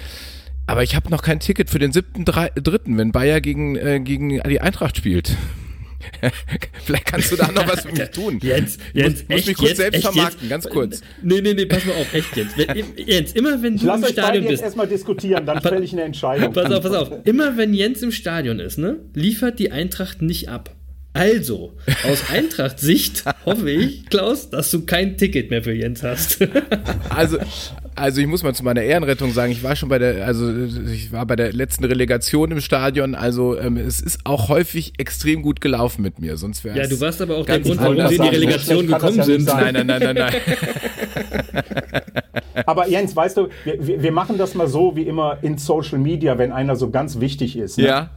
aber 0.66 0.84
ich 0.84 0.96
habe 0.96 1.10
noch 1.10 1.22
kein 1.22 1.40
Ticket 1.40 1.70
für 1.70 1.80
den 1.80 1.94
siebten 1.94 2.26
dritten, 2.26 2.98
wenn 2.98 3.12
Bayer 3.12 3.40
gegen, 3.40 3.76
äh, 3.78 4.00
gegen 4.02 4.42
die 4.42 4.62
Eintracht 4.62 4.98
spielt. 4.98 5.38
Vielleicht 6.86 7.06
kannst 7.06 7.32
du 7.32 7.36
da 7.36 7.52
noch 7.52 7.68
was 7.68 7.82
für 7.82 7.92
mich 7.92 8.10
tun. 8.10 8.40
Jens, 8.42 8.78
Ich 8.94 9.02
Jens, 9.02 9.14
muss, 9.22 9.30
muss 9.30 9.38
echt 9.38 9.48
mich 9.48 9.58
kurz 9.58 9.70
jetzt, 9.70 9.78
selbst 9.78 9.96
echt 9.98 10.06
vermarkten, 10.06 10.40
jetzt? 10.42 10.50
ganz 10.50 10.70
kurz. 10.70 11.02
Nee, 11.22 11.42
nee, 11.42 11.54
nee, 11.54 11.66
pass 11.66 11.86
mal 11.86 11.94
auf, 11.94 12.14
echt 12.14 12.36
jetzt. 12.36 12.58
Wenn, 12.58 12.86
Jens, 13.06 13.34
immer 13.34 13.62
wenn 13.62 13.76
ich 13.76 13.82
du 13.82 13.90
im 13.92 14.06
Stadion 14.06 14.44
jetzt 14.44 14.52
bist. 14.52 14.64
erstmal 14.64 14.88
diskutieren, 14.88 15.46
dann 15.46 15.62
fälle 15.62 15.84
ich 15.84 15.94
eine 15.94 16.04
Entscheidung. 16.04 16.54
Pass 16.54 16.72
auf, 16.72 16.84
pass 16.84 16.94
auf. 16.94 17.12
Immer 17.26 17.58
wenn 17.58 17.74
Jens 17.74 18.02
im 18.02 18.12
Stadion 18.12 18.60
ist, 18.60 18.78
ne, 18.78 18.98
liefert 19.14 19.60
die 19.60 19.72
Eintracht 19.72 20.22
nicht 20.22 20.50
ab. 20.50 20.74
Also, 21.14 21.74
aus 22.04 22.24
Eintracht-Sicht 22.30 23.24
hoffe 23.46 23.72
ich, 23.72 24.06
Klaus, 24.08 24.50
dass 24.52 24.70
du 24.70 24.86
kein 24.86 25.18
Ticket 25.18 25.50
mehr 25.50 25.64
für 25.64 25.74
Jens 25.74 26.04
hast. 26.04 26.40
Also, 27.10 27.40
also 27.98 28.22
ich 28.22 28.28
muss 28.28 28.44
mal 28.44 28.54
zu 28.54 28.64
meiner 28.64 28.82
Ehrenrettung 28.84 29.32
sagen, 29.32 29.52
ich 29.52 29.64
war 29.64 29.76
schon 29.76 29.90
bei 29.90 29.98
der, 30.00 30.26
also 30.26 30.52
ich 30.92 31.12
war 31.12 31.26
bei 31.26 31.36
der 31.36 31.52
letzten 31.54 31.84
Relegation 31.86 32.52
im 32.52 32.62
Stadion, 32.62 33.16
also 33.16 33.58
ähm, 33.60 33.78
es 33.78 34.00
ist 34.02 34.20
auch 34.24 34.50
häufig 34.50 34.94
extrem 34.98 35.42
gut 35.42 35.60
gelaufen 35.62 36.02
mit 36.04 36.20
mir, 36.20 36.38
sonst 36.38 36.64
wäre 36.64 36.78
ja, 36.78 36.88
du 36.88 37.00
warst 37.02 37.22
aber 37.22 37.38
auch 37.38 37.46
Ganz 37.46 37.68
der 37.68 37.76
Grund, 37.76 37.82
warum 37.82 37.98
wir 37.98 38.16
in 38.16 38.22
die 38.22 38.28
Relegation 38.36 38.88
gekommen 38.88 39.18
ja 39.18 39.24
sind. 39.24 39.46
Nein, 39.46 39.74
nein, 39.74 39.88
nein, 39.88 40.02
nein, 40.02 40.16
nein. 40.16 40.34
Aber 42.66 42.88
Jens, 42.88 43.16
weißt 43.16 43.38
du, 43.38 43.48
wir, 43.64 43.86
wir- 43.88 44.02
wir 44.04 44.12
machen 44.12 44.38
das 44.38 44.54
mal 44.56 44.68
so 44.68 44.96
wie 44.96 45.04
immer 45.04 45.38
in 45.42 45.58
Social 45.58 45.98
Media, 46.00 46.38
wenn 46.38 46.52
einer 46.52 46.76
so 46.76 46.90
ganz 46.90 47.20
wichtig 47.20 47.58
ist. 47.58 47.78
Ne? 47.78 47.86
Ja. 47.88 48.10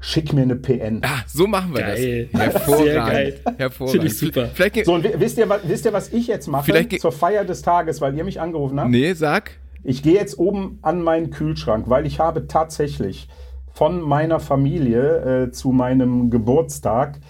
Schick 0.00 0.32
mir 0.32 0.42
eine 0.42 0.54
PN. 0.56 1.00
Ah, 1.04 1.22
so 1.26 1.46
machen 1.48 1.74
wir 1.74 1.80
Geil. 1.82 2.28
das. 2.32 2.40
Hervorragend. 2.40 2.84
Sehr 2.86 2.94
geil. 3.04 3.40
Hervorragend. 3.56 3.90
Finde 3.92 4.06
ich 4.06 4.18
super. 4.18 4.48
Vielleicht, 4.54 4.84
So, 4.86 4.94
und 4.94 5.02
wi- 5.04 5.14
wisst 5.18 5.38
ihr, 5.38 5.48
was, 5.48 5.60
wisst 5.66 5.84
ihr, 5.86 5.92
was 5.92 6.12
ich 6.12 6.26
jetzt 6.28 6.46
mache 6.46 6.88
zur 6.98 7.10
Feier 7.12 7.44
des 7.44 7.62
Tages, 7.62 8.00
weil 8.00 8.16
ihr 8.16 8.22
mich 8.24 8.40
angerufen 8.40 8.78
habt? 8.78 8.90
nee, 8.90 9.12
sag. 9.14 9.52
Ich 9.82 10.02
gehe 10.02 10.14
jetzt 10.14 10.38
oben 10.38 10.78
an 10.82 11.02
meinen 11.02 11.30
Kühlschrank, 11.30 11.88
weil 11.88 12.06
ich 12.06 12.20
habe 12.20 12.46
tatsächlich 12.46 13.28
von 13.72 14.00
meiner 14.00 14.38
Familie 14.40 15.44
äh, 15.46 15.50
zu 15.50 15.70
meinem 15.70 16.30
Geburtstag 16.30 17.20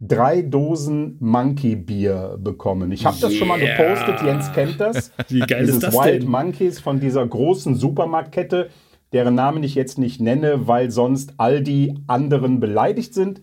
drei 0.00 0.42
Dosen 0.42 1.16
Monkey 1.20 1.74
Bier 1.74 2.36
bekommen. 2.38 2.92
Ich 2.92 3.06
habe 3.06 3.16
das 3.20 3.34
schon 3.34 3.48
mal 3.48 3.58
Yeah. 3.58 3.76
gepostet, 3.76 4.22
Jens 4.26 4.52
kennt 4.52 4.78
das. 4.80 5.10
Wie 5.28 5.40
geil 5.40 5.60
Dieses 5.62 5.76
ist 5.76 5.82
das 5.84 5.94
Wild 5.94 6.22
denn? 6.22 6.30
Monkeys 6.30 6.78
von 6.80 7.00
dieser 7.00 7.26
großen 7.26 7.74
Supermarktkette, 7.76 8.68
deren 9.12 9.34
Namen 9.34 9.62
ich 9.62 9.74
jetzt 9.74 9.98
nicht 9.98 10.20
nenne, 10.20 10.66
weil 10.66 10.90
sonst 10.90 11.34
all 11.36 11.62
die 11.62 11.94
anderen 12.06 12.58
beleidigt 12.60 13.14
sind. 13.14 13.40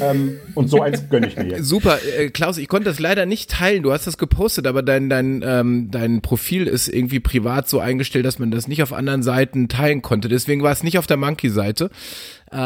ähm, 0.00 0.38
und 0.54 0.68
so 0.68 0.82
eins 0.82 1.08
gönne 1.08 1.28
ich 1.28 1.36
mir 1.36 1.46
jetzt. 1.46 1.68
Super, 1.68 1.98
äh, 2.18 2.30
Klaus, 2.30 2.58
ich 2.58 2.68
konnte 2.68 2.88
das 2.88 2.98
leider 2.98 3.24
nicht 3.24 3.50
teilen. 3.50 3.82
Du 3.84 3.92
hast 3.92 4.06
das 4.06 4.18
gepostet, 4.18 4.66
aber 4.66 4.82
dein, 4.82 5.08
dein, 5.08 5.42
ähm, 5.46 5.90
dein 5.90 6.20
Profil 6.20 6.66
ist 6.66 6.88
irgendwie 6.88 7.20
privat 7.20 7.68
so 7.68 7.78
eingestellt, 7.78 8.26
dass 8.26 8.38
man 8.38 8.50
das 8.50 8.66
nicht 8.66 8.82
auf 8.82 8.92
anderen 8.92 9.22
Seiten 9.22 9.68
teilen 9.68 10.02
konnte. 10.02 10.28
Deswegen 10.28 10.62
war 10.62 10.72
es 10.72 10.82
nicht 10.82 10.98
auf 10.98 11.06
der 11.06 11.16
Monkey-Seite. 11.16 11.90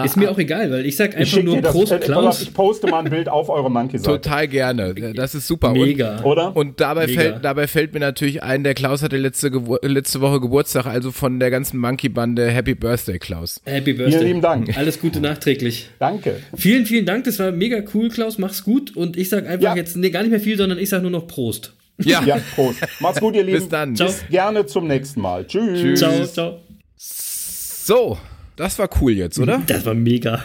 Ist 0.04 0.16
mir 0.16 0.30
auch 0.30 0.38
egal, 0.38 0.70
weil 0.70 0.84
ich 0.86 0.96
sag 0.96 1.10
Ich 1.10 1.16
einfach 1.16 1.30
schicke 1.32 1.44
nur 1.46 1.56
dir 1.56 1.62
das. 1.62 1.72
Prost 1.72 1.92
äh, 1.92 1.98
Klaus. 1.98 2.42
ich 2.42 2.52
poste 2.54 2.86
mal 2.88 3.04
ein 3.04 3.10
Bild 3.10 3.28
auf 3.28 3.48
eure 3.48 3.70
Monkey-Seite. 3.70 4.20
Total 4.20 4.46
gerne. 4.48 4.94
Das 5.14 5.34
ist 5.34 5.46
super. 5.46 5.72
Mega. 5.72 6.16
Und, 6.18 6.24
Oder? 6.24 6.56
und 6.56 6.80
dabei 6.80 7.06
Mega. 7.06 7.20
fällt, 7.20 7.44
dabei 7.44 7.66
fällt 7.66 7.94
mir 7.94 8.00
natürlich 8.00 8.42
ein, 8.42 8.64
der 8.64 8.74
Klaus 8.74 9.02
hatte 9.02 9.16
letzte, 9.16 9.50
Gebur 9.50 9.80
letzte 9.82 10.20
Woche 10.20 10.40
Geburtstag, 10.40 10.86
also 10.86 11.10
von 11.12 11.40
der 11.40 11.50
ganzen 11.50 11.78
Monkey-Bande 11.78 12.50
Happy 12.50 12.74
Birthday, 12.74 13.18
Klaus. 13.18 13.60
Happy 13.64 13.92
Birthday. 13.92 14.12
Vielen 14.18 14.26
lieben 14.26 14.40
Dank. 14.40 14.76
Alles 14.76 15.00
Gute 15.00 15.20
nachträglich. 15.20 15.88
Danke. 15.98 16.36
Vielen, 16.56 16.86
vielen 16.86 17.06
Dank. 17.06 17.24
Das 17.24 17.38
war 17.38 17.50
mega 17.52 17.82
cool, 17.94 18.08
Klaus. 18.08 18.38
Mach's 18.38 18.64
gut. 18.64 18.96
Und 18.96 19.16
ich 19.16 19.28
sag 19.28 19.46
einfach 19.46 19.62
Ja. 19.62 19.76
jetzt 19.76 19.96
nee, 19.96 20.10
gar 20.10 20.20
nicht 20.22 20.30
mehr 20.30 20.40
viel, 20.40 20.56
sondern 20.56 20.78
ich 20.78 20.88
sag 20.88 21.02
nur 21.02 21.10
noch 21.10 21.26
Prost. 21.26 21.72
Ja, 22.00 22.22
Ja, 22.24 22.38
Prost. 22.54 22.78
Macht's 23.00 23.20
gut, 23.20 23.34
ihr 23.34 23.42
Lieben. 23.42 23.58
bis 23.58 23.68
dann. 23.68 23.96
Ciao. 23.96 24.08
Gerne 24.30 24.66
zum 24.66 24.86
nächsten 24.86 25.20
Mal. 25.20 25.44
Tschüss. 25.46 25.80
Tschüss. 25.80 25.98
Ciao, 25.98 26.24
ciao. 26.26 26.58
So, 26.96 28.18
das 28.58 28.78
war 28.78 28.90
cool 29.00 29.12
jetzt, 29.12 29.38
oder? 29.38 29.62
Das 29.66 29.86
war 29.86 29.94
mega. 29.94 30.42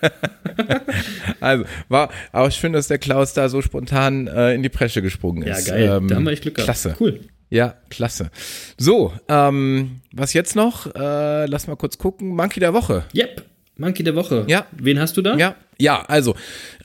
Also, 1.40 1.64
war 1.88 2.10
auch 2.32 2.50
schön, 2.50 2.72
dass 2.72 2.88
der 2.88 2.98
Klaus 2.98 3.32
da 3.34 3.48
so 3.48 3.60
spontan 3.62 4.26
äh, 4.26 4.54
in 4.54 4.62
die 4.62 4.68
Presche 4.68 5.02
gesprungen 5.02 5.46
Ja, 5.46 5.54
ist. 5.56 5.68
geil. 5.68 5.90
Ähm, 5.96 6.08
da 6.08 6.16
haben 6.16 6.24
wir 6.24 6.32
echt 6.32 6.42
Glück 6.42 6.54
gehabt. 6.54 6.66
Klasse. 6.66 6.96
Cool. 6.98 7.20
Ja, 7.50 7.74
klasse. 7.90 8.30
So, 8.78 9.12
ähm, 9.28 10.00
was 10.12 10.32
jetzt 10.32 10.56
noch? 10.56 10.86
Äh, 10.94 11.46
lass 11.46 11.66
mal 11.66 11.76
kurz 11.76 11.98
gucken. 11.98 12.28
Monkey 12.34 12.60
der 12.60 12.72
Woche. 12.74 13.04
Yep. 13.14 13.44
Monkey 13.76 14.02
der 14.02 14.14
Woche. 14.14 14.44
Ja. 14.46 14.66
Wen 14.72 15.00
hast 15.00 15.16
du 15.16 15.22
da? 15.22 15.36
Ja, 15.36 15.54
ja, 15.78 16.02
also 16.02 16.34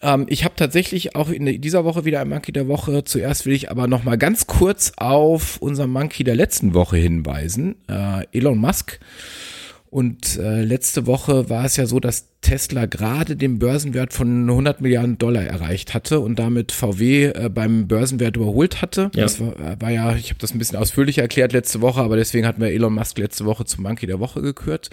ähm, 0.01 0.25
ich 0.29 0.45
habe 0.45 0.55
tatsächlich 0.55 1.15
auch 1.15 1.29
in 1.29 1.61
dieser 1.61 1.83
Woche 1.83 2.05
wieder 2.05 2.21
ein 2.21 2.29
Monkey 2.29 2.53
der 2.53 2.67
Woche. 2.69 3.03
Zuerst 3.03 3.45
will 3.45 3.53
ich 3.53 3.69
aber 3.69 3.87
noch 3.87 4.03
mal 4.05 4.17
ganz 4.17 4.47
kurz 4.47 4.93
auf 4.97 5.57
unser 5.61 5.87
Monkey 5.87 6.23
der 6.23 6.35
letzten 6.35 6.73
Woche 6.73 6.95
hinweisen. 6.97 7.75
Äh, 7.89 8.25
Elon 8.31 8.57
Musk. 8.57 8.99
Und 9.89 10.37
äh, 10.37 10.63
letzte 10.63 11.07
Woche 11.07 11.49
war 11.49 11.65
es 11.65 11.77
ja 11.77 11.85
so, 11.85 11.99
dass 11.99 12.27
Tesla 12.45 12.85
gerade 12.85 13.35
den 13.35 13.57
Börsenwert 13.57 14.13
von 14.13 14.47
100 14.47 14.79
Milliarden 14.79 15.17
Dollar 15.17 15.41
erreicht 15.41 15.95
hatte 15.95 16.19
und 16.19 16.37
damit 16.37 16.71
VW 16.71 17.25
äh, 17.25 17.49
beim 17.49 17.87
Börsenwert 17.87 18.35
überholt 18.35 18.83
hatte. 18.83 19.09
Ja. 19.15 19.23
Das 19.23 19.39
war, 19.39 19.55
war 19.81 19.89
ja, 19.89 20.15
ich 20.15 20.29
habe 20.29 20.37
das 20.39 20.53
ein 20.53 20.59
bisschen 20.59 20.77
ausführlicher 20.77 21.23
erklärt 21.23 21.53
letzte 21.53 21.81
Woche, 21.81 22.01
aber 22.01 22.17
deswegen 22.17 22.45
hatten 22.45 22.61
wir 22.61 22.67
Elon 22.67 22.93
Musk 22.93 23.17
letzte 23.17 23.45
Woche 23.45 23.65
zum 23.65 23.83
Monkey 23.83 24.05
der 24.05 24.19
Woche 24.19 24.43
gekürt. 24.43 24.91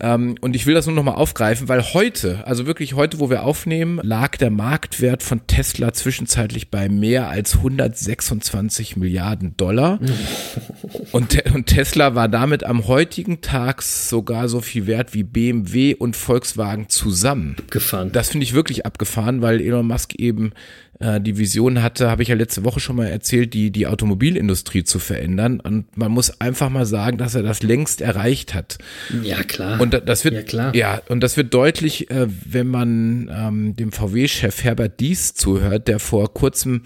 Ähm, 0.00 0.36
und 0.40 0.56
ich 0.56 0.64
will 0.64 0.72
das 0.72 0.86
nur 0.86 0.94
noch 0.94 1.02
mal 1.02 1.16
aufgreifen, 1.16 1.68
weil 1.68 1.82
heute, 1.82 2.46
also 2.46 2.66
wirklich 2.66 2.94
heute, 2.94 3.20
wo 3.20 3.28
wir 3.28 3.42
aufnehmen, 3.42 4.00
lag 4.02 4.38
der 4.38 4.50
Marktwert 4.50 5.22
von 5.22 5.46
Tesla 5.46 5.92
zwischenzeitlich 5.92 6.70
bei 6.70 6.88
mehr 6.88 7.28
als 7.28 7.56
126 7.56 8.96
Milliarden 8.96 9.54
Dollar. 9.58 10.00
Und, 11.12 11.30
Te- 11.30 11.44
und 11.54 11.66
Tesla 11.66 12.14
war 12.14 12.28
damit 12.28 12.64
am 12.64 12.86
heutigen 12.86 13.40
Tag 13.40 13.82
sogar 13.82 14.48
so 14.48 14.60
viel 14.60 14.86
wert 14.86 15.14
wie 15.14 15.22
BMW 15.22 15.94
und 15.94 16.16
Volkswagen 16.16 16.85
zusammen. 16.88 17.56
Gefahren. 17.70 18.12
Das 18.12 18.28
finde 18.30 18.44
ich 18.44 18.52
wirklich 18.54 18.86
abgefahren, 18.86 19.42
weil 19.42 19.60
Elon 19.60 19.86
Musk 19.86 20.14
eben 20.14 20.52
äh, 21.00 21.20
die 21.20 21.36
Vision 21.38 21.82
hatte, 21.82 22.08
habe 22.10 22.22
ich 22.22 22.28
ja 22.28 22.34
letzte 22.34 22.64
Woche 22.64 22.80
schon 22.80 22.96
mal 22.96 23.06
erzählt, 23.06 23.52
die, 23.54 23.70
die 23.70 23.86
Automobilindustrie 23.86 24.84
zu 24.84 24.98
verändern. 24.98 25.60
Und 25.60 25.96
man 25.96 26.10
muss 26.12 26.40
einfach 26.40 26.70
mal 26.70 26.86
sagen, 26.86 27.18
dass 27.18 27.34
er 27.34 27.42
das 27.42 27.62
längst 27.62 28.00
erreicht 28.00 28.54
hat. 28.54 28.78
ja, 29.22 29.42
klar. 29.42 29.80
Und 29.80 29.92
da- 29.94 30.00
das 30.00 30.24
wird, 30.24 30.34
Ja, 30.34 30.42
klar. 30.42 30.74
ja, 30.74 31.00
und 31.08 31.20
das 31.20 31.36
wird 31.36 31.52
deutlich, 31.52 32.10
äh, 32.10 32.26
wenn 32.46 32.68
man 32.68 33.30
ähm, 33.34 33.76
dem 33.76 33.92
VW-Chef 33.92 34.64
Herbert 34.64 35.00
Dies 35.00 35.34
zuhört, 35.34 35.88
der 35.88 35.98
vor 35.98 36.32
kurzem 36.32 36.82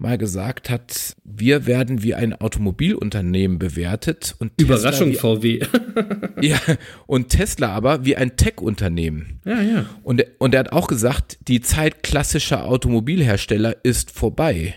mal 0.00 0.18
gesagt 0.18 0.70
hat, 0.70 1.16
wir 1.24 1.66
werden 1.66 2.02
wie 2.02 2.14
ein 2.14 2.34
Automobilunternehmen 2.34 3.58
bewertet 3.58 4.34
und 4.38 4.52
Überraschung, 4.56 5.12
Tesla 5.12 5.36
VW. 5.36 5.60
ja, 6.40 6.60
und 7.06 7.30
Tesla 7.30 7.68
aber 7.70 8.04
wie 8.04 8.16
ein 8.16 8.36
Tech-Unternehmen. 8.36 9.40
ja, 9.44 9.60
ja. 9.60 9.86
Und, 10.02 10.24
und 10.38 10.54
er 10.54 10.60
hat 10.60 10.72
auch 10.72 10.86
gesagt, 10.86 11.38
die 11.48 11.60
Zeit 11.60 12.02
klassischer 12.02 12.66
Automobilhersteller 12.66 13.76
ist 13.82 14.10
vorbei. 14.10 14.74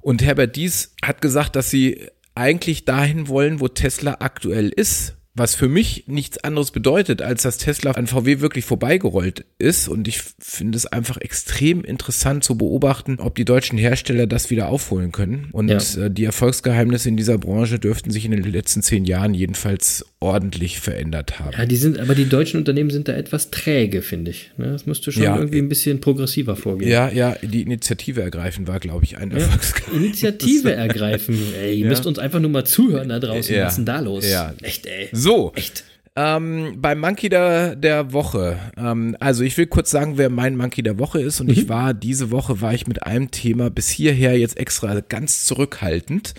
Und 0.00 0.22
Herbert 0.22 0.56
Dies 0.56 0.94
hat 1.04 1.20
gesagt, 1.20 1.56
dass 1.56 1.70
sie 1.70 2.08
eigentlich 2.34 2.84
dahin 2.84 3.28
wollen, 3.28 3.60
wo 3.60 3.68
Tesla 3.68 4.16
aktuell 4.20 4.68
ist. 4.68 5.16
Was 5.34 5.54
für 5.54 5.68
mich 5.68 6.04
nichts 6.08 6.36
anderes 6.44 6.72
bedeutet, 6.72 7.22
als 7.22 7.42
dass 7.42 7.56
Tesla 7.56 7.92
an 7.92 8.06
VW 8.06 8.40
wirklich 8.40 8.66
vorbeigerollt 8.66 9.46
ist. 9.58 9.88
Und 9.88 10.06
ich 10.06 10.20
finde 10.38 10.76
es 10.76 10.84
einfach 10.84 11.16
extrem 11.16 11.84
interessant 11.84 12.44
zu 12.44 12.58
beobachten, 12.58 13.16
ob 13.18 13.34
die 13.36 13.46
deutschen 13.46 13.78
Hersteller 13.78 14.26
das 14.26 14.50
wieder 14.50 14.68
aufholen 14.68 15.10
können. 15.10 15.48
Und 15.52 15.68
Ja. 15.70 15.78
äh, 16.04 16.10
die 16.10 16.24
Erfolgsgeheimnisse 16.26 17.08
in 17.08 17.16
dieser 17.16 17.38
Branche 17.38 17.78
dürften 17.78 18.10
sich 18.10 18.26
in 18.26 18.32
den 18.32 18.42
letzten 18.44 18.82
zehn 18.82 19.06
Jahren 19.06 19.32
jedenfalls 19.32 20.04
ordentlich 20.20 20.80
verändert 20.80 21.40
haben. 21.40 21.52
Ja, 21.56 21.64
die 21.64 21.76
sind, 21.76 21.98
aber 21.98 22.14
die 22.14 22.28
deutschen 22.28 22.58
Unternehmen 22.58 22.90
sind 22.90 23.08
da 23.08 23.14
etwas 23.14 23.50
träge, 23.50 24.02
finde 24.02 24.32
ich. 24.32 24.50
Ne, 24.58 24.66
Das 24.66 24.84
müsste 24.84 25.12
schon 25.12 25.22
Ja. 25.22 25.36
irgendwie 25.38 25.58
ein 25.60 25.68
bisschen 25.70 26.00
progressiver 26.02 26.56
vorgehen. 26.56 26.90
Ja, 26.90 27.08
ja, 27.10 27.36
die 27.42 27.62
Initiative 27.62 28.20
ergreifen 28.20 28.68
war, 28.68 28.80
glaube 28.80 29.06
ich, 29.06 29.16
ein 29.16 29.30
Erfolgsgeheimnis. 29.30 30.04
Initiative 30.04 30.72
ergreifen. 30.74 31.38
Ey, 31.58 31.76
ihr 31.80 31.86
müsst 31.86 32.04
uns 32.06 32.18
einfach 32.18 32.38
nur 32.38 32.50
mal 32.50 32.66
zuhören 32.66 33.08
da 33.08 33.18
draußen. 33.18 33.54
Ja. 33.54 33.64
Was 33.64 33.72
ist 33.72 33.76
denn 33.78 33.86
da 33.86 34.00
los? 34.00 34.28
Ja. 34.30 34.52
Echt, 34.60 34.84
ey. 34.86 35.08
So, 35.22 35.52
Echt. 35.54 35.84
ähm, 36.16 36.78
beim 36.78 36.98
Monkey 36.98 37.28
der, 37.28 37.76
der 37.76 38.12
Woche. 38.12 38.58
Ähm, 38.76 39.16
also 39.20 39.44
ich 39.44 39.56
will 39.56 39.66
kurz 39.66 39.90
sagen, 39.90 40.18
wer 40.18 40.30
mein 40.30 40.56
Monkey 40.56 40.82
der 40.82 40.98
Woche 40.98 41.20
ist. 41.20 41.40
Und 41.40 41.48
ich 41.48 41.68
war, 41.68 41.94
diese 41.94 42.32
Woche 42.32 42.60
war 42.60 42.74
ich 42.74 42.88
mit 42.88 43.04
einem 43.04 43.30
Thema 43.30 43.70
bis 43.70 43.88
hierher 43.88 44.36
jetzt 44.36 44.58
extra 44.58 44.98
ganz 45.00 45.44
zurückhaltend, 45.44 46.34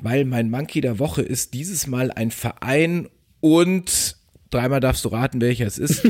weil 0.00 0.24
mein 0.24 0.48
Monkey 0.48 0.80
der 0.80 0.98
Woche 0.98 1.20
ist 1.20 1.52
dieses 1.52 1.86
Mal 1.86 2.10
ein 2.10 2.30
Verein 2.30 3.08
und 3.40 4.16
dreimal 4.48 4.80
darfst 4.80 5.04
du 5.04 5.10
raten, 5.10 5.42
welcher 5.42 5.66
es 5.66 5.76
ist. 5.76 6.02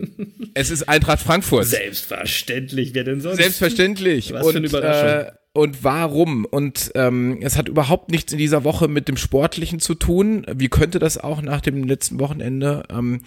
es 0.54 0.70
ist 0.70 0.88
Eintracht 0.88 1.20
Frankfurt. 1.20 1.66
Selbstverständlich, 1.66 2.94
wer 2.94 3.04
denn 3.04 3.20
sonst? 3.20 3.36
Selbstverständlich. 3.36 4.32
Was 4.32 4.50
für 4.50 4.58
eine 4.58 4.66
Überraschung. 4.66 5.28
Äh, 5.28 5.32
und 5.54 5.84
warum? 5.84 6.44
Und 6.44 6.90
ähm, 6.96 7.38
es 7.40 7.56
hat 7.56 7.68
überhaupt 7.68 8.10
nichts 8.10 8.32
in 8.32 8.38
dieser 8.38 8.64
Woche 8.64 8.88
mit 8.88 9.06
dem 9.06 9.16
Sportlichen 9.16 9.78
zu 9.78 9.94
tun. 9.94 10.44
Wie 10.52 10.68
könnte 10.68 10.98
das 10.98 11.16
auch 11.16 11.40
nach 11.42 11.60
dem 11.60 11.84
letzten 11.84 12.18
Wochenende? 12.18 12.82
Ähm, 12.90 13.20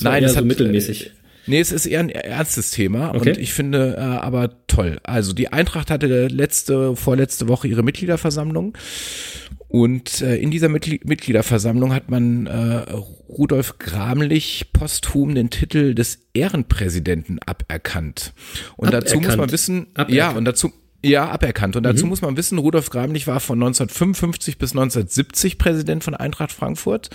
war 0.00 0.16
eher 0.18 0.24
es 0.24 0.32
so 0.32 0.38
hat 0.38 0.46
mittelmäßig. 0.46 1.06
Äh, 1.06 1.10
nee, 1.46 1.60
es 1.60 1.72
ist 1.72 1.84
eher 1.84 2.00
ein 2.00 2.08
ernstes 2.08 2.70
Thema 2.70 3.14
Okay. 3.14 3.30
und 3.30 3.38
ich 3.38 3.52
finde 3.52 3.96
äh, 3.98 4.00
aber 4.00 4.66
toll. 4.66 4.98
Also 5.02 5.34
die 5.34 5.52
Eintracht 5.52 5.90
hatte 5.90 6.26
letzte, 6.28 6.96
vorletzte 6.96 7.48
Woche 7.48 7.68
ihre 7.68 7.82
Mitgliederversammlung. 7.82 8.76
Und 9.68 10.22
äh, 10.22 10.36
in 10.36 10.50
dieser 10.50 10.68
Mitgli 10.70 11.00
Mitgliederversammlung 11.04 11.92
hat 11.92 12.08
man 12.08 12.46
äh, 12.46 12.84
Rudolf 13.28 13.78
Gramlich 13.78 14.68
posthum 14.72 15.34
den 15.34 15.50
Titel 15.50 15.94
des 15.94 16.20
Ehrenpräsidenten 16.32 17.40
aberkannt. 17.44 18.32
Und 18.76 18.92
dazu 18.92 19.16
muss 19.16 19.24
man 19.24 19.32
Aberkannt. 19.32 19.52
wissen, 19.52 19.86
ja, 19.96 20.02
Aberkannt. 20.04 20.38
und 20.38 20.44
dazu 20.46 20.72
ja, 21.04 21.28
aberkannt. 21.28 21.76
Und 21.76 21.82
dazu 21.84 22.06
muss 22.06 22.22
man 22.22 22.36
wissen, 22.36 22.58
Rudolf 22.58 22.90
Gramlich 22.90 23.26
war 23.26 23.40
von 23.40 23.58
1955 23.62 24.58
bis 24.58 24.72
1970 24.72 25.58
Präsident 25.58 26.04
von 26.04 26.14
Eintracht 26.14 26.52
Frankfurt. 26.52 27.10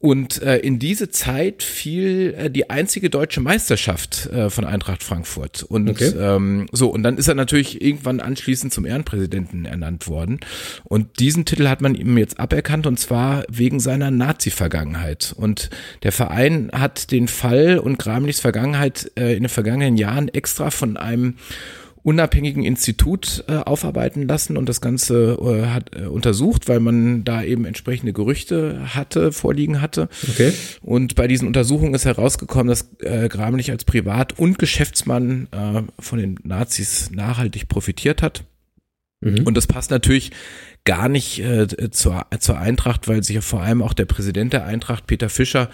Und 0.00 0.42
äh, 0.42 0.58
in 0.58 0.78
diese 0.78 1.08
Zeit 1.08 1.62
fiel 1.62 2.34
äh, 2.36 2.50
die 2.50 2.68
einzige 2.68 3.08
deutsche 3.08 3.40
Meisterschaft 3.40 4.26
äh, 4.26 4.50
von 4.50 4.66
Eintracht 4.66 5.02
Frankfurt. 5.02 5.62
Und 5.62 5.88
Okay. 5.88 6.12
ähm, 6.18 6.66
so, 6.72 6.90
und 6.90 7.02
dann 7.02 7.16
ist 7.16 7.26
er 7.26 7.34
natürlich 7.34 7.80
irgendwann 7.80 8.20
anschließend 8.20 8.70
zum 8.70 8.84
Ehrenpräsidenten 8.84 9.64
ernannt 9.64 10.06
worden. 10.06 10.40
Und 10.84 11.20
diesen 11.20 11.46
Titel 11.46 11.68
hat 11.68 11.80
man 11.80 11.94
ihm 11.94 12.18
jetzt 12.18 12.38
aberkannt 12.38 12.86
und 12.86 13.00
zwar 13.00 13.44
wegen 13.48 13.80
seiner 13.80 14.10
Nazi-Vergangenheit. 14.10 15.32
Und 15.38 15.70
der 16.02 16.12
Verein 16.12 16.68
hat 16.74 17.10
den 17.10 17.26
Fall 17.26 17.78
und 17.78 17.98
Gramlichs 17.98 18.40
Vergangenheit 18.40 19.10
äh, 19.18 19.34
in 19.34 19.44
den 19.44 19.48
vergangenen 19.48 19.96
Jahren 19.96 20.28
extra 20.28 20.70
von 20.70 20.98
einem 20.98 21.36
unabhängigen 22.04 22.62
Institut 22.64 23.44
äh, 23.48 23.54
aufarbeiten 23.54 24.28
lassen 24.28 24.58
und 24.58 24.68
das 24.68 24.82
Ganze 24.82 25.38
äh, 25.40 25.66
hat 25.66 25.96
äh, 25.96 26.04
untersucht, 26.04 26.68
weil 26.68 26.78
man 26.78 27.24
da 27.24 27.42
eben 27.42 27.64
entsprechende 27.64 28.12
Gerüchte 28.12 28.94
hatte, 28.94 29.32
vorliegen 29.32 29.80
hatte. 29.80 30.10
Okay. 30.28 30.52
Und 30.82 31.14
bei 31.14 31.26
diesen 31.26 31.48
Untersuchungen 31.48 31.94
ist 31.94 32.04
herausgekommen, 32.04 32.68
dass 32.68 32.90
äh, 33.00 33.28
Gramlich 33.28 33.70
als 33.70 33.86
Privat- 33.86 34.38
und 34.38 34.58
Geschäftsmann 34.58 35.48
äh, 35.50 35.82
von 35.98 36.18
den 36.18 36.38
Nazis 36.44 37.10
nachhaltig 37.10 37.68
profitiert 37.68 38.20
hat. 38.20 38.44
Mhm. 39.22 39.46
Und 39.46 39.56
das 39.56 39.66
passt 39.66 39.90
natürlich 39.90 40.30
gar 40.84 41.08
nicht 41.08 41.38
äh, 41.38 41.90
zur, 41.90 42.26
zur 42.38 42.58
Eintracht, 42.58 43.08
weil 43.08 43.22
sich 43.24 43.36
ja 43.36 43.40
vor 43.40 43.62
allem 43.62 43.80
auch 43.80 43.94
der 43.94 44.04
Präsident 44.04 44.52
der 44.52 44.66
Eintracht, 44.66 45.06
Peter 45.06 45.30
Fischer, 45.30 45.70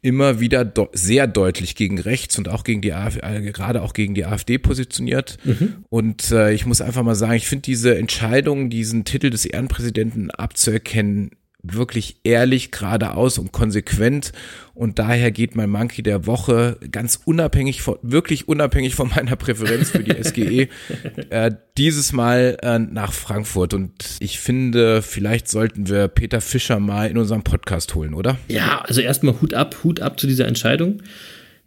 immer 0.00 0.40
wieder 0.40 0.64
de 0.64 0.86
sehr 0.92 1.26
deutlich 1.26 1.74
gegen 1.74 1.98
rechts 1.98 2.38
und 2.38 2.48
auch 2.48 2.64
gegen 2.64 2.80
die 2.80 2.92
AfD, 2.92 3.20
äh, 3.20 3.52
gerade 3.52 3.82
auch 3.82 3.92
gegen 3.92 4.14
die 4.14 4.24
AfD 4.24 4.58
positioniert. 4.58 5.38
Mhm. 5.44 5.84
Und 5.88 6.30
äh, 6.30 6.52
ich 6.52 6.66
muss 6.66 6.80
einfach 6.80 7.02
mal 7.02 7.16
sagen, 7.16 7.34
ich 7.34 7.48
finde 7.48 7.62
diese 7.62 7.96
Entscheidung, 7.96 8.70
diesen 8.70 9.04
Titel 9.04 9.30
des 9.30 9.44
Ehrenpräsidenten 9.44 10.30
abzuerkennen, 10.30 11.30
wirklich 11.62 12.16
ehrlich, 12.22 12.70
geradeaus 12.70 13.38
und 13.38 13.52
konsequent. 13.52 14.32
Und 14.74 14.98
daher 14.98 15.32
geht 15.32 15.56
mein 15.56 15.70
Monkey 15.70 16.02
der 16.02 16.26
Woche 16.26 16.78
ganz 16.92 17.20
unabhängig 17.24 17.82
von, 17.82 17.98
wirklich 18.02 18.46
unabhängig 18.46 18.94
von 18.94 19.10
meiner 19.10 19.34
Präferenz 19.34 19.90
für 19.90 20.04
die 20.04 20.22
SGE, 20.22 20.68
äh, 21.30 21.50
dieses 21.76 22.12
Mal 22.12 22.58
äh, 22.62 22.78
nach 22.78 23.12
Frankfurt. 23.12 23.74
Und 23.74 23.92
ich 24.20 24.38
finde, 24.38 25.02
vielleicht 25.02 25.48
sollten 25.48 25.88
wir 25.88 26.06
Peter 26.08 26.40
Fischer 26.40 26.78
mal 26.78 27.10
in 27.10 27.18
unserem 27.18 27.42
Podcast 27.42 27.94
holen, 27.94 28.14
oder? 28.14 28.38
Ja, 28.48 28.82
also 28.82 29.00
erstmal 29.00 29.40
Hut 29.40 29.52
ab, 29.52 29.78
Hut 29.82 30.00
ab 30.00 30.20
zu 30.20 30.28
dieser 30.28 30.46
Entscheidung. 30.46 31.02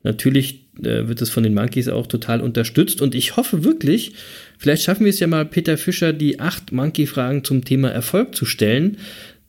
Natürlich 0.03 0.67
äh, 0.79 1.07
wird 1.07 1.21
es 1.21 1.29
von 1.29 1.43
den 1.43 1.53
Monkeys 1.53 1.89
auch 1.89 2.07
total 2.07 2.41
unterstützt 2.41 3.01
und 3.01 3.13
ich 3.13 3.35
hoffe 3.35 3.63
wirklich, 3.63 4.13
vielleicht 4.57 4.83
schaffen 4.83 5.05
wir 5.05 5.11
es 5.11 5.19
ja 5.19 5.27
mal, 5.27 5.45
Peter 5.45 5.77
Fischer 5.77 6.11
die 6.13 6.39
acht 6.39 6.71
Monkey-Fragen 6.71 7.43
zum 7.43 7.65
Thema 7.65 7.89
Erfolg 7.89 8.35
zu 8.35 8.45
stellen 8.45 8.97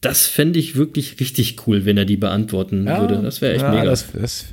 das 0.03 0.27
fände 0.27 0.59
ich 0.59 0.77
wirklich 0.77 1.19
richtig 1.21 1.67
cool, 1.67 1.85
wenn 1.85 1.97
er 1.97 2.05
die 2.05 2.17
beantworten 2.17 2.87
ja, 2.87 3.01
würde. 3.01 3.23
Das 3.23 3.41
wäre 3.41 3.55
echt 3.55 3.63
ja, 3.63 3.71
mega. 3.71 3.85
Das, 3.85 4.13
das, 4.13 4.47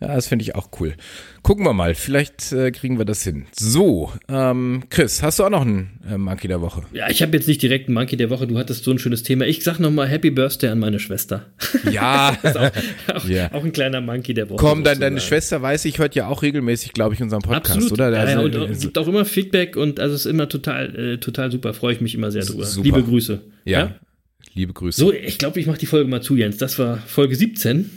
ja, 0.00 0.14
das 0.14 0.26
finde 0.26 0.42
ich 0.42 0.54
auch 0.54 0.70
cool. 0.80 0.94
Gucken 1.42 1.66
wir 1.66 1.74
mal, 1.74 1.94
vielleicht 1.94 2.52
äh, 2.52 2.70
kriegen 2.70 2.96
wir 2.96 3.04
das 3.04 3.22
hin. 3.22 3.44
So, 3.54 4.10
ähm, 4.28 4.84
Chris, 4.88 5.22
hast 5.22 5.38
du 5.38 5.44
auch 5.44 5.50
noch 5.50 5.60
einen 5.60 6.00
äh, 6.10 6.16
Monkey 6.16 6.48
der 6.48 6.62
Woche? 6.62 6.84
Ja, 6.94 7.10
ich 7.10 7.20
habe 7.20 7.36
jetzt 7.36 7.46
nicht 7.46 7.60
direkt 7.60 7.88
einen 7.88 7.94
Monkey 7.94 8.16
der 8.16 8.30
Woche. 8.30 8.46
Du 8.46 8.56
hattest 8.56 8.84
so 8.84 8.92
ein 8.92 8.98
schönes 8.98 9.22
Thema. 9.22 9.44
Ich 9.44 9.62
sag 9.62 9.78
nochmal 9.78 10.08
Happy 10.08 10.30
Birthday 10.30 10.70
an 10.70 10.78
meine 10.78 10.98
Schwester. 10.98 11.52
Ja. 11.90 12.34
auch, 12.42 13.14
auch, 13.14 13.28
yeah. 13.28 13.50
auch, 13.52 13.62
ein 13.62 13.72
kleiner 13.72 14.00
Monkey 14.00 14.32
der 14.32 14.48
Woche. 14.48 14.56
Komm, 14.56 14.84
dein, 14.84 15.00
deine 15.00 15.20
Schwester 15.20 15.60
weiß 15.60 15.84
ich, 15.84 15.98
hört 15.98 16.14
ja 16.14 16.28
auch 16.28 16.40
regelmäßig, 16.40 16.94
glaube 16.94 17.14
ich, 17.14 17.22
unseren 17.22 17.42
Podcast, 17.42 17.76
Absolut. 17.76 17.92
oder? 17.92 18.18
Also, 18.18 18.32
ja, 18.32 18.40
und, 18.40 18.56
und 18.56 18.80
gibt 18.80 18.96
auch 18.96 19.06
immer 19.06 19.26
Feedback 19.26 19.76
und 19.76 20.00
also 20.00 20.14
ist 20.14 20.24
immer 20.24 20.48
total, 20.48 20.96
äh, 20.96 21.18
total 21.18 21.52
super. 21.52 21.74
Freue 21.74 21.92
ich 21.92 22.00
mich 22.00 22.14
immer 22.14 22.30
sehr 22.30 22.44
drüber. 22.46 22.64
Super. 22.64 22.84
Liebe 22.84 23.02
Grüße. 23.02 23.42
ja? 23.66 23.94
Liebe 24.54 24.72
Grüße. 24.72 25.00
So, 25.00 25.12
ich 25.12 25.38
glaube, 25.38 25.58
ich 25.58 25.66
mache 25.66 25.78
die 25.78 25.86
Folge 25.86 26.08
mal 26.08 26.22
zu, 26.22 26.36
Jens. 26.36 26.56
Das 26.58 26.78
war 26.78 26.98
Folge 26.98 27.36
17. 27.36 27.90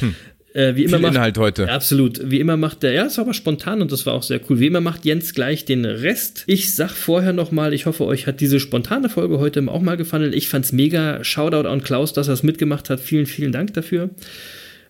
hm. 0.00 0.14
Äh, 0.52 0.74
wie 0.74 0.82
immer 0.82 0.96
Viel 0.96 1.02
macht, 1.02 1.14
Inhalt 1.14 1.38
heute. 1.38 1.70
Absolut. 1.70 2.28
Wie 2.28 2.40
immer 2.40 2.56
macht 2.56 2.82
der, 2.82 2.90
ja, 2.92 3.06
es 3.06 3.16
war 3.18 3.24
aber 3.24 3.34
spontan 3.34 3.82
und 3.82 3.92
das 3.92 4.04
war 4.04 4.14
auch 4.14 4.24
sehr 4.24 4.40
cool. 4.48 4.58
Wie 4.58 4.66
immer 4.66 4.80
macht 4.80 5.04
Jens 5.04 5.32
gleich 5.32 5.64
den 5.64 5.84
Rest. 5.84 6.42
Ich 6.48 6.74
sag 6.74 6.90
vorher 6.90 7.32
nochmal, 7.32 7.72
ich 7.72 7.86
hoffe, 7.86 8.04
euch 8.04 8.26
hat 8.26 8.40
diese 8.40 8.58
spontane 8.58 9.08
Folge 9.08 9.38
heute 9.38 9.64
auch 9.68 9.80
mal 9.80 9.96
gefallen. 9.96 10.32
Ich 10.32 10.48
fand's 10.48 10.72
mega. 10.72 11.22
Shoutout 11.22 11.68
an 11.68 11.84
Klaus, 11.84 12.14
dass 12.14 12.26
er 12.26 12.34
es 12.34 12.42
mitgemacht 12.42 12.90
hat. 12.90 12.98
Vielen, 12.98 13.26
vielen 13.26 13.52
Dank 13.52 13.74
dafür. 13.74 14.10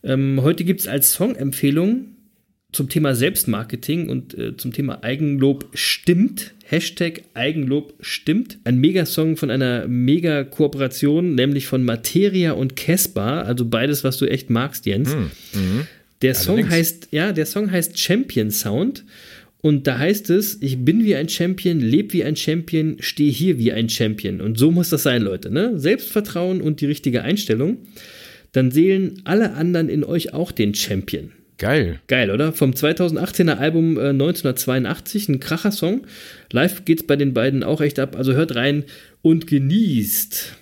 Ähm, 0.03 0.41
heute 0.41 0.65
gibt's 0.65 0.89
als 0.89 1.13
Songempfehlung 1.13 2.07
zum 2.73 2.89
Thema 2.89 3.15
Selbstmarketing 3.15 4.09
und 4.09 4.37
äh, 4.39 4.57
zum 4.57 4.73
Thema 4.73 5.03
Eigenlob 5.03 5.67
stimmt. 5.75 6.55
Hashtag 6.65 7.23
Eigenlob 7.35 7.95
stimmt. 8.01 8.59
Ein 8.65 8.79
Megasong 8.79 9.37
von 9.37 9.51
einer 9.51 9.89
Mega-Kooperation, 9.89 11.35
nämlich 11.35 11.67
von 11.67 11.85
Materia 11.85 12.53
und 12.53 12.77
Casper, 12.77 13.45
also 13.45 13.65
beides, 13.65 14.05
was 14.05 14.19
du 14.19 14.27
echt 14.27 14.51
magst, 14.51 14.87
Jens. 14.87 15.15
Mhm. 15.15 15.31
Mhm. 15.55 15.87
Der 16.23 16.35
Song 16.35 16.69
heißt, 16.69 17.09
ja, 17.11 17.33
der 17.33 17.47
Song 17.47 17.71
heißt 17.71 17.99
Champion 17.99 18.51
Sound. 18.51 19.05
Und 19.63 19.87
da 19.87 19.99
heißt 19.99 20.31
es, 20.31 20.59
ich 20.63 20.85
bin 20.85 21.05
wie 21.05 21.17
ein 21.17 21.29
Champion, 21.29 21.81
lebe 21.81 22.15
wie 22.15 22.25
ein 22.25 22.37
Champion, 22.37 22.97
stehe 23.01 23.31
hier 23.31 23.59
wie 23.59 23.73
ein 23.73 23.91
Champion. 23.91 24.41
Und 24.41 24.59
so 24.59 24.71
muss 24.71 24.89
das 24.89 25.03
sein, 25.03 25.23
Leute. 25.23 25.51
Ne? 25.51 25.79
Selbstvertrauen 25.79 26.63
und 26.63 26.81
die 26.81 26.87
richtige 26.87 27.23
Einstellung. 27.23 27.79
Dann 28.53 28.71
sehen 28.71 29.21
alle 29.25 29.53
anderen 29.53 29.89
in 29.89 30.03
euch 30.03 30.33
auch 30.33 30.51
den 30.51 30.75
Champion. 30.75 31.33
Geil. 31.61 32.01
Geil, 32.07 32.31
oder? 32.31 32.55
Vom 32.55 32.71
2018er 32.71 33.59
Album 33.59 33.99
äh, 33.99 34.09
1982, 34.09 35.29
ein 35.29 35.41
Kracher-Song. 35.41 36.07
Live 36.51 36.87
geht's 36.87 37.03
bei 37.03 37.17
den 37.17 37.35
beiden 37.35 37.63
auch 37.63 37.83
echt 37.83 37.99
ab. 37.99 38.17
Also 38.17 38.33
hört 38.33 38.57
rein 38.57 38.85
und 39.21 39.47
genießt. 39.47 40.57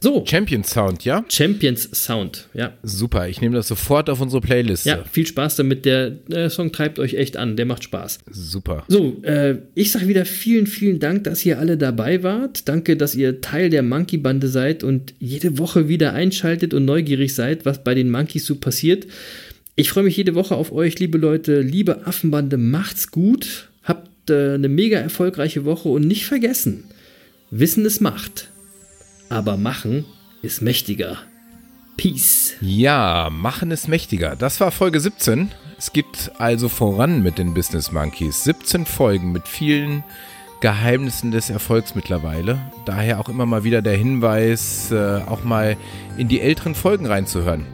So. 0.00 0.24
Champions 0.24 0.70
Sound, 0.70 1.04
ja? 1.04 1.24
Champions 1.28 1.88
Sound, 1.92 2.48
ja. 2.52 2.74
Super, 2.82 3.28
ich 3.28 3.40
nehme 3.40 3.56
das 3.56 3.66
sofort 3.66 4.10
auf 4.10 4.20
unsere 4.20 4.42
Playlist. 4.42 4.84
Ja, 4.84 5.02
viel 5.10 5.26
Spaß 5.26 5.56
damit. 5.56 5.86
Der 5.86 6.12
äh, 6.30 6.50
Song 6.50 6.70
treibt 6.70 6.98
euch 6.98 7.14
echt 7.14 7.36
an, 7.36 7.56
der 7.56 7.64
macht 7.64 7.82
Spaß. 7.82 8.18
Super. 8.30 8.84
So, 8.88 9.20
äh, 9.22 9.56
ich 9.74 9.90
sage 9.90 10.06
wieder 10.06 10.24
vielen, 10.26 10.66
vielen 10.66 11.00
Dank, 11.00 11.24
dass 11.24 11.44
ihr 11.44 11.58
alle 11.58 11.78
dabei 11.78 12.22
wart. 12.22 12.68
Danke, 12.68 12.96
dass 12.96 13.14
ihr 13.14 13.40
Teil 13.40 13.70
der 13.70 13.82
Monkey-Bande 13.82 14.48
seid 14.48 14.84
und 14.84 15.14
jede 15.18 15.58
Woche 15.58 15.88
wieder 15.88 16.12
einschaltet 16.12 16.74
und 16.74 16.84
neugierig 16.84 17.34
seid, 17.34 17.64
was 17.64 17.82
bei 17.82 17.94
den 17.94 18.10
Monkeys 18.10 18.44
so 18.44 18.56
passiert. 18.56 19.06
Ich 19.78 19.90
freue 19.90 20.04
mich 20.04 20.16
jede 20.16 20.34
Woche 20.34 20.56
auf 20.56 20.72
euch, 20.72 20.98
liebe 20.98 21.18
Leute, 21.18 21.60
liebe 21.60 22.06
Affenbande, 22.06 22.56
macht's 22.56 23.10
gut, 23.10 23.68
habt 23.82 24.30
äh, 24.30 24.54
eine 24.54 24.70
mega 24.70 24.98
erfolgreiche 24.98 25.66
Woche 25.66 25.90
und 25.90 26.06
nicht 26.06 26.24
vergessen, 26.24 26.84
Wissen 27.50 27.84
ist 27.84 28.00
Macht, 28.00 28.48
aber 29.28 29.58
Machen 29.58 30.06
ist 30.40 30.62
mächtiger. 30.62 31.18
Peace. 31.98 32.54
Ja, 32.62 33.28
Machen 33.30 33.70
ist 33.70 33.86
mächtiger. 33.86 34.34
Das 34.34 34.60
war 34.60 34.70
Folge 34.70 34.98
17. 34.98 35.50
Es 35.76 35.92
geht 35.92 36.32
also 36.38 36.70
voran 36.70 37.22
mit 37.22 37.36
den 37.36 37.52
Business 37.52 37.92
Monkeys. 37.92 38.44
17 38.44 38.86
Folgen 38.86 39.30
mit 39.30 39.46
vielen 39.46 40.04
Geheimnissen 40.62 41.32
des 41.32 41.50
Erfolgs 41.50 41.94
mittlerweile. 41.94 42.58
Daher 42.86 43.20
auch 43.20 43.28
immer 43.28 43.44
mal 43.44 43.62
wieder 43.62 43.82
der 43.82 43.96
Hinweis, 43.98 44.90
äh, 44.90 45.20
auch 45.26 45.44
mal 45.44 45.76
in 46.16 46.28
die 46.28 46.40
älteren 46.40 46.74
Folgen 46.74 47.04
reinzuhören. 47.04 47.66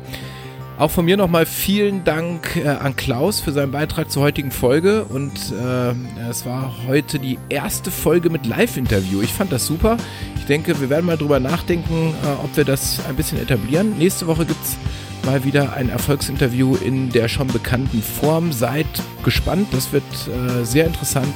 Auch 0.79 0.91
von 0.91 1.05
mir 1.05 1.17
nochmal 1.17 1.47
vielen 1.47 2.03
Dank 2.03 2.57
äh, 2.57 2.67
an 2.67 2.97
Klaus 2.97 3.41
für 3.41 3.53
seinen 3.53 3.73
Beitrag 3.73 4.11
zur 4.11 4.23
heutigen 4.23 4.51
Folge. 4.51 5.05
Und 5.05 5.33
äh, 5.53 6.29
es 6.29 6.45
war 6.47 6.75
heute 6.89 7.19
die 7.19 7.39
erste 7.49 7.91
Folge 7.91 8.31
mit 8.31 8.47
Live-Interview. 8.47 9.21
Ich 9.21 9.33
fand 9.33 9.53
das 9.53 9.67
super. 9.67 9.97
Ich 10.37 10.47
denke, 10.47 10.81
wir 10.81 10.91
werden 10.91 11.07
mal 11.07 11.19
drüber 11.19 11.41
nachdenken, 11.41 12.15
äh, 12.25 12.45
ob 12.45 12.57
wir 12.57 12.65
das 12.65 13.01
ein 13.09 13.17
bisschen 13.17 13.39
etablieren. 13.39 13.97
Nächste 13.99 14.27
Woche 14.27 14.47
gibt 14.47 14.63
es 14.65 14.77
mal 15.25 15.45
wieder 15.45 15.75
ein 15.75 15.89
Erfolgsinterview 15.89 16.77
in 16.77 17.11
der 17.11 17.29
schon 17.29 17.49
bekannten 17.49 18.03
Form. 18.03 18.51
Seid 18.51 18.87
gespannt, 19.25 19.69
das 19.73 19.93
wird 19.93 20.03
äh, 20.27 20.65
sehr 20.65 20.87
interessant. 20.87 21.35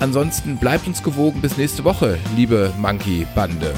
Ansonsten 0.00 0.56
bleibt 0.56 0.86
uns 0.86 1.02
gewogen 1.02 1.40
bis 1.40 1.56
nächste 1.56 1.84
Woche, 1.84 2.18
liebe 2.36 2.72
Monkey-Bande. 2.78 3.72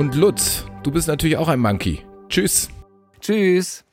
Und 0.00 0.14
Lutz, 0.14 0.64
du 0.82 0.90
bist 0.90 1.08
natürlich 1.08 1.36
auch 1.36 1.48
ein 1.48 1.60
Monkey. 1.60 2.06
Tschüss. 2.30 2.70
Tschüss. 3.20 3.84